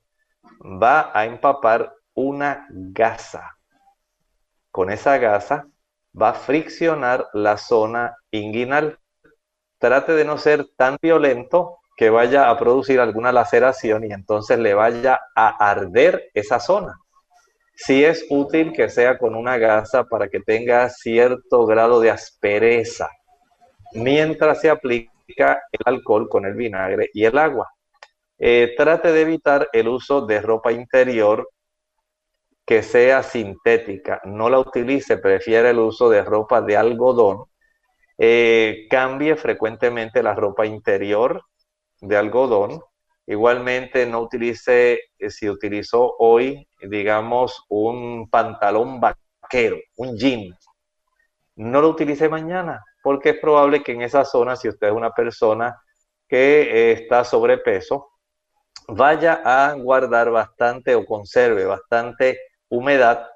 va 0.60 1.10
a 1.18 1.24
empapar 1.24 1.94
una 2.12 2.66
gasa. 2.68 3.56
Con 4.70 4.90
esa 4.90 5.16
gasa 5.16 5.66
va 6.20 6.28
a 6.28 6.34
friccionar 6.34 7.26
la 7.32 7.56
zona 7.56 8.18
inguinal. 8.30 8.98
Trate 9.78 10.12
de 10.12 10.26
no 10.26 10.36
ser 10.36 10.66
tan 10.76 10.98
violento 11.00 11.78
que 11.96 12.10
vaya 12.10 12.50
a 12.50 12.58
producir 12.58 13.00
alguna 13.00 13.32
laceración 13.32 14.04
y 14.04 14.12
entonces 14.12 14.58
le 14.58 14.74
vaya 14.74 15.20
a 15.34 15.70
arder 15.70 16.30
esa 16.34 16.58
zona. 16.58 16.98
Si 17.76 18.04
es 18.04 18.26
útil 18.30 18.72
que 18.72 18.88
sea 18.88 19.18
con 19.18 19.34
una 19.34 19.58
gasa 19.58 20.04
para 20.04 20.28
que 20.28 20.40
tenga 20.40 20.88
cierto 20.90 21.66
grado 21.66 22.00
de 22.00 22.10
aspereza, 22.10 23.10
mientras 23.94 24.60
se 24.60 24.70
aplica 24.70 25.62
el 25.72 25.80
alcohol 25.84 26.28
con 26.28 26.44
el 26.46 26.54
vinagre 26.54 27.10
y 27.12 27.24
el 27.24 27.38
agua. 27.38 27.70
Eh, 28.38 28.74
trate 28.76 29.12
de 29.12 29.22
evitar 29.22 29.68
el 29.72 29.88
uso 29.88 30.26
de 30.26 30.40
ropa 30.40 30.72
interior 30.72 31.48
que 32.66 32.82
sea 32.82 33.22
sintética. 33.22 34.20
No 34.24 34.48
la 34.48 34.58
utilice, 34.58 35.18
prefiere 35.18 35.70
el 35.70 35.78
uso 35.78 36.08
de 36.08 36.22
ropa 36.22 36.60
de 36.60 36.76
algodón. 36.76 37.44
Eh, 38.18 38.86
cambie 38.88 39.36
frecuentemente 39.36 40.22
la 40.22 40.34
ropa 40.34 40.66
interior 40.66 41.42
de 42.00 42.16
algodón. 42.16 42.80
Igualmente 43.26 44.06
no 44.06 44.20
utilice, 44.20 45.00
eh, 45.18 45.30
si 45.30 45.48
utilizó 45.48 46.14
hoy, 46.18 46.68
digamos, 46.82 47.64
un 47.68 48.28
pantalón 48.28 49.00
vaquero, 49.00 49.78
un 49.96 50.16
jean, 50.16 50.54
no 51.56 51.80
lo 51.80 51.88
utilice 51.88 52.28
mañana, 52.28 52.82
porque 53.02 53.30
es 53.30 53.38
probable 53.38 53.82
que 53.82 53.92
en 53.92 54.02
esa 54.02 54.24
zona, 54.24 54.56
si 54.56 54.68
usted 54.68 54.88
es 54.88 54.92
una 54.92 55.12
persona 55.12 55.80
que 56.28 56.62
eh, 56.62 56.92
está 56.92 57.24
sobrepeso, 57.24 58.08
vaya 58.88 59.40
a 59.44 59.72
guardar 59.74 60.30
bastante 60.30 60.94
o 60.94 61.06
conserve 61.06 61.64
bastante 61.64 62.38
humedad, 62.68 63.26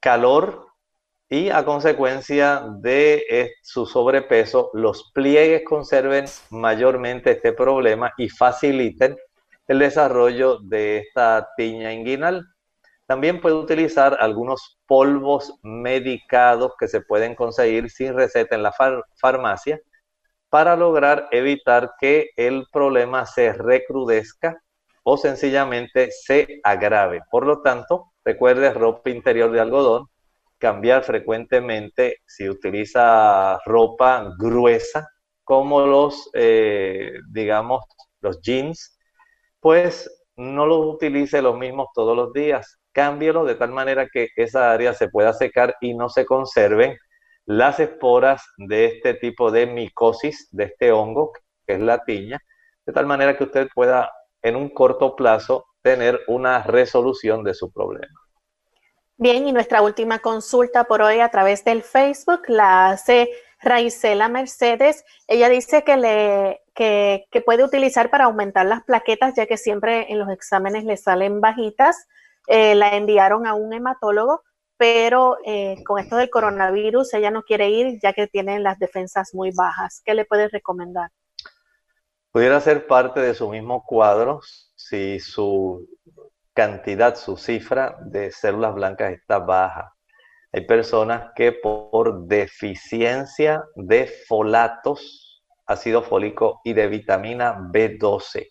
calor 0.00 0.66
y 1.28 1.50
a 1.50 1.64
consecuencia 1.64 2.64
de 2.80 3.54
su 3.62 3.86
sobrepeso, 3.86 4.70
los 4.74 5.10
pliegues 5.12 5.62
conserven 5.64 6.26
mayormente 6.50 7.32
este 7.32 7.52
problema 7.52 8.12
y 8.16 8.28
faciliten 8.28 9.16
el 9.66 9.78
desarrollo 9.78 10.58
de 10.60 10.98
esta 10.98 11.48
tiña 11.56 11.92
inguinal. 11.92 12.46
También 13.06 13.40
puede 13.40 13.56
utilizar 13.56 14.16
algunos 14.20 14.78
polvos 14.86 15.58
medicados 15.62 16.72
que 16.78 16.88
se 16.88 17.00
pueden 17.00 17.34
conseguir 17.34 17.90
sin 17.90 18.14
receta 18.14 18.54
en 18.54 18.62
la 18.62 18.74
farmacia 19.16 19.80
para 20.48 20.76
lograr 20.76 21.28
evitar 21.32 21.94
que 21.98 22.30
el 22.36 22.66
problema 22.72 23.26
se 23.26 23.52
recrudezca 23.52 24.62
o 25.02 25.16
sencillamente 25.16 26.10
se 26.10 26.60
agrave. 26.62 27.22
Por 27.30 27.46
lo 27.46 27.60
tanto, 27.60 28.12
recuerde 28.24 28.72
ropa 28.72 29.10
interior 29.10 29.50
de 29.50 29.60
algodón, 29.60 30.08
cambiar 30.64 31.04
frecuentemente 31.04 32.22
si 32.26 32.48
utiliza 32.48 33.58
ropa 33.66 34.32
gruesa, 34.38 35.06
como 35.44 35.82
los, 35.86 36.30
eh, 36.32 37.12
digamos, 37.30 37.84
los 38.22 38.40
jeans, 38.40 38.98
pues 39.60 40.10
no 40.36 40.64
los 40.64 40.86
utilice 40.94 41.42
los 41.42 41.58
mismos 41.58 41.88
todos 41.94 42.16
los 42.16 42.32
días. 42.32 42.78
Cámbielo 42.92 43.44
de 43.44 43.56
tal 43.56 43.72
manera 43.72 44.08
que 44.10 44.28
esa 44.36 44.72
área 44.72 44.94
se 44.94 45.10
pueda 45.10 45.34
secar 45.34 45.76
y 45.82 45.92
no 45.92 46.08
se 46.08 46.24
conserven 46.24 46.96
las 47.44 47.78
esporas 47.78 48.42
de 48.56 48.86
este 48.86 49.12
tipo 49.12 49.50
de 49.50 49.66
micosis, 49.66 50.48
de 50.50 50.64
este 50.64 50.92
hongo, 50.92 51.32
que 51.66 51.74
es 51.74 51.80
la 51.80 52.04
tiña, 52.04 52.38
de 52.86 52.92
tal 52.94 53.04
manera 53.04 53.36
que 53.36 53.44
usted 53.44 53.68
pueda 53.74 54.10
en 54.40 54.56
un 54.56 54.70
corto 54.70 55.14
plazo 55.14 55.66
tener 55.82 56.20
una 56.26 56.62
resolución 56.62 57.44
de 57.44 57.52
su 57.52 57.70
problema. 57.70 58.23
Bien, 59.16 59.46
y 59.46 59.52
nuestra 59.52 59.80
última 59.80 60.18
consulta 60.18 60.84
por 60.84 61.00
hoy 61.00 61.20
a 61.20 61.28
través 61.28 61.64
del 61.64 61.84
Facebook 61.84 62.42
la 62.48 62.90
hace 62.90 63.30
Raisela 63.60 64.28
Mercedes. 64.28 65.04
Ella 65.28 65.48
dice 65.48 65.84
que, 65.84 65.96
le, 65.96 66.62
que, 66.74 67.42
puede 67.46 67.62
utilizar 67.62 68.10
para 68.10 68.24
aumentar 68.24 68.66
las 68.66 68.82
plaquetas, 68.82 69.34
ya 69.36 69.46
que 69.46 69.56
siempre 69.56 70.10
en 70.10 70.18
los 70.18 70.30
exámenes 70.30 70.84
le 70.84 70.96
salen 70.96 71.40
bajitas. 71.40 72.08
Eh, 72.48 72.74
la 72.74 72.96
enviaron 72.96 73.46
a 73.46 73.54
un 73.54 73.72
hematólogo, 73.72 74.42
pero 74.76 75.38
eh, 75.46 75.76
con 75.86 76.00
esto 76.00 76.16
del 76.16 76.28
coronavirus 76.28 77.14
ella 77.14 77.30
no 77.30 77.42
quiere 77.42 77.70
ir 77.70 78.00
ya 78.02 78.12
que 78.12 78.26
tiene 78.26 78.58
las 78.58 78.80
defensas 78.80 79.32
muy 79.32 79.52
bajas. 79.52 80.02
¿Qué 80.04 80.14
le 80.14 80.24
puedes 80.24 80.50
recomendar? 80.50 81.10
Pudiera 82.32 82.60
ser 82.60 82.88
parte 82.88 83.20
de 83.20 83.32
su 83.32 83.48
mismo 83.48 83.84
cuadro 83.84 84.40
si 84.74 85.20
su 85.20 85.88
cantidad, 86.54 87.16
su 87.16 87.36
cifra 87.36 87.96
de 88.00 88.30
células 88.30 88.74
blancas 88.74 89.12
está 89.12 89.38
baja. 89.40 89.92
Hay 90.52 90.66
personas 90.66 91.32
que 91.34 91.52
por 91.52 92.26
deficiencia 92.26 93.64
de 93.74 94.06
folatos, 94.06 95.42
ácido 95.66 96.02
fólico 96.02 96.60
y 96.64 96.72
de 96.72 96.86
vitamina 96.86 97.58
B12, 97.58 98.48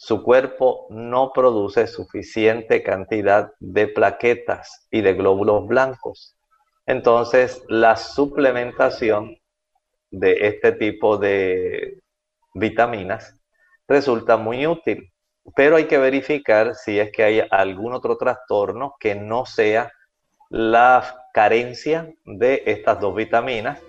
su 0.00 0.22
cuerpo 0.22 0.86
no 0.90 1.32
produce 1.32 1.86
suficiente 1.86 2.82
cantidad 2.82 3.50
de 3.58 3.88
plaquetas 3.88 4.86
y 4.90 5.00
de 5.00 5.14
glóbulos 5.14 5.66
blancos. 5.66 6.36
Entonces, 6.86 7.62
la 7.68 7.96
suplementación 7.96 9.36
de 10.10 10.46
este 10.46 10.72
tipo 10.72 11.18
de 11.18 12.00
vitaminas 12.54 13.38
resulta 13.86 14.36
muy 14.36 14.66
útil, 14.66 15.12
pero 15.54 15.76
hay 15.76 15.84
que 15.84 15.98
verificar 15.98 16.74
si 16.74 16.98
es 16.98 17.12
que 17.12 17.24
hay 17.24 17.42
algún 17.50 17.92
otro 17.92 18.16
trastorno 18.16 18.94
que 18.98 19.14
no 19.14 19.46
sea 19.46 19.92
la 20.50 21.26
carencia 21.32 22.12
de 22.24 22.62
estas 22.66 23.00
dos 23.00 23.14
vitaminas, 23.14 23.80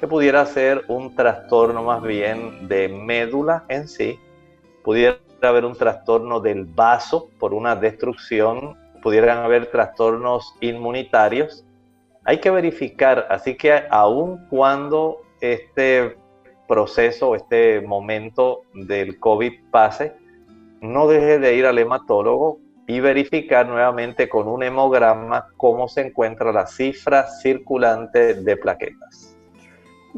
que 0.00 0.06
pudiera 0.06 0.44
ser 0.46 0.84
un 0.88 1.14
trastorno 1.14 1.82
más 1.82 2.02
bien 2.02 2.68
de 2.68 2.88
médula 2.88 3.64
en 3.68 3.88
sí, 3.88 4.18
pudiera 4.84 5.18
haber 5.42 5.64
un 5.64 5.76
trastorno 5.76 6.40
del 6.40 6.64
vaso 6.64 7.30
por 7.38 7.54
una 7.54 7.76
destrucción, 7.76 8.76
pudieran 9.02 9.38
haber 9.38 9.66
trastornos 9.66 10.54
inmunitarios. 10.60 11.64
Hay 12.24 12.38
que 12.40 12.50
verificar, 12.50 13.26
así 13.30 13.56
que 13.56 13.84
aun 13.90 14.46
cuando 14.48 15.22
este 15.40 16.16
proceso, 16.66 17.34
este 17.34 17.80
momento 17.80 18.62
del 18.74 19.18
COVID 19.18 19.70
pase, 19.70 20.14
no 20.80 21.08
deje 21.08 21.38
de 21.38 21.54
ir 21.54 21.66
al 21.66 21.78
hematólogo 21.78 22.60
y 22.86 23.00
verificar 23.00 23.68
nuevamente 23.68 24.28
con 24.28 24.48
un 24.48 24.62
hemograma 24.62 25.46
cómo 25.56 25.88
se 25.88 26.02
encuentra 26.02 26.52
la 26.52 26.66
cifra 26.66 27.26
circulante 27.28 28.34
de 28.34 28.56
plaquetas. 28.56 29.37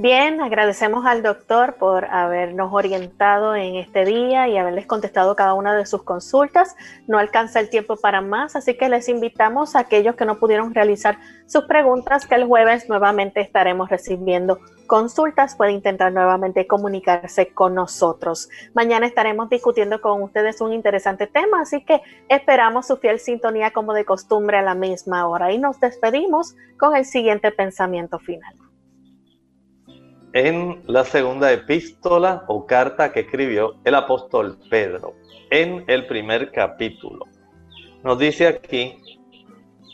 Bien, 0.03 0.41
agradecemos 0.41 1.05
al 1.05 1.23
doctor 1.23 1.75
por 1.75 2.07
habernos 2.07 2.73
orientado 2.73 3.55
en 3.55 3.77
este 3.77 4.07
día 4.07 4.49
y 4.49 4.57
haberles 4.57 4.87
contestado 4.87 5.37
cada 5.37 5.53
una 5.53 5.77
de 5.77 5.85
sus 5.85 6.05
consultas. 6.05 6.75
No 7.07 7.19
alcanza 7.19 7.61
el 7.61 7.69
tiempo 7.69 7.99
para 7.99 8.23
más, 8.23 8.57
así 8.57 8.79
que 8.79 8.89
les 8.89 9.11
invitamos 9.11 9.77
a 9.77 9.81
aquellos 9.81 10.15
que 10.15 10.25
no 10.25 10.39
pudieron 10.39 10.73
realizar 10.73 11.19
sus 11.45 11.65
preguntas 11.65 12.27
que 12.27 12.37
el 12.37 12.47
jueves 12.47 12.89
nuevamente 12.89 13.43
estaremos 13.43 13.91
recibiendo 13.91 14.61
consultas. 14.87 15.55
Puede 15.55 15.73
intentar 15.73 16.15
nuevamente 16.15 16.67
comunicarse 16.67 17.53
con 17.53 17.75
nosotros. 17.75 18.49
Mañana 18.73 19.07
estaremos 19.07 19.51
discutiendo 19.51 20.01
con 20.01 20.23
ustedes 20.23 20.63
un 20.63 20.73
interesante 20.73 21.27
tema, 21.27 21.61
así 21.61 21.85
que 21.85 22.01
esperamos 22.31 22.87
su 22.87 22.97
fiel 22.97 23.21
sintonía 23.21 23.73
como 23.73 23.93
de 23.93 24.07
costumbre 24.07 24.57
a 24.57 24.63
la 24.63 24.75
misma 24.75 25.29
hora 25.29 25.53
y 25.53 25.59
nos 25.59 25.79
despedimos 25.79 26.57
con 26.79 26.97
el 26.97 27.05
siguiente 27.05 27.53
pensamiento 27.53 28.19
final 28.19 28.55
en 30.33 30.83
la 30.87 31.05
segunda 31.05 31.53
epístola 31.53 32.45
o 32.47 32.67
carta 32.67 33.13
que 33.13 33.21
escribió 33.21 33.75
el 33.85 33.95
apóstol 33.95 34.59
Pedro, 34.71 35.15
en 35.51 35.85
el 35.89 36.07
primer 36.07 36.53
capítulo. 36.53 37.27
Nos 38.05 38.19
dice 38.19 38.47
aquí, 38.47 39.03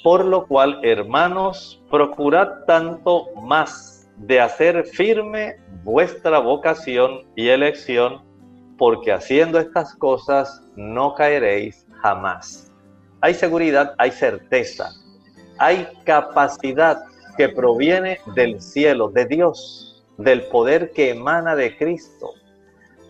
por 0.05 0.25
lo 0.25 0.47
cual, 0.47 0.81
hermanos, 0.83 1.83
procurad 1.91 2.65
tanto 2.67 3.29
más 3.43 4.09
de 4.19 4.41
hacer 4.41 4.85
firme 4.85 5.57
vuestra 5.83 6.39
vocación 6.39 7.23
y 7.35 7.49
elección, 7.49 8.23
porque 8.79 9.13
haciendo 9.13 9.59
estas 9.59 9.95
cosas 9.95 10.63
no 10.77 11.15
caeréis 11.15 11.87
jamás. 12.03 12.71
Hay 13.23 13.33
seguridad, 13.33 13.95
hay 13.97 14.11
certeza, 14.11 14.91
hay 15.59 15.89
capacidad 16.05 16.99
que 17.39 17.49
proviene 17.49 18.21
del 18.35 18.61
cielo, 18.61 19.09
de 19.09 19.25
Dios 19.25 19.96
del 20.19 20.43
poder 20.45 20.93
que 20.93 21.11
emana 21.11 21.55
de 21.57 21.77
Cristo, 21.77 22.31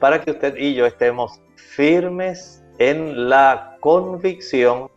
para 0.00 0.20
que 0.20 0.32
usted 0.32 0.56
y 0.56 0.74
yo 0.74 0.86
estemos 0.86 1.40
firmes 1.54 2.62
en 2.78 3.28
la 3.28 3.76
convicción 3.80 4.90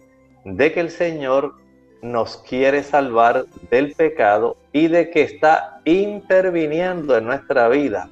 de 0.46 0.72
que 0.72 0.80
el 0.80 0.90
Señor 0.90 1.56
nos 2.02 2.38
quiere 2.38 2.84
salvar 2.84 3.46
del 3.70 3.94
pecado 3.94 4.58
y 4.72 4.88
de 4.88 5.10
que 5.10 5.22
está 5.24 5.82
interviniendo 5.86 7.18
en 7.18 7.26
nuestra 7.26 7.68
vida, 7.68 8.10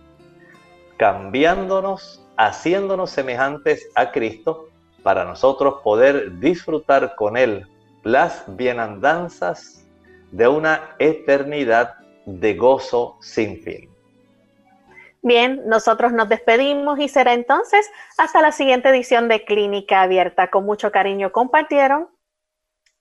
cambiándonos, 0.97 2.25
haciéndonos 2.37 3.11
semejantes 3.11 3.89
a 3.95 4.11
Cristo, 4.11 4.69
para 5.03 5.23
nosotros 5.23 5.75
poder 5.83 6.39
disfrutar 6.39 7.15
con 7.15 7.37
Él 7.37 7.65
las 8.03 8.43
bienandanzas 8.57 9.85
de 10.31 10.47
una 10.47 10.95
eternidad 10.99 11.95
de 12.27 12.55
gozo 12.55 13.17
sin 13.21 13.57
fin. 13.61 13.89
Bien, 15.21 15.63
nosotros 15.65 16.11
nos 16.11 16.29
despedimos 16.29 16.99
y 16.99 17.07
será 17.07 17.33
entonces 17.33 17.89
hasta 18.17 18.41
la 18.41 18.51
siguiente 18.51 18.89
edición 18.89 19.29
de 19.29 19.45
Clínica 19.45 20.01
Abierta. 20.01 20.49
Con 20.49 20.65
mucho 20.65 20.91
cariño 20.91 21.31
compartieron 21.31 22.09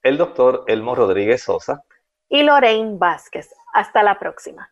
el 0.01 0.17
doctor 0.17 0.63
Elmo 0.67 0.95
Rodríguez 0.95 1.43
Sosa 1.43 1.83
y 2.29 2.43
Lorraine 2.43 2.97
Vázquez. 2.97 3.53
Hasta 3.73 4.01
la 4.01 4.17
próxima. 4.17 4.71